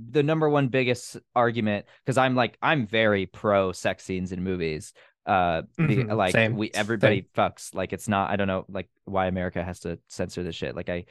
[0.10, 4.94] the number one biggest argument because I'm like I'm very pro sex scenes in movies
[5.28, 8.90] uh be- Mhm, like same, we everybody fucks like it's not i don't know like
[9.06, 11.06] why america has to censor this shit like i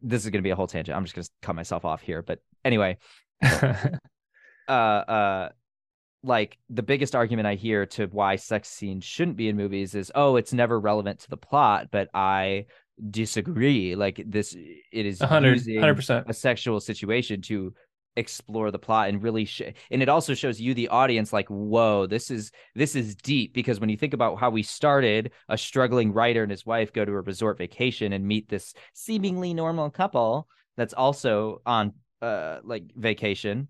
[0.00, 2.40] this is gonna be a whole tangent i'm just gonna cut myself off here but
[2.64, 2.98] anyway
[4.68, 5.48] uh uh
[6.24, 10.10] like the biggest argument i hear to why sex scenes shouldn't be in movies is
[10.16, 12.64] oh it's never relevant to the plot but i
[13.10, 15.64] disagree like this it is A hundred,
[15.96, 16.26] percent.
[16.28, 17.74] a sexual situation to
[18.16, 22.06] explore the plot and really sh- and it also shows you the audience like whoa
[22.06, 26.12] this is this is deep because when you think about how we started a struggling
[26.12, 30.46] writer and his wife go to a resort vacation and meet this seemingly normal couple
[30.76, 33.66] that's also on uh like vacation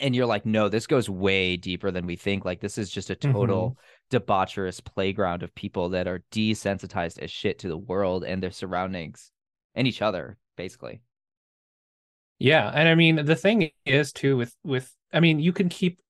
[0.00, 3.08] and you're like no this goes way deeper than we think like this is just
[3.10, 3.76] a total
[4.10, 9.30] debaucherous playground of people that are desensitized as shit to the world and their surroundings
[9.74, 11.00] and each other basically
[12.38, 16.00] Yeah, and I mean the thing is too with with I mean you can keep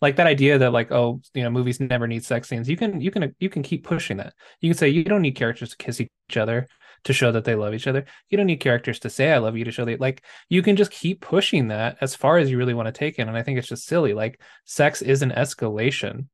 [0.00, 2.68] like that idea that like oh you know movies never need sex scenes.
[2.68, 4.34] You can you can you can keep pushing that.
[4.60, 6.66] You can say you don't need characters to kiss each other
[7.04, 8.04] to show that they love each other.
[8.28, 10.76] You don't need characters to say I love you to show that like you can
[10.76, 13.22] just keep pushing that as far as you really want to take it.
[13.22, 14.14] And I think it's just silly.
[14.14, 16.26] Like sex is an escalation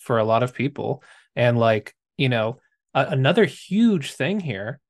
[0.00, 1.02] for a lot of people,
[1.36, 2.58] and like you know
[2.94, 4.80] a- another huge thing here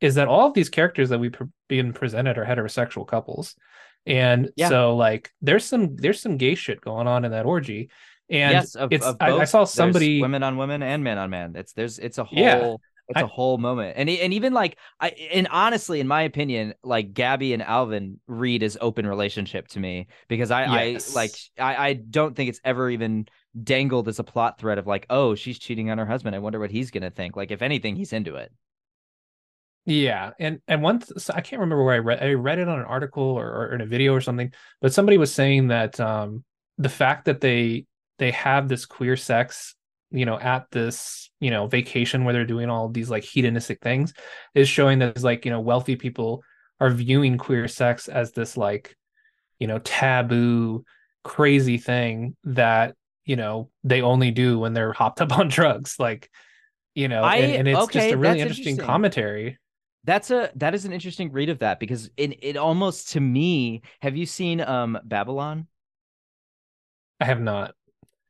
[0.00, 1.34] is that all of these characters that we've
[1.68, 3.54] been presented are heterosexual couples
[4.06, 4.70] and Yeah.
[4.70, 7.90] so like there's some there's some gay shit going on in that orgy
[8.30, 11.18] and yes, of, it's of I, I saw There's somebody women on women and man
[11.18, 11.52] on man.
[11.56, 12.74] It's there's it's a whole Yeah.
[13.08, 17.12] it's a whole moment, and and even like I and honestly, in my opinion, like
[17.12, 21.10] Gabby and Alban read as open relationship to me because I Yes.
[21.10, 23.26] I like I I don't think it's ever even
[23.60, 26.36] dangled as a plot thread of like oh she's cheating on her husband.
[26.36, 27.36] I wonder what he's gonna think.
[27.36, 28.52] Like if anything, he's into it.
[29.86, 32.78] Yeah, and and once so I can't remember where I read I read it on
[32.78, 36.44] an article or, or in a video or something, but somebody was saying that um
[36.78, 37.86] the fact that they
[38.18, 39.74] they have this queer sex,
[40.10, 44.12] you know, at this you know vacation where they're doing all these like hedonistic things,
[44.54, 46.44] is showing that it's like you know wealthy people
[46.78, 48.96] are viewing queer sex as this like
[49.58, 50.84] you know taboo
[51.24, 52.94] crazy thing that
[53.30, 56.28] you know they only do when they're hopped up on drugs like
[56.94, 58.86] you know I- and, and it's okay, just a really interesting interesting.
[58.86, 59.58] commentary
[60.04, 63.82] That's a that is an interesting read of that because it it almost to me.
[64.00, 65.68] Have you seen um Babylon?
[67.20, 67.74] I have not.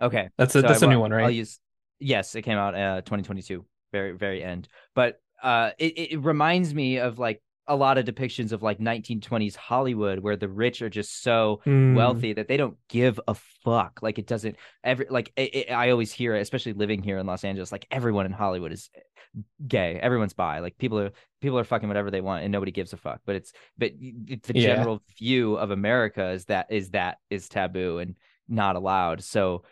[0.01, 1.37] Okay, That's a So that's I a new one, I'll right?
[1.37, 1.61] use
[1.99, 4.69] yes, it came out uh 2022, very very end.
[4.95, 9.57] But uh it it reminds me of like a lot of depictions of like 1920s
[9.57, 14.01] Hollywood where the rich are just so Mm, wealthy that they don't give a fuck.
[14.03, 17.45] Like it doesn't every like it, it- I always hear, especially living here in Los
[17.45, 18.91] Angeles, like everyone in Hollywood is
[19.67, 19.99] gay.
[20.01, 20.59] Everyone's bi.
[20.61, 23.21] Like people are people are fucking whatever they want and nobody gives a fuck.
[23.25, 24.63] But it's but y- the Yeah.
[24.65, 28.17] general view of America is that is that is taboo and
[28.49, 29.23] not allowed.
[29.23, 29.63] So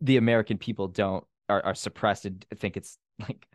[0.00, 3.46] the American people don't are, are suppressed and think it's like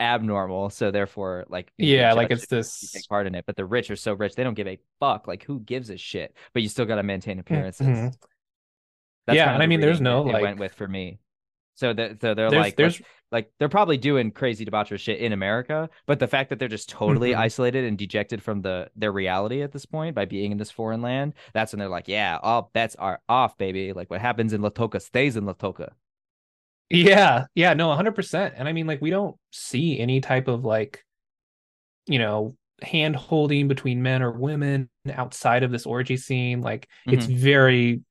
[0.00, 0.70] abnormal.
[0.70, 2.90] So therefore, like Yeah, like it's this.
[2.92, 3.44] take part in it.
[3.46, 5.26] But the rich are so rich they don't give a fuck.
[5.26, 6.34] Like who gives a shit?
[6.52, 7.86] But you still got to maintain appearances.
[7.86, 8.14] Mhm.
[9.26, 11.18] That's Yeah, and I mean, there's no, like- went with for me.
[11.74, 15.18] So that so they're There's like, there's like like they're probably doing crazy debaucherous shit
[15.18, 17.38] in America, but the fact that they're just totally Mhm.
[17.38, 21.02] isolated and dejected from the their reality at this point by being in this foreign
[21.02, 23.92] land, that's when they're like, yeah, all bets are off, baby.
[23.92, 25.90] Like what happens in Li Tolqa stays in Li Tolqa.
[26.90, 28.54] Yeah, yeah, no, 100%.
[28.56, 31.04] And I mean, like, we don't see any type of like,
[32.06, 36.60] you know, hand holding between men or women outside of this orgy scene.
[36.60, 38.02] Like, it's very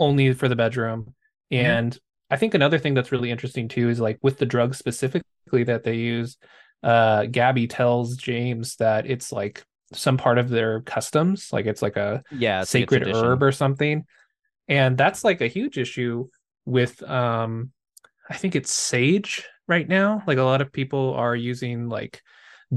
[0.00, 1.14] only for the bedroom.
[1.52, 1.58] Mhm.
[1.58, 1.98] And
[2.30, 5.84] I think another thing that's really interesting too is like with the drugs specifically that
[5.84, 6.36] they use,
[6.82, 11.96] uh, Gabby tells James that it's like some part of their customs, like it's like
[11.96, 13.28] a Yeah, like a sacred tradition.
[13.28, 14.04] herb or something
[14.66, 16.26] and that's like a huge issue
[16.64, 17.70] with um
[18.30, 22.22] i think it's sage right now like a lot of people are using like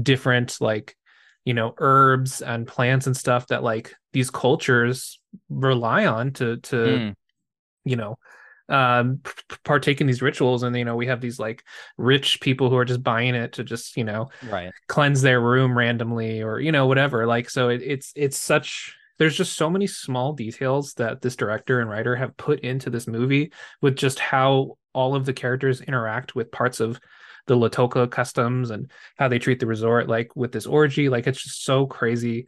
[0.00, 0.96] different like
[1.44, 7.00] you know herbs and plants and stuff that like these cultures rely on to to
[7.00, 7.14] Mm.
[7.84, 8.18] you know
[8.68, 9.20] um
[9.64, 11.64] partake in these rituals and you know we have these like
[11.96, 14.72] rich people who are just buying it to just you know Right.
[14.88, 19.36] cleanse their room randomly or you know whatever like so it, it's it's such there's
[19.36, 23.52] just so many small details that this director and writer have put into this movie
[23.82, 27.00] with just how all of the characters interact with parts of
[27.46, 31.26] the Li Tolqa customs and how they treat the resort like with this orgy like
[31.26, 32.46] it's just so crazy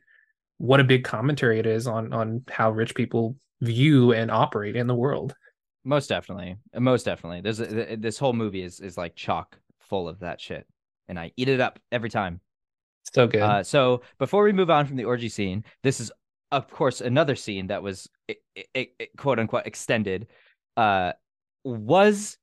[0.59, 4.87] what a big commentary it is on on how rich people view and operate in
[4.87, 5.35] the world
[5.85, 6.57] Most definitely.
[6.75, 7.41] Most definitely.
[7.41, 10.67] There's a, this whole movie is is like chock full of that shit.
[11.09, 12.41] And I eat it up every time.
[13.13, 16.13] so good Uh, so before we move on from the orgy scene, this is
[16.53, 18.37] of course another scene that was i
[18.77, 20.27] i i quote unquote extended.
[20.77, 21.13] Uh,
[21.65, 22.39] was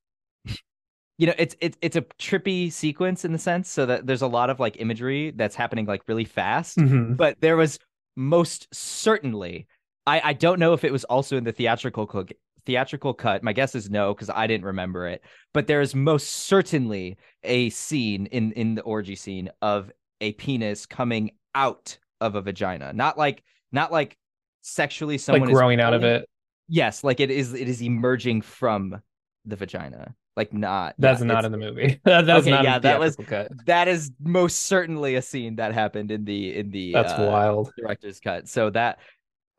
[1.17, 4.27] you know it's it's it's a trippy sequence in the sense so that there's a
[4.27, 7.17] lot of like imagery that's happening like really fast, Mhm.
[7.17, 7.79] but there was
[8.15, 9.67] most certainly.
[10.05, 12.25] I I don't know if it was also in the theatrical co-
[12.65, 13.43] theatrical cut.
[13.43, 15.23] My guess is no because I didn't remember it.
[15.53, 20.85] But there is most certainly a scene in in the orgy scene of a penis
[20.85, 24.17] coming out of a vagina not like not like
[24.61, 26.27] sexually like someone growing is out of it?
[26.67, 29.01] Yes like it is it is emerging from
[29.45, 31.99] the vagina like not that's yeah, not in the movie.
[32.05, 33.49] That- that's Okay, not yeah, that was- cut.
[33.65, 37.71] that is most certainly a scene that happened in the in the that's uh, wild.
[37.77, 38.47] director's cut.
[38.47, 38.99] So that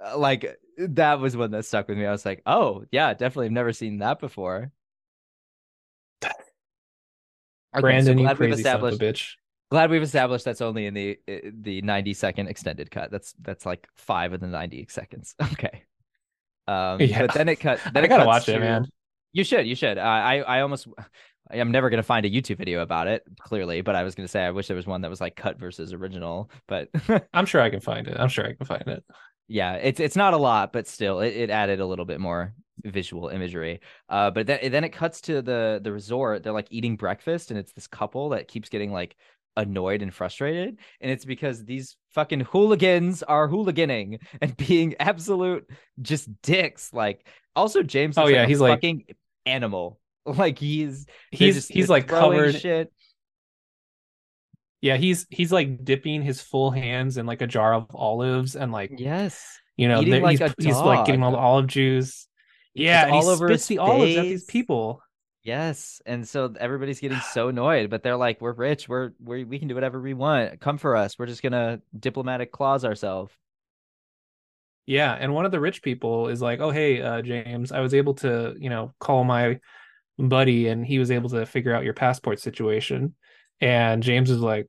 [0.04, 2.06] uh, like that was one that stuck with me.
[2.06, 4.70] I was like oh yeah definitely i've never seen that before.
[7.76, 9.32] Okay, so Brandon, you we've crazy son of a bitch.
[9.70, 13.10] Glad we've established that's only in the uh, the 90 second extended cut.
[13.10, 15.34] That's that's like five of the 90 seconds.
[15.52, 15.82] Okay.
[16.66, 17.26] Um Yeah.
[17.26, 18.86] but then it cut then I it gotta cuts watch it, man.
[19.32, 19.98] You should, you should.
[19.98, 20.88] I I, I almost
[21.50, 24.28] I am never gonna find a YouTube video about it, clearly, but I was gonna
[24.28, 26.50] say I wish there was one that was like cut versus original.
[26.66, 26.88] But
[27.34, 28.16] I'm sure I can find it.
[28.18, 29.04] I'm sure I can find it.
[29.48, 32.54] yeah, it's it's not a lot, but still it, it added a little bit more
[32.84, 33.80] visual imagery.
[34.08, 36.42] Uh but then then it cuts to the the resort.
[36.42, 39.16] They're like eating breakfast and it's this couple that keeps getting like
[39.58, 45.68] annoyed and frustrated and it's because these fucking hooligans are hooliganing and being absolute
[46.00, 49.04] just dicks like also james Oh, yeah, like he's like- fucking
[49.44, 52.54] animal like he's He's just- he's like covered.
[52.54, 52.92] shit
[54.80, 58.70] Yeah, he's he's like dipping his full hands in like a jar of olives and
[58.70, 59.58] like Yes.
[59.76, 62.26] you know like he's, he's like getting all the olive juice.
[62.74, 65.02] Yeah, and all he over spits the olives at these people.
[65.48, 68.86] Yes, and so everybody's getting so annoyed, but they're like, "We're rich.
[68.86, 70.60] We're we we can do whatever we want.
[70.60, 71.18] Come for us.
[71.18, 73.32] We're just gonna diplomatic clause ourselves."
[74.84, 77.94] Yeah, and one of the rich people is like, "Oh, hey, uh, James, I was
[77.94, 79.58] able to, you know, call my
[80.18, 83.14] buddy, and he was able to figure out your passport situation."
[83.58, 84.66] And James is like,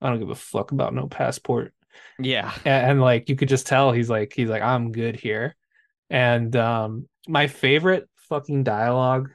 [0.00, 1.74] "I don't give a fuck about no passport."
[2.20, 5.56] Yeah, and, and like you could just tell he's like he's like i'm good here
[6.10, 9.30] and um my favorite fucking dialogue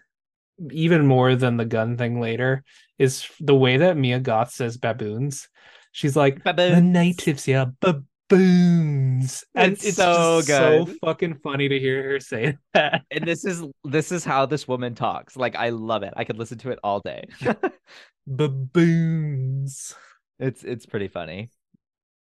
[0.71, 2.63] even more than the gun thing later
[2.99, 5.49] is the way that mia goth says baboons
[5.91, 6.81] she's like the Baboons.
[6.81, 12.57] natives yeah baboons and It's it's so so so fucking funny to hear her say
[12.73, 15.35] that and this is this is how this woman talks.
[15.35, 16.13] Like I love it.
[16.15, 17.25] I could listen to it all day.
[18.27, 19.95] baboons
[20.39, 21.49] it's it's pretty funny.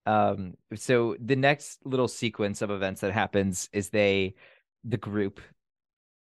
[0.06, 4.34] Um, so the next little sequence of events that happens is they,
[4.84, 5.40] the group,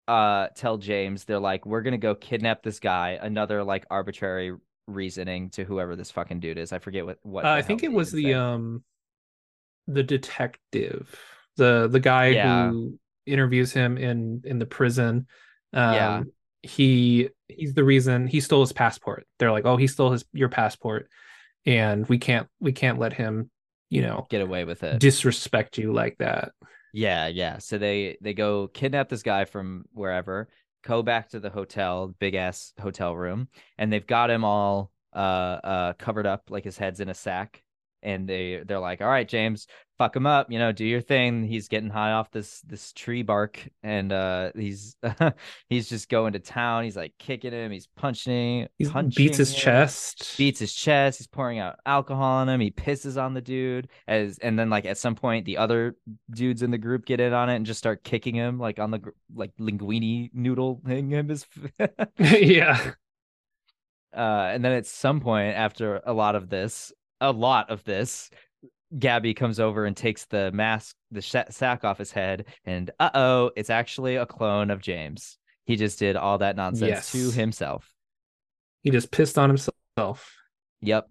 [0.09, 3.19] uh, tell James they're like, we're gonna go kidnap this guy.
[3.21, 4.55] Another like arbitrary
[4.87, 6.73] reasoning to whoever this fucking dude is.
[6.73, 7.45] I forget what what.
[7.45, 8.33] Uh, I think it was the say.
[8.35, 8.83] um
[9.87, 11.15] the detective,
[11.57, 12.71] the the guy Yeah.
[12.71, 15.27] who interviews him in in the prison.
[15.73, 16.23] Um, Yeah.
[16.63, 19.27] he he's the reason he stole his passport.
[19.39, 21.09] They're like, oh, he stole his your passport,
[21.67, 23.51] and we can't we can't let him,
[23.91, 24.99] you know, get away with it.
[25.01, 26.53] disrespect you like that.
[26.99, 27.59] Yeah, yeah.
[27.59, 30.49] So they they go kidnap this guy from wherever,
[30.83, 33.49] go back to the hotel, big ass hotel room,
[33.79, 37.63] and they've got him all uh uh covered up like his head's in a sack.
[38.03, 39.67] And they they're like, "All right, James,
[39.99, 43.23] fuck him up, you know, do your thing." He's getting high off this this tree
[43.23, 44.97] bark and uh he's
[45.69, 46.85] he's just going to town.
[46.85, 50.35] He's like kicking him, he's punching, He punching beats his him chest.
[50.37, 51.19] beats his chest.
[51.19, 52.61] He's pouring out alcohol on him.
[52.61, 55.97] He pisses on the dude as, and then like at some point the other
[56.31, 58.91] dudes in the group get in on it and just start kicking him like on
[58.91, 59.01] the
[59.35, 61.47] like linguini noodle thing him his.
[62.19, 62.93] yeah.
[64.17, 68.31] uh, and then at some point after a lot of this, a lot of this.
[68.99, 73.11] Gabby comes over and takes the mask, the sh- sack off his head, and uh
[73.15, 75.37] oh, it's actually a clone of James.
[75.67, 77.93] He just did all that nonsense to himself.
[78.83, 80.35] He just pissed on himself.
[80.81, 81.09] Yep.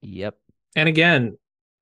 [0.00, 0.36] Yep.
[0.74, 1.36] And again,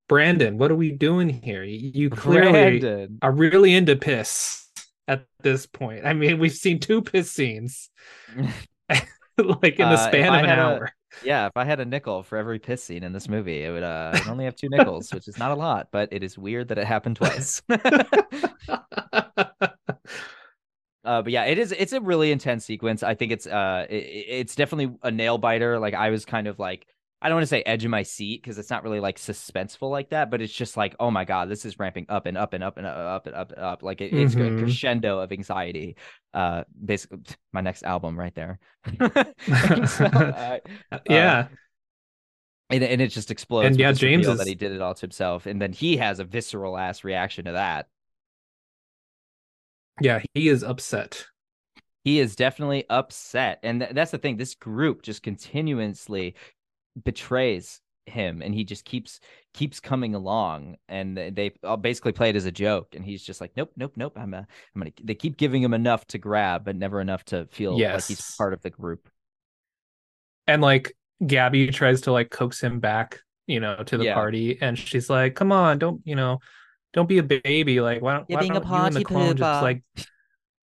[0.09, 1.62] Brandon, what are we doing here?
[1.62, 2.51] You clearly
[2.81, 3.18] Brandon.
[3.22, 4.66] are really into piss
[5.06, 6.05] at this point.
[6.05, 7.90] I mean, we've seen two piss scenes
[8.89, 10.90] like in the Uh, span I of an had a- hour.
[11.20, 13.82] Yeah, if I had a nickel for every piss scene in this movie, it would
[13.82, 16.69] uh I'd only have two nickels, which is not a lot, but it is weird
[16.69, 17.62] that it happened twice.
[17.69, 17.78] uh
[21.05, 23.03] but yeah, it is it's a really intense sequence.
[23.03, 25.78] I think it's uh it, it's definitely a nail biter.
[25.78, 26.86] Like I was kind of like
[27.24, 29.90] I don't want to say edge of my seat because it's not really like suspenseful
[29.90, 32.52] like that, but it's just like, oh my god, this is ramping up and up
[32.52, 33.82] and up and up and up and up.
[33.82, 34.59] Like it, it's a Mhm.
[34.59, 35.96] crescendo of anxiety.
[36.34, 37.20] Uh, basically,
[37.52, 38.59] my next album right there.
[39.86, 40.59] So, uh,
[41.09, 41.48] yeah.
[42.68, 43.68] and, and it just explodes.
[43.68, 46.20] And yeah, James is- that he did it all to himself, and then he has
[46.20, 47.86] a visceral ass reaction to that.
[50.01, 51.26] yeah, he is upset.
[52.05, 54.36] He is definitely upset, and th- that's the thing.
[54.36, 56.34] This group just continuously
[57.02, 59.20] betrays him, and he just keeps
[59.54, 63.22] keeps coming along, and they- they all basically play it as a joke, and he's
[63.22, 64.12] just like, nope, nope, nope.
[64.16, 64.46] I'm, uh, I'm
[64.80, 64.90] gonna.
[65.02, 68.52] They keep giving him enough to grab, but never enough to feel like he's part
[68.52, 69.08] of the group.
[70.46, 70.94] And like
[71.26, 74.14] Gabby tries to like coax him back, you know, to the Yeah.
[74.14, 76.40] party, and she's like, "Come on, don't you know,
[76.92, 77.80] don't be a baby.
[77.80, 79.82] Like, why don't, You're why being don't you and the party clone just like."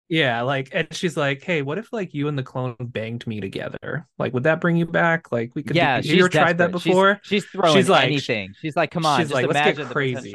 [0.09, 3.41] Yeah, like, and she's like, "Hey, what if like you and the clone banged me
[3.41, 4.07] together?
[4.19, 5.33] Like, would that bring you back?
[5.33, 5.75] Like, we could.
[5.77, 6.83] yeah, do, she's you ever tried that desperate.
[6.83, 7.21] She's- before?
[7.23, 8.55] She's, throwing She's like- anything.
[8.61, 10.35] She's like, come on, she's just like, let's get crazy.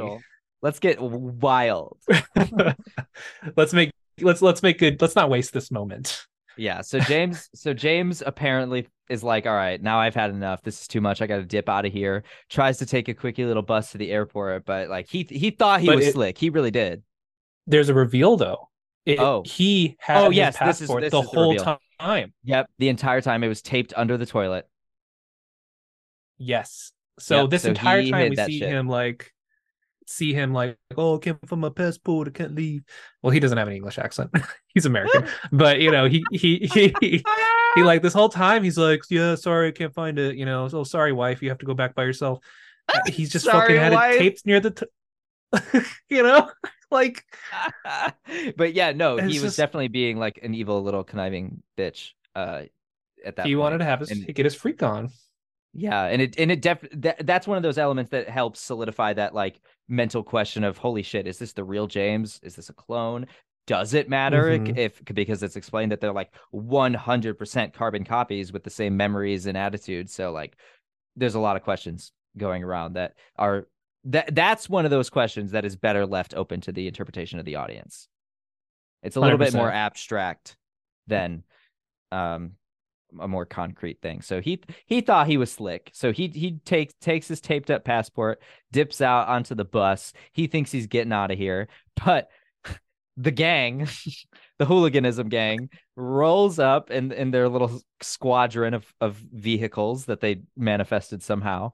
[0.62, 1.98] Let's get wild.
[3.56, 3.92] let's make
[4.22, 5.02] let's let's make good.
[5.02, 6.26] Let's not waste this moment.
[6.58, 6.82] Yeah.
[6.82, 10.62] So James, so James apparently is like, all right, now I've had enough.
[10.62, 11.22] This is too much.
[11.22, 12.24] I got to dip out of here.
[12.50, 15.80] Tries to take a quickie little bus to the airport, but like he he thought
[15.80, 16.38] he But was it- slick.
[16.38, 17.04] He really did.
[17.68, 18.68] There's a reveal though.
[19.10, 19.44] It, Oh.
[19.46, 22.34] he had Oh, his yes, this is- passport this the is whole time.
[22.44, 22.70] Yep.
[22.80, 24.68] The entire time it was taped under the toilet.
[26.38, 26.92] Yes.
[27.20, 28.70] So Yep, this so entire time we see shit.
[28.70, 29.32] him like
[30.08, 32.84] see him like, oh, I can't find my passport, I can't leave.
[33.22, 34.32] Well, he doesn't have an English accent.
[34.74, 35.28] he's American.
[35.52, 37.24] but you know, he he he he,
[37.76, 40.36] he like this whole time he's like, Yeah, sorry, I can't find it.
[40.36, 42.40] You know, oh sorry, wife, you have to go back by yourself.
[43.08, 44.16] He's just Sorry, fucking had wife.
[44.16, 46.50] it taped near the t- you know,
[46.92, 47.24] like
[48.58, 52.12] but yeah, no, he was just- definitely being like an evil little conniving bitch.
[52.36, 52.64] Uh,
[53.26, 55.10] at that he wanted to have his And- get his freak on.
[55.74, 59.14] Yeah, and it and it def that, that's one of those elements that helps solidify
[59.14, 62.40] that like mental question of holy shit, is this the real James?
[62.42, 63.28] Is this a clone?
[63.68, 64.76] Does it matter Mhm.
[64.78, 69.56] if because it's explained that they're like 100% carbon copies with the same memories and
[69.56, 70.12] attitudes.
[70.14, 70.58] So like
[71.16, 73.68] there's a lot of questions going around that are
[74.06, 77.46] that that's one of those questions that is better left open to the interpretation of
[77.46, 78.08] the audience.
[79.04, 80.58] It's a little bit more abstract
[81.08, 81.44] than
[82.12, 82.54] um
[83.20, 84.22] a more concrete thing.
[84.22, 85.92] So he he thought he was slick.
[85.94, 90.14] So he he takes takes his taped up passport, dips out onto the bus.
[90.32, 91.68] He thinks he's getting out of here,
[92.04, 92.30] but
[93.18, 93.88] the gang,
[94.60, 100.42] the hooliganism gang, rolls up in in their little squadron of of vehicles that they
[100.56, 101.72] manifested somehow.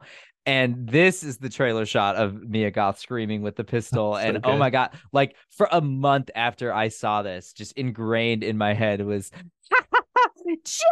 [0.48, 4.14] And this is the trailer shot of Mia Goth screaming with the pistol.
[4.20, 8.44] So and oh my god, like for a month after I saw this, just ingrained
[8.44, 9.32] in my head was
[10.46, 10.86] James.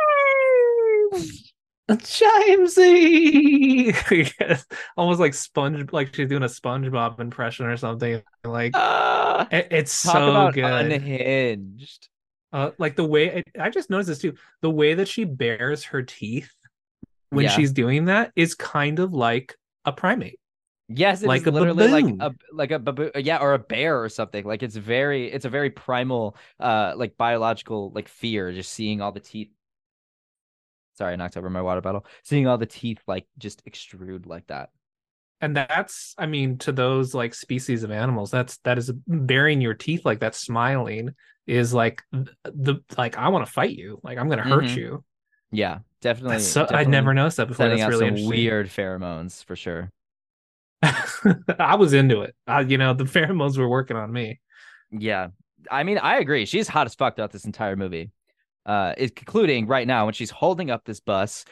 [1.90, 3.94] Jamesy,
[4.98, 8.22] almost like sponge, like she's doing a SpongeBob impression or something.
[8.46, 10.64] Like Ah, it- it's so good.
[10.64, 12.08] unhinged.
[12.54, 14.36] Uh, like the way I just noticed this too.
[14.62, 16.52] The way that she bares her teeth
[17.34, 17.52] when Yeah.
[17.52, 19.56] she's doing that is kind of like
[19.86, 20.40] a primate.
[20.90, 24.10] Yes, it's Like a literally like a like a baboon, yeah, or a bear or
[24.10, 24.46] something.
[24.46, 28.52] Like it's very, it's a very primal, uh, like biological, like fear.
[28.52, 29.50] Just seeing all the teeth.
[30.98, 32.06] Sorry, I knocked over my water bottle.
[32.24, 34.70] Seeing all the teeth like just extrude like that.
[35.42, 39.74] And that's, I mean, to those like species of animals, that's that is baring your
[39.74, 41.16] teeth like that, smiling
[41.48, 42.04] is like
[42.44, 44.76] the like I want to fight you, like I'm gonna hurt Mhm.
[44.76, 45.04] you.
[45.54, 46.38] Yeah, definitely.
[46.38, 47.70] That's so I'd never noticed that before.
[47.70, 49.92] That's out really some weird pheromones for sure.
[51.60, 52.36] I was into it.
[52.48, 54.40] I, you know, the pheromones were working on me.
[54.92, 55.28] Yeah.
[55.72, 56.46] I mean, I agree.
[56.46, 58.12] She's hot as fuck throughout this entire movie.
[58.66, 61.46] Uh, it's concluding right now when she's holding up this bus,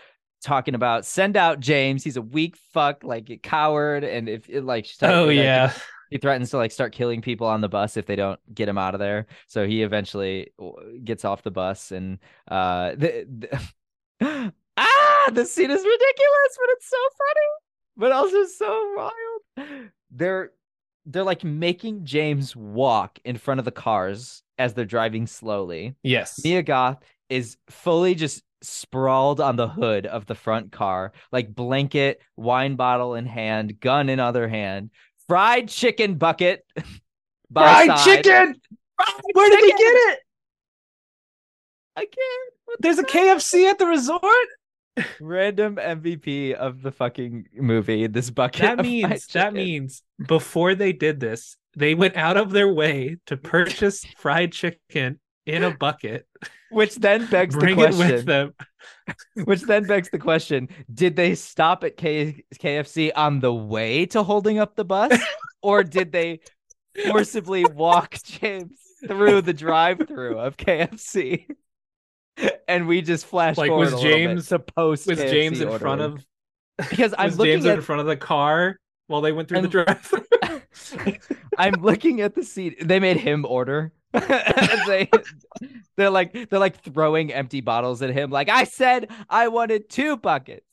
[0.44, 2.04] talking about send out James.
[2.04, 5.38] He's a weak fuck, like a coward, and if it, like she's talking, Oh like,
[5.38, 5.74] yeah,
[6.10, 8.78] he threatens to like start killing people on the bus if they don't get him
[8.78, 9.28] out of there.
[9.48, 10.52] So he eventually
[11.04, 12.20] gets off the bus, and
[12.50, 13.72] uh, the, the
[14.78, 17.50] ah, the scene is ridiculous, but it's so funny,
[17.98, 19.90] but also so wild.
[20.12, 20.52] They're
[21.06, 25.96] they're like making James walk in front of the cars as they're driving slowly.
[26.04, 26.40] yes.
[26.44, 27.00] Mia Goth
[27.30, 33.16] is fully just sprawled on the hood of the front car, like blanket, wine bottle
[33.16, 34.92] in hand, gun in other hand,
[35.28, 36.64] fried chicken bucket.
[37.50, 38.24] by Fried side.
[38.24, 38.62] chicken.
[38.96, 40.20] Fried Where did they get it?
[41.96, 42.54] I can't.
[42.66, 43.04] What the There's a?
[43.04, 44.24] KFC at the resort.
[45.20, 48.08] random MVP of the fucking movie.
[48.08, 48.62] This bucket.
[48.62, 53.38] That means that means before they did this, they went out of their way to
[53.38, 56.28] purchase fried chicken in a bucket,
[56.70, 58.26] which then begs bring the it with question.
[58.26, 58.54] them.
[59.46, 64.24] Which then begs the question: Did they stop at K- KFC on the way to
[64.24, 65.20] holding up the bus,
[65.62, 66.40] or did they
[67.08, 71.48] forcibly walk James through the drive-through of KFC?
[72.68, 76.26] And we just flash Like, was James- to post Was James in front of
[76.78, 78.78] because I'm was looking James at in front of the car
[79.08, 81.20] while they went through the I'm- drive?
[81.58, 82.88] I'm looking at the seat.
[82.88, 83.92] They made him order.
[84.14, 85.10] they
[85.98, 88.30] they're like they're like throwing empty bottles at him.
[88.30, 90.66] Like I said, I wanted two buckets.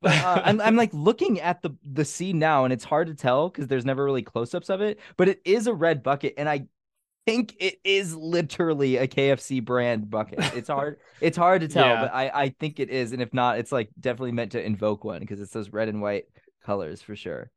[0.00, 3.14] But uh, I'm I'm like looking at the the scene now, and it's hard to
[3.14, 4.98] tell because there's never really close-ups of it.
[5.16, 6.66] But it is a red bucket, and I
[7.26, 10.40] think it is literally a KFC brand bucket.
[10.54, 12.02] It's hard it's hard to tell, Yeah.
[12.02, 15.04] but I I think it is, and if not, it's like definitely meant to invoke
[15.04, 16.24] one because it's those red and white
[16.64, 17.50] colors for sure.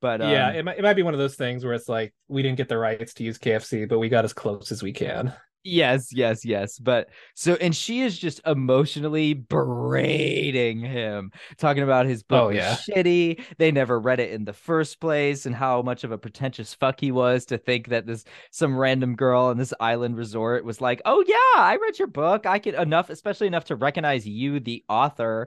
[0.00, 2.12] But yeah, um, it might, it might be one of those things where it's like
[2.28, 4.92] we didn't get the rights to use KFC, but we got as close as we
[4.92, 5.32] can.
[5.64, 6.78] Yes, yes, yes.
[6.80, 12.74] But so, and she is just emotionally berating him, talking about his book Oh, yeah.
[12.76, 13.40] shitty.
[13.58, 16.98] They never read it in the first place, and how much of a pretentious fuck
[16.98, 21.00] he was to think that this some random girl in this island resort was like,
[21.04, 22.44] "Oh yeah, I read your book.
[22.44, 25.46] I could enough, especially enough to recognize you, the author."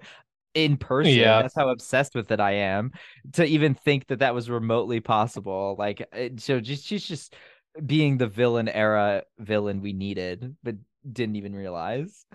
[0.53, 1.41] In person, Yeah.
[1.41, 2.93] that's how obsessed with it I am
[3.33, 5.75] to even think that that was remotely possible.
[5.77, 7.35] Like, so just she's just
[7.84, 10.76] being the villain era villain we needed, but
[11.11, 12.26] didn't even realize.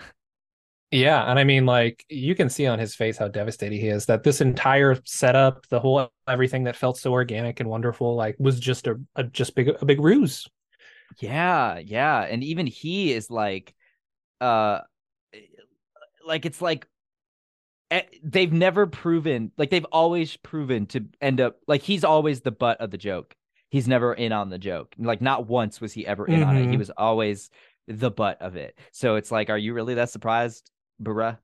[0.90, 4.06] Yeah, and I mean, like you can see on his face how devastated he is.
[4.06, 8.58] That this entire setup, the whole everything that felt so organic and wonderful, like was
[8.58, 10.48] just a, a just big a big ruse.
[11.20, 12.22] Yeah, yeah.
[12.22, 13.74] And even he is like
[14.40, 14.80] uh
[16.26, 16.86] like it's like
[17.90, 22.52] eh, they've never proven like they've always proven to end up like he's always the
[22.52, 23.34] butt of the joke.
[23.70, 24.94] He's never in on the joke.
[24.98, 26.68] Like not once was he ever in on it.
[26.68, 26.78] He Mhm.
[26.78, 27.50] was always
[27.88, 28.78] the butt of it.
[28.92, 30.70] So it's like, are you really that surprised,
[31.02, 31.38] bruh?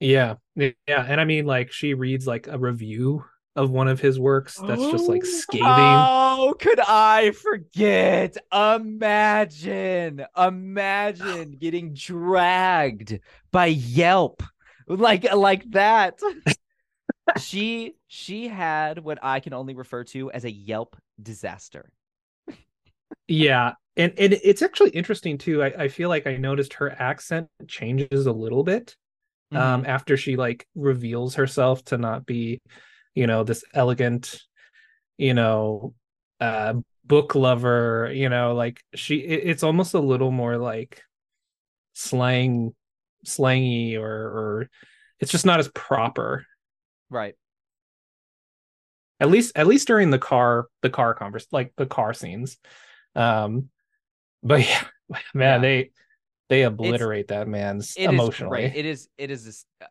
[0.00, 0.36] Yeah.
[0.56, 0.72] Yeah.
[0.88, 3.24] And I mean, like, she reads like a review
[3.54, 6.10] of one of his works that's just like scathing.
[6.14, 8.36] Oh, could I forget?
[8.52, 13.18] Imagine, imagine getting dragged
[13.50, 14.42] by Yelp
[14.88, 16.18] like like that.
[17.38, 21.90] she she had what I can only refer to as a Yelp disaster.
[23.28, 23.72] Yeah.
[23.96, 25.62] And, and it's actually interesting too.
[25.62, 28.96] I, I feel like I noticed her accent changes a little bit
[29.54, 32.60] um after she like reveals herself to not be
[33.14, 34.40] you know this elegant
[35.18, 35.94] you know
[36.40, 41.02] uh book lover you know like she it, it's almost a little more like
[41.92, 42.74] slang
[43.26, 44.70] slangy or or
[45.20, 46.46] it's just not as proper
[47.12, 47.34] right
[49.20, 52.56] at least at least during the car the car converse like the car scenes
[53.14, 53.68] um
[54.42, 54.84] but yeah
[55.34, 55.58] man Yeah.
[55.58, 55.90] they
[56.48, 58.76] they obliterate that man's It is emotionally great.
[58.76, 59.86] It is it is this uh,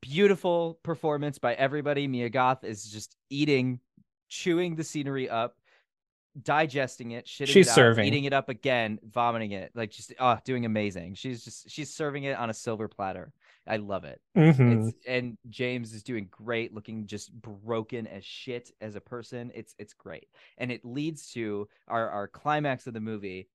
[0.00, 2.06] beautiful performance by everybody.
[2.06, 3.80] Mia Goth is just eating,
[4.28, 5.56] chewing the scenery up,
[6.40, 8.04] digesting it, shitting She's it out, serving.
[8.06, 11.14] eating it up again, vomiting it, like just oh, doing amazing.
[11.14, 13.32] She's just she's serving it on a silver platter.
[13.68, 14.20] I love it.
[14.34, 14.88] Mhm.
[14.88, 19.52] It's and James is doing great, looking just broken as shit as a person.
[19.54, 23.48] It's it's great, and it leads to our our climax of the movie.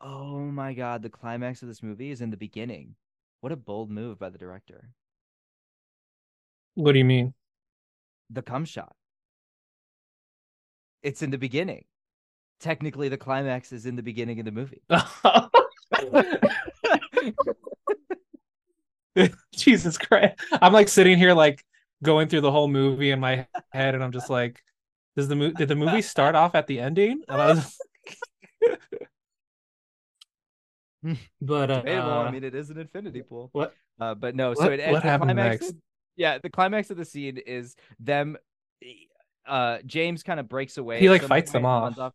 [0.00, 2.96] Oh my god, the climax of this movie is in the beginning.
[3.40, 4.90] What a bold move by the director.
[6.74, 7.32] what do you mean
[8.28, 8.94] The cum shot.
[11.02, 11.84] It's in the beginning.
[12.58, 14.82] Technically, the climax is in the beginning of the movie.
[19.54, 20.34] Jesus Christ.
[20.52, 21.64] I'm like sitting here like
[22.02, 24.62] going through the whole movie in my head and I'm just like
[25.16, 27.22] does the movie did the movie start off at the ending?
[27.28, 27.78] And I was
[31.40, 32.10] but uh, Debatable.
[32.12, 33.50] I mean, it is an infinity pool.
[33.52, 35.70] what Uh, but no, so What- it what happened climax next?
[35.72, 35.76] of-
[36.16, 38.36] yeah, the climax of the scene is them.
[39.46, 40.98] Uh, James kind of breaks away.
[40.98, 42.14] He, like, fights them runs off.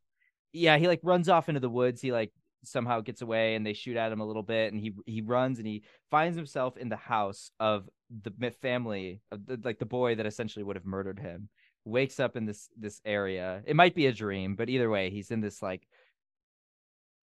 [0.53, 2.01] Yeah, he like runs off into the woods.
[2.01, 2.31] He like
[2.63, 5.57] somehow gets away, and they shoot at him a little bit, and he he runs
[5.59, 7.89] and he finds himself in the house of
[8.23, 11.49] the family of the, like the boy that essentially would have murdered him.
[11.85, 13.63] Wakes up in this this area.
[13.65, 15.87] It might be a dream, but either way, he's in this like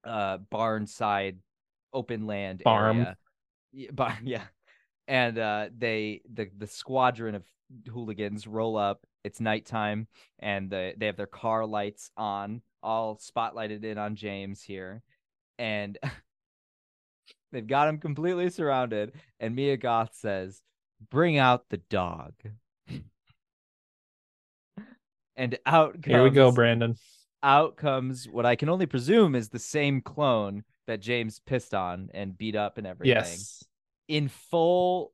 [0.05, 1.39] uh barn side
[1.93, 3.01] open land Farm.
[3.01, 3.17] area.
[3.73, 4.45] Yeah, yeah.
[5.07, 7.45] And uh they the the squadron of
[7.91, 9.07] hooligans roll up.
[9.25, 10.07] It's nighttime
[10.39, 15.03] and the, they have their car lights on, all spotlighted in on James here.
[15.59, 15.99] And
[17.53, 20.63] they've got him completely surrounded and Mia Goth says,
[21.11, 22.35] "Bring out the dog."
[25.37, 26.97] and out comes here we go, Brandon.
[27.43, 32.09] out comes what I can only presume is the same clone that James pissed on
[32.15, 33.17] and beat up and everything.
[33.17, 33.65] Yes.
[34.09, 35.13] In full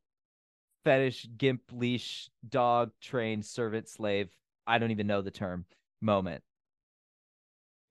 [0.84, 4.30] fetish gimp leash dog trained servant slave.
[4.66, 5.64] I don't even know the term
[6.00, 6.42] moment.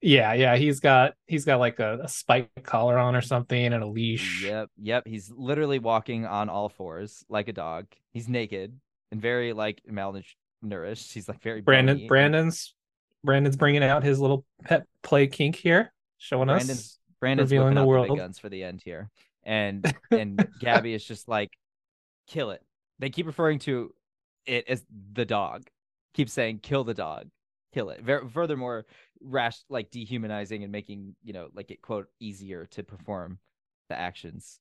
[0.03, 0.57] Yeah, yeah.
[0.57, 4.43] He's got he's got like a, a spike collar on or something and a leash.
[4.43, 5.07] Yep, yep.
[5.07, 7.87] He's literally walking on all fours like a dog.
[8.11, 8.77] He's naked
[9.11, 11.13] and very like malnourished.
[11.13, 12.07] He's like very Brandon bony.
[12.07, 12.75] Brandon's
[13.23, 16.65] Brandon's bringing out his little pet play kink here, showing us.
[16.65, 18.09] Brandon's Brandon's revealing the the world.
[18.09, 19.09] big guns for the end here,
[19.43, 21.51] and and Gabby is just like,
[22.27, 22.61] kill it.
[22.99, 23.93] They keep referring to
[24.45, 25.69] it as the dog.
[26.13, 27.29] Keep saying, kill the dog,
[27.73, 28.01] kill it.
[28.01, 28.85] Ver- furthermore,
[29.21, 33.39] rash like dehumanizing and making you know like it quote easier to perform
[33.89, 34.59] the actions.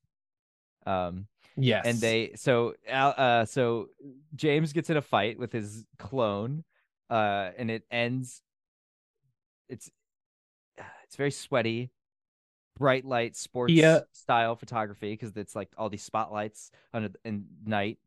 [0.86, 1.26] Um,
[1.56, 1.84] Yes.
[1.84, 3.88] and they so uh so
[4.34, 6.64] James gets in a fight with his clone
[7.10, 8.40] uh and it ends
[9.68, 9.90] it's
[11.04, 11.90] it's very sweaty
[12.78, 14.00] bright light sports Yeah.
[14.12, 17.98] style photography because it's like all these spotlights under the, in night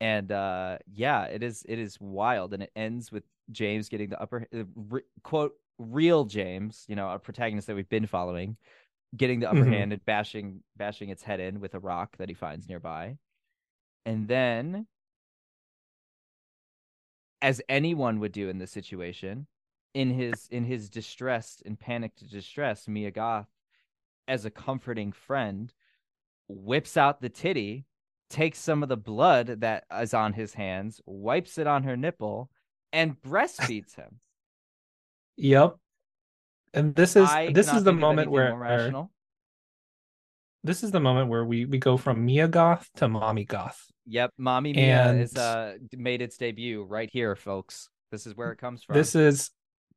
[0.00, 4.20] and uh yeah it is it is wild and it ends with James getting the
[4.20, 8.56] upper uh, re- quote real James you know a protagonist that we've been following
[9.16, 9.72] getting the upper Mhm.
[9.72, 13.16] hand and bashing bashing its head in with a rock that he finds nearby.
[14.06, 14.86] And then
[17.40, 19.46] as anyone would do in this situation,
[19.92, 23.48] in his in his distressed and panicked distress, Mia Goth,
[24.26, 25.72] as a comforting friend,
[26.48, 27.86] whips out the titty,
[28.30, 32.50] takes some of the blood that is on his hands, wipes it on her nipple,
[32.94, 34.20] and breastfeeds him.
[35.36, 35.76] Yep.
[36.72, 39.10] And this is I this is the moment where rational.
[40.62, 43.84] this is the moment where we we go from Mia Goth to Mommy Goth.
[44.06, 47.88] Yep, Mommy Mia is uh made its debut right here, folks.
[48.10, 48.94] This is where it comes from.
[48.94, 49.50] This is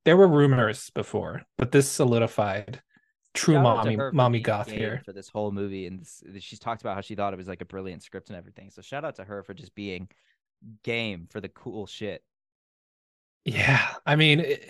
[0.06, 2.82] there were rumors before, but this solidified
[3.34, 5.02] true Shout mommy mommy goth here.
[5.06, 7.62] for this whole movie, and this, she's talked about how she thought it was like
[7.62, 8.70] a brilliant script and everything.
[8.72, 10.10] So shout out to her for just being
[10.84, 12.24] game for the cool shit.
[13.48, 14.70] Yeah, I mean, it,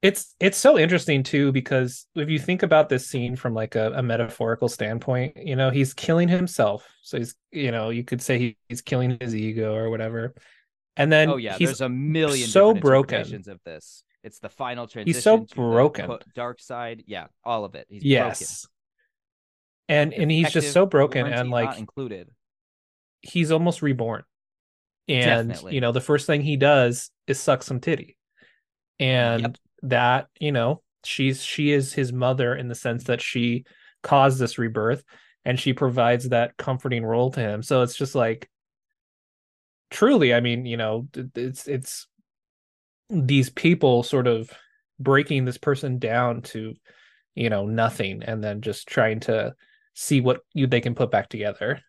[0.00, 3.90] it's it's so interesting too because if you think about this scene from like a,
[3.94, 6.86] a metaphorical standpoint, you know, he's killing himself.
[7.02, 10.34] So he's, you know, you could say he, he's killing his ego or whatever.
[10.96, 13.22] And then oh yeah, he's there's a million so broken.
[13.48, 14.04] of this.
[14.22, 15.16] It's the final transition.
[15.16, 16.18] He's so to the broken.
[16.36, 17.02] dark side.
[17.08, 17.88] Yeah, all of it.
[17.88, 18.68] He's yes.
[19.88, 20.22] And broken.
[20.22, 22.30] and he's just so broken and like included.
[23.22, 24.22] he's almost reborn.
[25.08, 25.74] And Definitely.
[25.74, 28.16] you know, the first thing he does is suck some titty.
[28.98, 29.56] And Yep.
[29.82, 33.64] that, you know, she's she is his mother in the sense that she
[34.02, 35.04] caused this rebirth
[35.44, 37.62] and she provides that comforting role to him.
[37.62, 38.50] So it's just like
[39.90, 42.08] truly, I mean, you know, it's it's
[43.08, 44.50] these people sort of
[44.98, 46.74] breaking this person down to,
[47.34, 49.54] you know, nothing and then just trying to
[49.94, 51.80] see what you they can put back together.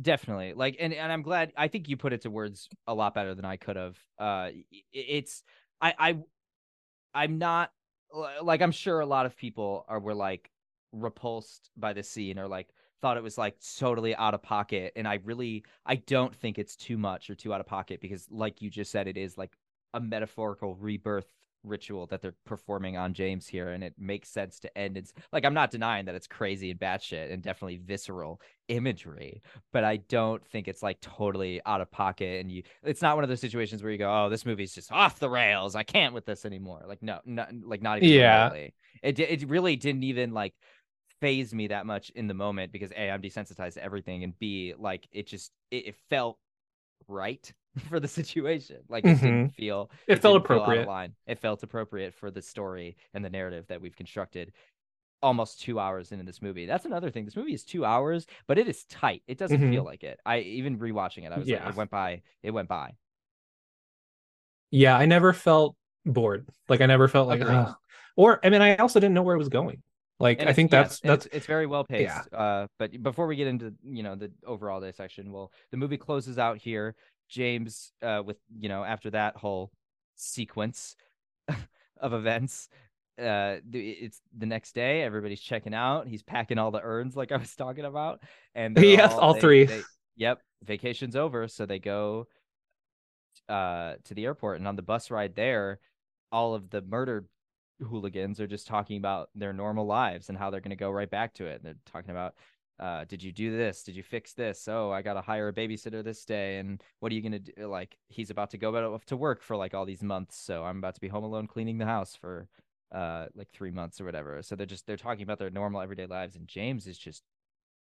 [0.00, 0.54] Definitely.
[0.54, 3.34] Like and and I'm glad I think you put it to words a lot better
[3.34, 3.98] than I could have.
[4.18, 4.50] Uh
[4.92, 5.42] it's
[5.80, 6.18] I I
[7.14, 7.72] I'm not
[8.42, 10.50] like I'm sure a lot of people are were like
[10.92, 12.68] repulsed by the scene or like
[13.02, 16.76] thought it was like totally out of pocket and I really I don't think it's
[16.76, 19.52] too much or too out of pocket because like you just said it is like
[19.94, 21.26] a metaphorical rebirth
[21.64, 24.96] ritual that they're performing on James here, and it makes sense to end.
[24.96, 29.84] It's like I'm not denying that it's crazy and batshit and definitely visceral imagery, but
[29.84, 32.40] I don't think it's like totally out of pocket.
[32.40, 34.92] And you, it's not one of those situations where you go, "Oh, this movie's just
[34.92, 35.74] off the rails.
[35.74, 38.12] I can't with this anymore." Like no, not like not even Yeah.
[38.12, 38.74] remotely.
[39.02, 40.54] It it really didn't even like
[41.20, 44.74] phase me that much in the moment because a I'm desensitized to everything, and b
[44.78, 46.38] like it just it, it felt
[47.08, 47.52] right
[47.88, 48.78] for the situation.
[48.88, 50.12] Like it didn't feel Mm-hmm.
[50.12, 50.86] It felt didn't feel out of appropriate.
[50.88, 51.14] line.
[51.26, 54.52] It felt appropriate for the story and the narrative that we've constructed.
[55.22, 56.66] Almost two hours into this movie.
[56.66, 57.24] That's another thing.
[57.24, 59.22] This movie is two hours, but it is tight.
[59.28, 59.70] It doesn't Mhm.
[59.70, 60.18] feel like it.
[60.26, 61.60] I even rewatching it, I was Yeah.
[61.64, 62.22] like, it went by.
[62.42, 62.96] It went by.
[64.70, 66.48] Yeah, I never felt bored.
[66.68, 67.42] Like I never felt like,
[68.16, 69.82] or I mean, I also didn't know where it was going.
[70.18, 72.02] Like And I think that's that's it's, it's very well paced.
[72.32, 72.38] yeah.
[72.38, 76.38] Uh, but before we get into you know the overall dissection, well, the movie closes
[76.38, 76.94] out here.
[77.32, 79.70] James, uh, with you know after that whole
[80.16, 80.94] sequence
[82.00, 82.68] of events,
[83.18, 85.02] uh, it's the next day.
[85.02, 86.06] Everybody's checking out.
[86.06, 88.20] He's packing all the urns like I was talking about,
[88.54, 89.64] and Yes, all they- three.
[89.64, 89.82] they-
[90.16, 92.28] yep, vacation's over, so they go
[93.48, 95.80] uh to the airport, and on the bus ride there,
[96.30, 97.26] all of the murdered
[97.80, 101.10] hooligans are just talking about their normal lives and how they're going to go right
[101.10, 101.54] back to it.
[101.56, 102.34] And They're talking about,
[102.80, 103.82] uh, did you do this?
[103.82, 104.66] Did you fix this?
[104.68, 106.58] Oh, I got to hire a babysitter this day.
[106.58, 107.66] And what are you going to do?
[107.66, 110.36] Like, he's about to go to work for like all these months.
[110.36, 112.48] So I'm about to be home alone cleaning the house for
[112.94, 114.42] uh like three months or whatever.
[114.42, 116.36] So they're just, they're talking about their normal everyday lives.
[116.36, 117.22] And James is just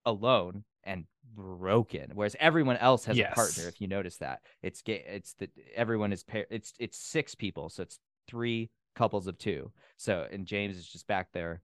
[0.06, 1.04] alone and
[1.34, 6.12] broken whereas everyone else has a partner if you notice that it's it's the everyone
[6.12, 10.76] is pair it's it's six people so it's three couples of two so and james
[10.76, 11.60] is just back there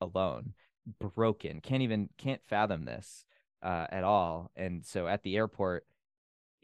[0.00, 0.54] alone
[1.14, 3.24] broken can't even can't fathom this
[3.62, 5.86] uh at all and so at the airport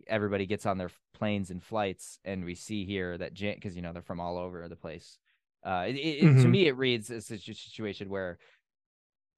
[0.06, 3.92] everybody gets on their planes and flights and we see here that because you know
[3.92, 5.18] they're from all over the place
[5.64, 8.38] uh it, it, it- to me it reads as a situation where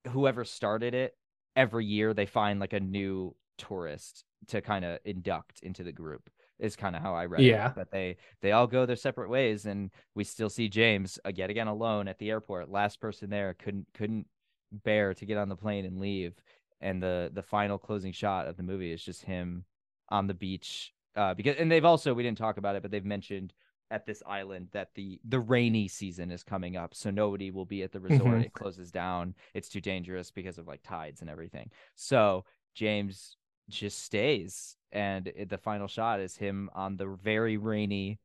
[0.08, 1.16] whoever started it
[1.56, 6.28] every year they find like a new tourist to kind of induct into the group
[6.58, 7.68] is kind of how I read Yeah.
[7.68, 7.74] it.
[7.74, 11.50] But they they all go their separate ways, and we still see James uh, yet
[11.50, 12.70] again alone at the airport.
[12.70, 14.26] Last person there couldn't couldn't
[14.72, 16.34] bear to get on the plane and leave.
[16.80, 19.64] And the the final closing shot of the movie is just him
[20.08, 20.92] on the beach.
[21.14, 23.52] Uh, because and they've also we didn't talk about it, but they've mentioned
[23.90, 27.82] at this island that the the rainy season is coming up, so nobody will be
[27.82, 28.38] at the resort.
[28.38, 28.44] Mhm.
[28.46, 29.34] It closes down.
[29.54, 31.70] It's too dangerous because of like tides and everything.
[31.94, 32.44] So
[32.74, 33.36] James
[33.68, 38.18] just stays, and it, the final shot is him on the very rainy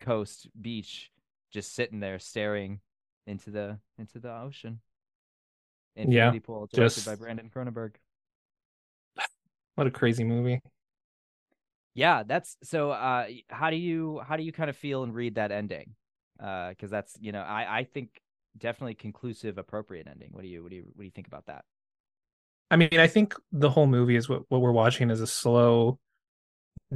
[0.00, 1.10] coast beach,
[1.50, 2.80] just sitting there staring
[3.26, 4.80] into the into the ocean.
[5.96, 7.94] Infinity Pool, directed just- by Brandon Cronenberg.
[9.74, 10.60] what a crazy movie.
[11.94, 12.90] Yeah, that's so.
[12.90, 15.94] Uh, how do you how do you kind of feel and read that ending?
[16.42, 18.20] Uh, because that's you know I I think
[18.56, 20.30] definitely conclusive, appropriate ending.
[20.32, 21.64] What do you what do you what do you think about that?
[22.70, 25.98] I mean, I think the whole movie is what, what we're watching is a slow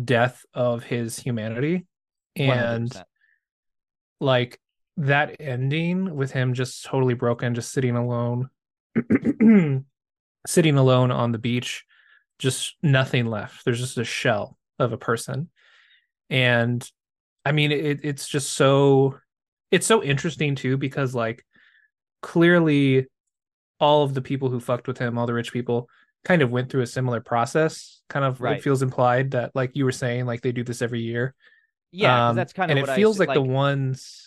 [0.02, 1.86] death of his humanity.
[2.35, 3.02] And 100%.
[4.20, 4.59] like
[4.97, 8.48] that ending with him just totally broken, just sitting alone,
[10.47, 11.85] sitting alone on the beach,
[12.39, 13.64] just nothing left.
[13.64, 15.51] There's just a shell of a person.
[16.31, 16.89] And
[17.44, 19.18] I mean, it, it's just so,
[19.70, 21.44] it's so interesting too, because like
[22.23, 23.06] clearly
[23.81, 25.89] all of the people who fucked with him, all the rich people,
[26.24, 28.01] kind of went through a similar process.
[28.09, 28.56] Kind of Right.
[28.59, 31.35] it feels implied that like you were saying, like they do this every year.
[31.93, 34.26] Yeah, Um, that's kind of and what it feels I, like, the ones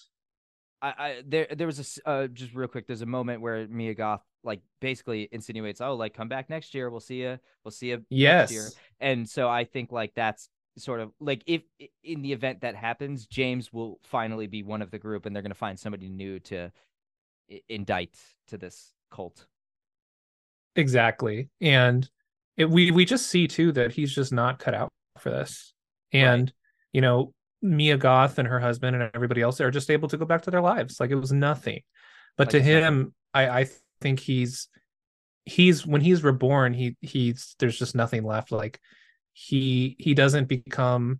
[0.81, 2.88] I, I there there was a uh, just real quick.
[2.88, 6.89] There's a moment where Mia Goth like basically insinuates, "Oh, like come back next year.
[6.89, 7.38] We'll see you.
[7.64, 8.76] We'll see you next year." yes.
[8.99, 11.64] And so I think like that's sort of like if
[12.03, 15.43] in the event that happens, James will finally be one of the group, and they're
[15.43, 16.72] going to find somebody new to
[17.51, 18.15] i- indict
[18.47, 19.45] to this cult.
[20.76, 21.49] Exactly.
[21.60, 22.10] And
[22.57, 25.73] it, we we just see too that he's just not cut out for this.
[26.14, 26.51] And
[26.93, 30.26] you know, Mia Goth and her husband and everybody else are just able to go
[30.26, 31.81] back to their lives like it was nothing.
[32.38, 33.68] But Like to him, I I
[34.02, 34.69] think he's
[35.45, 38.52] he's when he's reborn, he he's there's just nothing left.
[38.52, 38.80] Like
[39.34, 41.19] he he doesn't become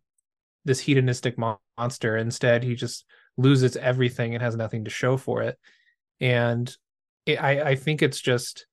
[0.66, 2.18] this hedonistic monster.
[2.18, 3.06] Instead, he just
[3.38, 5.58] loses everything and has nothing to show for it.
[6.22, 6.74] And
[7.26, 8.66] it, I I think it's just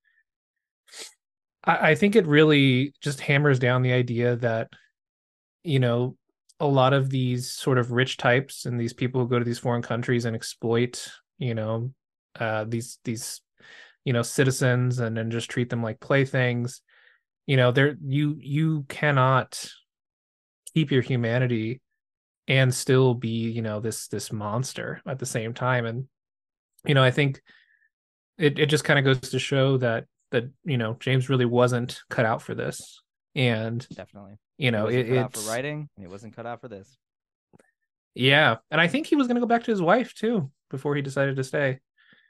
[1.65, 4.69] I, I think it really just hammers down the idea that
[5.63, 6.17] you know
[6.61, 9.59] a lot of these sort of rich types and these people who go to these
[9.59, 11.09] foreign countries and exploit
[11.39, 11.91] you know
[12.41, 13.43] uh these these
[14.05, 16.81] you know citizens and then just treat them like playthings
[17.47, 19.71] you know there you you cannot
[20.73, 21.81] keep your humanity
[22.49, 26.07] and still be you know this this monster at the same time and
[26.87, 27.41] you know i think
[28.39, 32.01] it, it just kind of goes to show that that you know james really wasn't
[32.09, 33.01] cut out for this
[33.35, 34.39] and Definitely.
[34.59, 36.97] You know it, cut out it's for writing, and he wasn't cut out for this.
[38.15, 40.95] yeah and i think he was going to go back to his wife too before
[40.97, 41.79] he decided to stay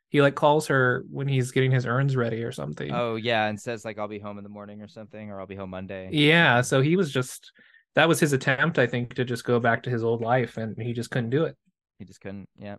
[0.09, 3.61] he like calls her when he's getting his urns ready or something Oh yeah, and
[3.61, 6.09] says like I'll be home in the morning or something, or I'll be home Monday.
[6.13, 7.51] yeah so he was just
[7.97, 10.77] that was his attempt i think to just go back to his old life and
[10.81, 11.57] he just couldn't do it
[11.99, 12.49] He just couldn't.
[12.59, 12.77] Yeah.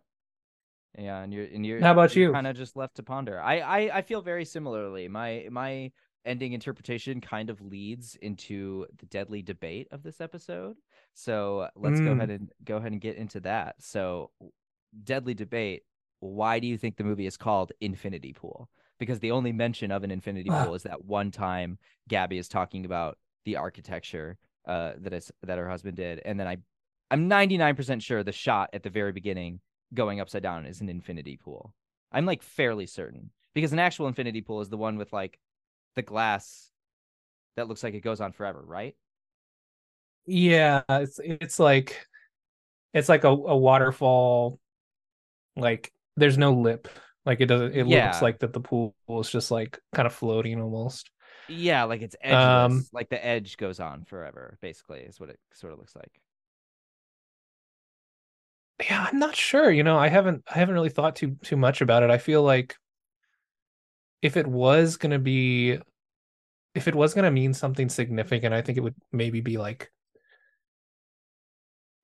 [0.98, 1.80] Yeah, and you're and you're.
[1.80, 2.32] How about you?
[2.32, 3.40] Kind of just left to ponder.
[3.40, 5.08] I, I I feel very similarly.
[5.08, 5.92] My my
[6.28, 10.78] ending interpretation kind of leads into the deadly debate of this episode.
[11.14, 12.18] So let's go Mm.
[12.18, 13.76] ahead and go ahead and get into that.
[13.82, 14.32] So,
[15.04, 15.84] deadly debate.
[16.20, 18.70] Why do you think the movie is called Infinity Pool?
[19.00, 21.78] Because the only mention of an infinity pool is that one time
[22.10, 24.38] Gabby is talking about the architecture
[24.68, 26.58] uh, that is that her husband did, and then I,
[27.12, 29.62] I'm 99% sure the shot at the very beginning
[29.94, 31.74] going upside down is an infinity pool.
[32.12, 35.40] I'm like fairly certain because an actual infinity pool is the one with like
[35.98, 36.72] the glass
[37.58, 38.96] that looks like it goes on forever, right?
[40.26, 42.06] yeah it's it's like
[42.94, 44.60] it's like a, a waterfall
[45.56, 46.88] like there's no lip
[47.26, 47.88] like it doesn't it Yeah.
[47.88, 51.12] looks like that the pool is just like kind of floating almost
[51.48, 54.58] Yeah, like it's edgeless, Um, like the edge goes on forever.
[54.62, 56.22] Basically, is what it sort of looks like.
[58.88, 61.82] yeah i'm not sure you know i haven't i haven't really thought too too much
[61.82, 62.76] about it i feel like
[64.22, 65.78] if it was going to be
[66.76, 69.92] if it was going to mean something significant i think it would maybe be like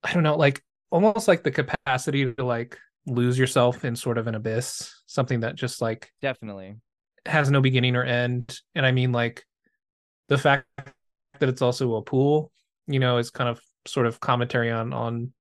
[0.03, 4.27] i don't know like almost like the capacity to like lose yourself in sort of
[4.27, 6.76] an abyss something that just like Definitely.
[7.26, 9.45] has no beginning or end and i mean like
[10.30, 10.68] the fact
[11.40, 12.52] that it's also a pool
[12.88, 15.34] you know is kind of sort of commentary on on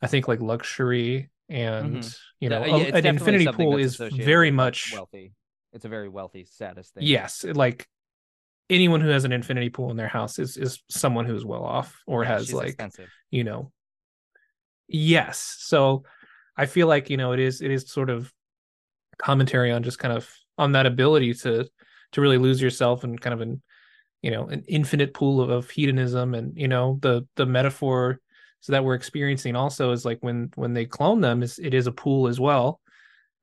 [0.00, 2.76] i think like luxury and you know Mm-hmm.
[2.76, 5.32] Yeah, an infinity pool is very much wealthy.
[5.72, 7.04] It's a very wealthy status thing.
[7.06, 7.88] yes like
[8.68, 11.96] anyone who has an infinity pool in their house is is someone who's well off
[12.06, 13.08] or Yeah, has like expensive.
[13.30, 13.72] you know
[14.88, 16.02] yes so
[16.56, 18.32] i feel like you know it is it is sort of
[19.18, 20.28] commentary on just kind of
[20.58, 21.68] on that ability to
[22.12, 23.62] to really lose yourself and kind of an
[24.22, 28.18] you know an infinite pool of, of hedonism and you know the the metaphor
[28.60, 31.86] so that we're experiencing also is like when when they clone them is it is
[31.86, 32.80] a pool as well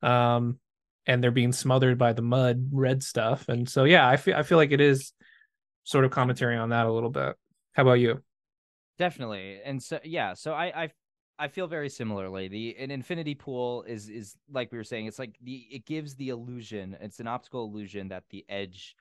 [0.04, 0.60] um
[1.08, 4.44] and they're being smothered by the mud red stuff and so yeah i feel i
[4.44, 5.14] feel like it is
[5.84, 7.36] sort of commentary on that a little bit
[7.74, 8.22] how about you
[8.98, 9.60] Definitely.
[9.64, 10.90] And so yeah, so I I
[11.40, 12.48] I feel very similarly.
[12.48, 16.16] The an infinity pool is is like we were saying, it's like the it gives
[16.16, 18.96] the illusion, it's an optical illusion that the edge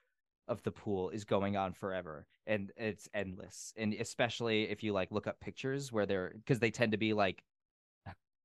[0.47, 3.73] of the pool is going on forever and it's endless.
[3.75, 7.13] And especially if you like look up pictures where they're because they tend to be
[7.13, 7.43] like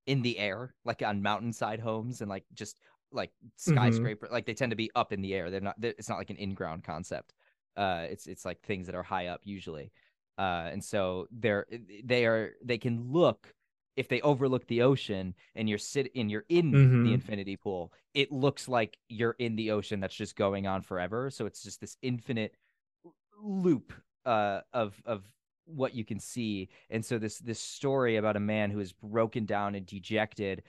[0.06, 2.80] in the air, like on mountainside homes and like just
[3.12, 5.50] like skyscraper, like they tend to be up in the air.
[5.50, 7.34] They're not they're, it's not like an in-ground concept.
[7.76, 9.92] Uh it's it's like things that are high up usually
[10.38, 11.66] uh, and so they're
[12.04, 13.54] they are they can look
[13.96, 17.02] if they overlook the ocean and you're sit and you're in Mhm.
[17.04, 21.30] the infinity pool it looks like you're in the ocean that's just going on forever
[21.30, 22.56] so it's just this infinite
[23.42, 23.92] loop
[24.24, 25.24] uh, of of
[25.64, 29.46] what you can see and so this this story about a man who is broken
[29.46, 30.62] down and dejected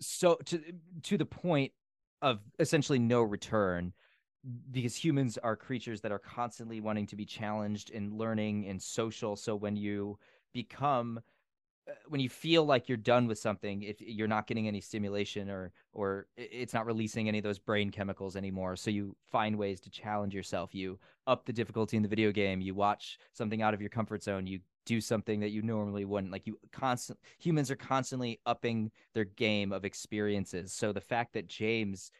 [0.00, 0.60] so to
[1.02, 1.72] to the point
[2.22, 3.92] of essentially no return
[4.70, 9.36] because humans are creatures that are constantly wanting to be challenged in learning and social.
[9.36, 10.18] So when you
[10.52, 11.20] become
[11.88, 15.50] uh, when you feel like you're done with something if you're not getting any stimulation
[15.50, 19.80] or or it's not releasing any of those brain chemicals anymore so you find ways
[19.80, 20.74] to challenge yourself.
[20.74, 24.22] You up the difficulty in the video game you watch something out of your comfort
[24.22, 28.90] zone you do something that you normally wouldn't like you constant humans are constantly upping
[29.14, 30.72] their game of experiences.
[30.72, 32.10] So the fact that james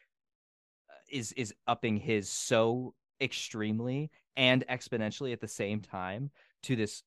[0.89, 6.31] uh, is is upping his so extremely and exponentially at the same time
[6.63, 7.03] to this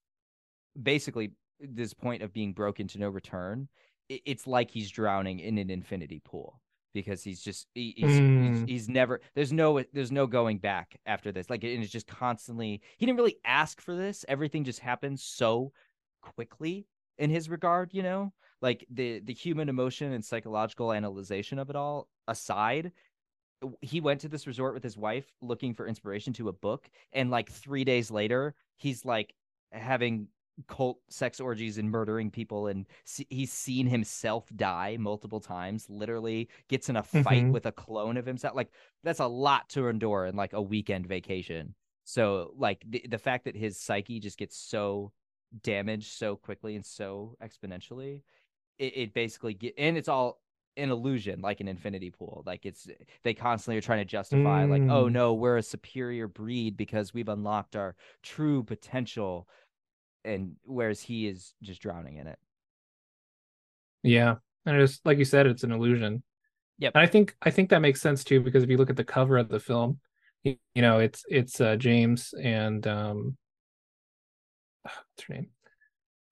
[0.83, 3.69] basically this point of being broken to no return
[4.09, 6.61] it's like he's drowning in an infinity pool
[6.95, 8.61] because he's just he, he's, Mm.
[8.61, 12.07] he's he's never there's no there's no going back after this like and it's just
[12.07, 15.73] constantly he didn't really ask for this everything just happened so
[16.23, 16.87] quickly
[17.19, 18.33] in his regard you know
[18.63, 22.93] like the the human emotion and psychological analyzation of it all aside
[23.81, 27.31] he went to this resort with his wife looking for inspiration to a book and
[27.31, 29.35] like 3 days later he's like
[29.73, 30.29] having
[30.67, 36.49] cult sex orgies and murdering people and see, he's seen himself die multiple times literally
[36.69, 37.53] gets in a fight Mhm.
[37.53, 38.71] with a clone of himself like
[39.05, 41.75] that's a lot to endure in like a weekend vacation
[42.05, 45.13] so like the, the fact that his psyche just gets so
[45.63, 48.23] damaged so quickly and so exponentially
[48.79, 50.41] it, it basically get and it's all
[50.77, 52.87] an illusion like an infinity pool like it's
[53.25, 55.13] they constantly are trying to justify like oh Mm.
[55.13, 59.49] no we're a superior breed because we've unlocked our true potential
[60.29, 62.39] and whereas he is just drowning in it
[64.03, 64.37] Yeah,
[64.67, 66.23] and it's like you said, it's an illusion.
[66.79, 66.95] Yep.
[66.95, 69.05] And I think I think that makes sense too because if you look at the
[69.05, 70.01] cover of the film,
[70.45, 73.39] you, you know, it's it's uh, James and um,
[74.83, 75.49] what's her name?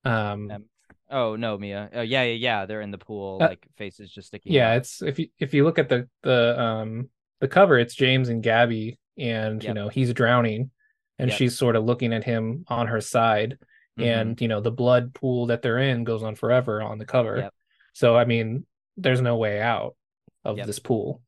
[0.05, 0.65] Um, Um,
[1.11, 4.29] oh no mia oh yeah yeah yeah they're in the pool Uh, like faces just
[4.29, 4.75] sticking yeah, out.
[4.75, 7.09] it's if you if you look at the the um
[7.41, 10.71] the cover, it's James and Gabby, and you know he's drowning,
[11.19, 11.33] and Yep.
[11.33, 13.59] she's sort of looking at him on her side,
[13.99, 14.05] Mhm.
[14.07, 17.39] and you know the blood pool that they're in goes on forever on the cover.
[17.39, 17.55] Yep.
[17.95, 18.67] So I mean,
[18.97, 19.97] there's no way out
[20.45, 20.67] of Yep.
[20.67, 21.23] this pool,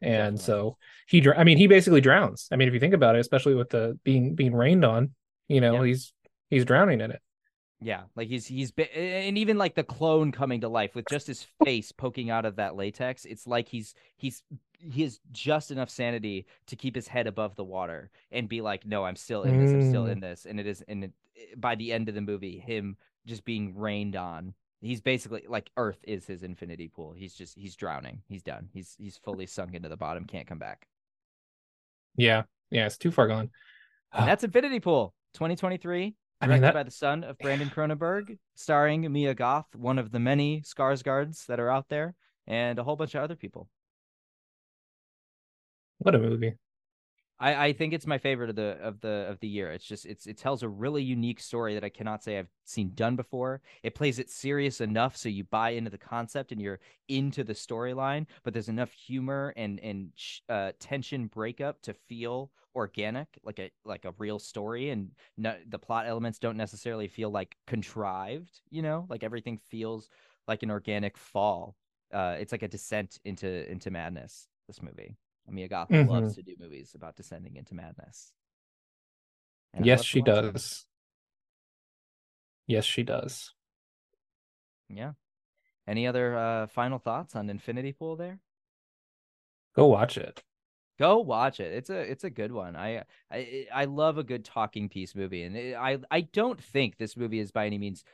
[0.00, 0.44] and Definitely.
[0.44, 0.76] so
[1.06, 2.48] he, dr- I mean, he basically drowns.
[2.52, 5.14] I mean, if you think about it, especially with the being being rained on,
[5.48, 5.84] you know, Yep.
[5.84, 6.12] he's
[6.50, 7.22] he's drowning in it.
[7.82, 11.46] Yeah, like he's he's and even like the clone coming to life with just his
[11.64, 13.24] face poking out of that latex.
[13.24, 14.42] It's like he's he's
[14.80, 18.86] he has just enough sanity to keep his head above the water and be like,
[18.86, 19.74] no, I'm still in this.
[19.74, 20.12] I'm still Mm.
[20.12, 20.46] in this.
[20.46, 21.12] And it is and it,
[21.60, 22.96] by the end of the movie, him
[23.26, 24.54] just being rained on.
[24.82, 27.12] He's basically like Earth is his infinity pool.
[27.12, 28.22] He's just he's drowning.
[28.28, 28.68] He's done.
[28.72, 30.24] He's he's fully sunk into the bottom.
[30.24, 30.86] Can't come back.
[32.16, 33.50] Yeah, yeah, it's too far gone.
[34.12, 36.14] And that's Infinity Pool 2023.
[36.40, 40.10] I directed mean, that by the son of Brandon Cronenberg, starring Mia Goth, one of
[40.10, 42.14] the many Skarsgårds that are out there,
[42.46, 43.68] and a whole bunch of other people.
[46.00, 46.54] What a movie.
[47.38, 49.72] I, I think it's my favorite of the of the of the year.
[49.72, 52.92] It's just it's it tells a really unique story that I cannot say I've seen
[52.94, 53.62] done before.
[53.82, 57.54] It plays it serious enough so you buy into the concept and you're into the
[57.54, 60.10] storyline, but there's enough humor and and
[60.50, 65.78] uh, tension breakup to feel organic, like a like a real story, and no, the
[65.78, 68.60] plot elements don't necessarily feel like contrived.
[68.70, 70.10] You know, like everything feels
[70.46, 71.74] like an organic fall.
[72.12, 74.46] Uh, it's like a descent into into madness.
[74.66, 75.16] This movie.
[75.52, 78.32] Mia Goth loves to do movies about descending into madness.
[79.72, 80.52] And yes, she them.
[80.52, 80.86] does.
[82.66, 83.54] Yes, she does.
[84.88, 85.12] Yeah.
[85.86, 88.38] Any other uh, final thoughts on Infinity Pool there?
[89.74, 90.42] Go watch it.
[90.98, 91.72] Go watch it.
[91.72, 92.76] It's a it's a good one.
[92.76, 97.16] I I I love a good talking piece movie, and I I don't think this
[97.16, 98.04] movie is by any means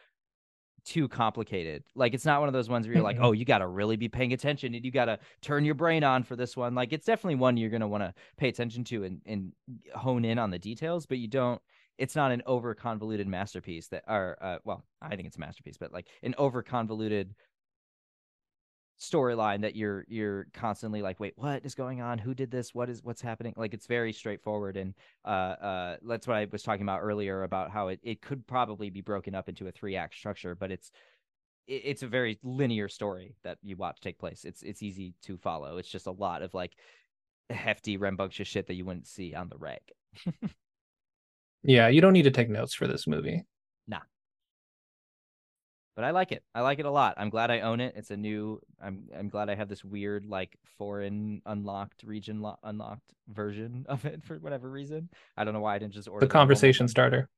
[0.86, 1.82] too complicated.
[1.94, 3.24] Like it's not one of those ones where you're like, Mm-mm.
[3.24, 6.04] oh, you got to really be paying attention and you got to turn your brain
[6.04, 6.74] on for this one.
[6.74, 9.52] Like it's definitely one you're gonna want to pay attention to and and
[9.94, 11.60] hone in on the details, but you don't.
[11.98, 15.78] It's not an over convoluted masterpiece that, are, uh, well, I think it's a masterpiece,
[15.78, 17.34] but like an over convoluted
[19.00, 22.18] storyline that you're you're constantly like wait what is going on?
[22.18, 22.74] Who did this?
[22.74, 23.54] What is what's happening?
[23.56, 24.94] Like it's very straightforward and
[25.24, 28.90] uh uh that's what i was talking about earlier about how it, it could probably
[28.90, 30.90] be broken up into a three act structure but it's
[31.66, 34.44] it, it's a very linear story that you watch take place.
[34.44, 35.78] It's it's easy to follow.
[35.78, 36.72] It's just a lot of like
[37.50, 39.80] hefty rambunctious shit that you wouldn't see on the reg.
[41.66, 43.42] Yeah, you don't need to take notes for this movie.
[45.96, 46.44] But I like it.
[46.54, 47.14] I like it a lot.
[47.16, 47.94] I'm glad I own it.
[47.96, 48.60] It's a new.
[48.80, 54.04] I'm I'm glad I have this weird like foreign unlocked region lo- unlocked version of
[54.04, 55.08] it for whatever reason.
[55.36, 57.28] I don't know why I didn't just order The conversation starter.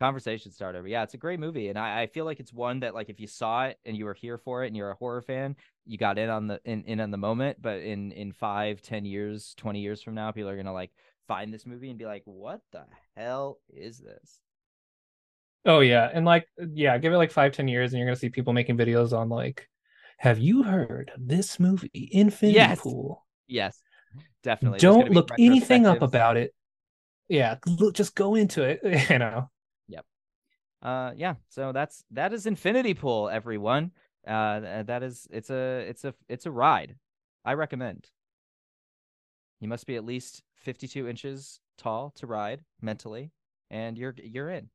[0.00, 0.82] conversation starter.
[0.82, 3.08] But yeah, it's a great movie, and I, I feel like it's one that like
[3.08, 5.56] if you saw it and you were here for it and you're a horror fan,
[5.84, 7.60] you got in on the in, in on the moment.
[7.60, 10.90] But in in five, ten years, twenty years from now, people are gonna like
[11.28, 12.84] find this movie and be like, "What the
[13.16, 14.40] hell is this?"
[15.66, 18.28] Oh yeah, and like yeah, give it like five, ten years, and you're gonna see
[18.28, 19.68] people making videos on like,
[20.18, 22.78] have you heard this movie, Infinity Yes.
[22.78, 23.26] Pool?
[23.48, 23.82] Yes,
[24.42, 24.78] definitely.
[24.78, 26.54] Don't look anything up about it.
[27.28, 28.80] Yeah, look, just go into it.
[29.10, 29.50] You know.
[29.88, 30.04] Yep.
[30.82, 33.90] Uh yeah so that's that is infinity pool everyone
[34.26, 36.96] uh that is it's a it's a it's a ride
[37.44, 38.08] i recommend
[39.60, 43.32] you must be at least 52 inches tall to ride mentally
[43.70, 44.68] and you're you're in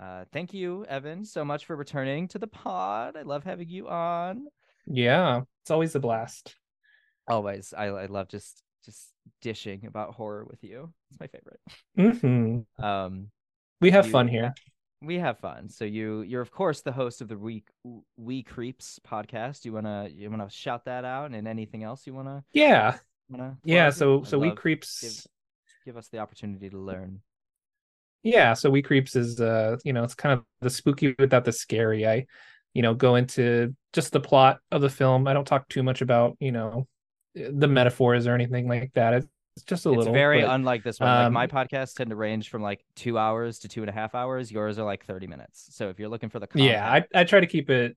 [0.00, 3.88] uh thank you evan so much for returning to the pod i love having you
[3.88, 4.46] on
[4.86, 6.54] Yeah, it's always a blast.
[7.26, 9.08] always i, I love just just
[9.42, 11.60] dishing about horror with you it's my favorite
[12.78, 13.30] hmm um
[13.80, 14.54] We have You- fun here.
[15.02, 15.68] we have fun.
[15.68, 17.62] So you you're of course the host of the We
[18.20, 19.64] WiKreeps podcast.
[19.64, 22.96] You wanna you wanna shout that out and anything else you wanna Yeah,
[23.28, 23.90] wanna yeah.
[23.90, 25.00] So so WiKreeps.
[25.02, 25.26] give-
[25.84, 27.20] give us the opportunity to learn.
[28.22, 32.06] Yeah, so WiKreeps is uh, you know, it's kind of the spooky without the scary.
[32.06, 32.26] I,
[32.74, 35.26] you know, go into just the plot of the film.
[35.26, 36.86] I don't talk too much about, you know,
[37.34, 39.14] the metaphors or anything like that.
[39.14, 41.08] It's just a it's little very but- unlike this one.
[41.08, 43.92] like my um, podcasts tend to range from like two hours to two and a
[43.92, 44.50] half hours.
[44.52, 45.68] Yours are like thirty minutes.
[45.70, 47.96] So if you're looking for the yeah I, I try to keep it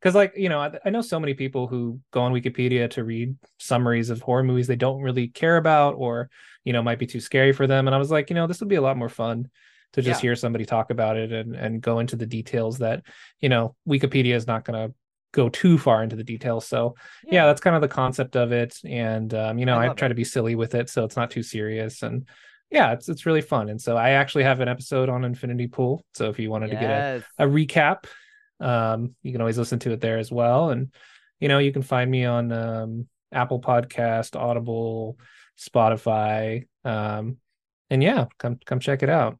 [0.00, 3.04] because like you know I, I know so many people who go on wikipedia to
[3.04, 6.30] read summaries of horror movies they don't really care about or
[6.64, 8.60] you know might be too scary for them and i was like you know this
[8.60, 9.48] would be a lot more fun
[9.92, 10.28] to just Yeah.
[10.28, 13.02] hear somebody talk about it and and go into the details that
[13.40, 14.94] you know wikipedia is not going to
[15.32, 17.46] go too far into the details so yeah.
[17.46, 20.08] that's kind of the concept of it and um, you know I i, try it.
[20.08, 22.26] to be silly with it so it's not too serious and
[22.70, 26.04] yeah it's it's really fun and so i actually have an episode on infinity pool
[26.14, 28.04] so if you wanted to get a a recap.
[28.60, 30.68] Um, you can always listen to it there as well.
[30.68, 30.92] And
[31.38, 35.16] you know, you can find me on um, Apple Podcast, Audible,
[35.60, 36.66] Spotify.
[36.84, 37.36] Um,
[37.90, 39.38] and yeah, come come check it out.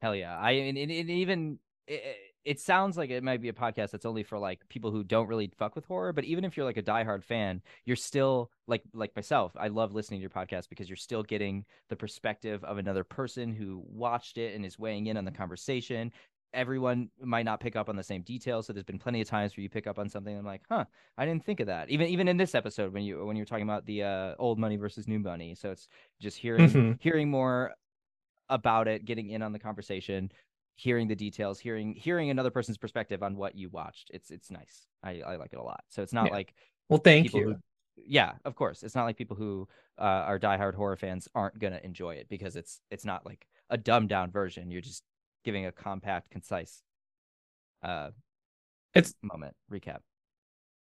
[0.00, 0.36] Hell yeah!
[0.38, 4.04] I and, and, and even it, it sounds like it might be a podcast that's
[4.04, 6.12] only for like people who don't really fuck with horror.
[6.12, 9.52] But even if you're like a diehard fan, you're still like like myself.
[9.56, 13.52] I love listening to your podcast because you're still getting the perspective of another person
[13.52, 16.12] who watched it and is weighing in on the conversation.
[16.54, 19.56] Everyone might not pick up on the same details, so there's been plenty of times
[19.56, 20.32] where you pick up on something.
[20.32, 20.84] And I'm like, huh,
[21.16, 21.88] I didn't think of that.
[21.90, 24.58] Even even in this episode when you when you were talking about the uh, old
[24.58, 25.54] money versus new money.
[25.54, 25.88] So it's
[26.20, 26.98] just hearing Mhm.
[26.98, 27.74] hearing more
[28.48, 30.30] about it, getting in on the conversation,
[30.76, 34.10] hearing the details, hearing hearing another person's perspective on what you watched.
[34.12, 34.86] It's it's nice.
[35.02, 35.84] I, I like it a lot.
[35.88, 36.30] So it's not Yeah.
[36.30, 36.54] like
[36.88, 37.42] Well, thank you.
[37.44, 37.56] who
[37.96, 38.82] yeah, of course.
[38.82, 39.68] It's not like people who
[39.98, 43.76] uh, are diehard horror fans aren't gonna enjoy it because it's it's not like a
[43.78, 44.70] dumbed down version.
[44.70, 45.04] You're just
[45.44, 46.82] giving a compact, concise
[47.82, 48.10] uh
[48.94, 49.98] It's moment recap.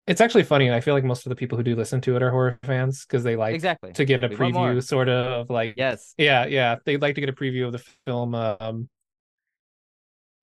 [0.07, 0.67] it's actually funny.
[0.67, 2.59] and I feel like most of the people who do listen to it are horror
[2.63, 3.93] fans because they like exactly.
[3.93, 6.13] to get a We preview, sort of like Yes.
[6.17, 6.75] yeah, yeah.
[6.85, 8.35] They'd like to get a preview of the film.
[8.35, 8.89] Um,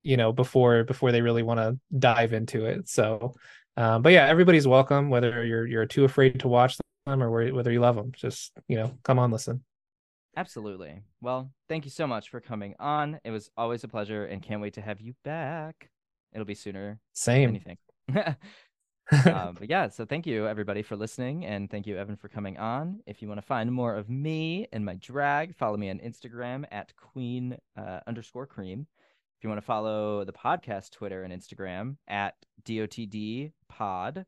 [0.03, 2.89] you know, before before they really want to dive into it.
[2.89, 3.35] So,
[3.77, 5.11] um, but yeah, everybody's welcome.
[5.11, 6.77] Whether you're you're too afraid to watch
[7.07, 9.65] them or whether you love them, just you know, come on, listen.
[10.37, 11.03] Absolutely.
[11.21, 13.19] Well, thank you so much for coming on.
[13.25, 15.91] It was always a pleasure and can't wait to have you back.
[16.33, 17.49] It'll be sooner than Same.
[17.49, 17.79] anything.
[19.27, 22.59] um, but yeah, so thank you everybody for listening, and thank you Evan for coming
[22.59, 23.01] on.
[23.07, 26.65] If you want to find more of me and my drag, follow me on Instagram
[26.71, 28.87] at queen uh, underscore cream.
[29.39, 32.35] If you want to follow the podcast Twitter and Instagram at
[32.65, 34.27] dotd pod.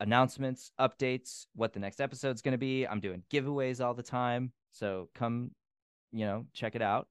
[0.00, 2.86] Announcements, updates, what the next episode's going to be.
[2.86, 5.52] I'm doing giveaways all the time, so come,
[6.10, 7.08] you know, check it out.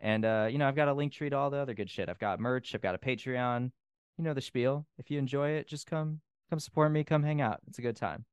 [0.00, 2.08] And uh, you know, I've got a Linktree to all the other good shit.
[2.08, 2.74] I've got merch.
[2.74, 3.70] I've got a Patreon
[4.18, 4.86] you know the spiel.
[4.98, 6.20] If you enjoy it, just come
[6.50, 7.60] come support me, come hang out.
[7.66, 8.24] It's a good time.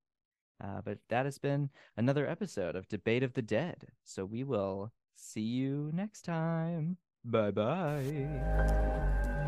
[0.61, 3.87] Uh, but that has been another episode of Debate of the Dead.
[4.03, 6.97] So we will see you next time.
[7.23, 9.45] Bye bye.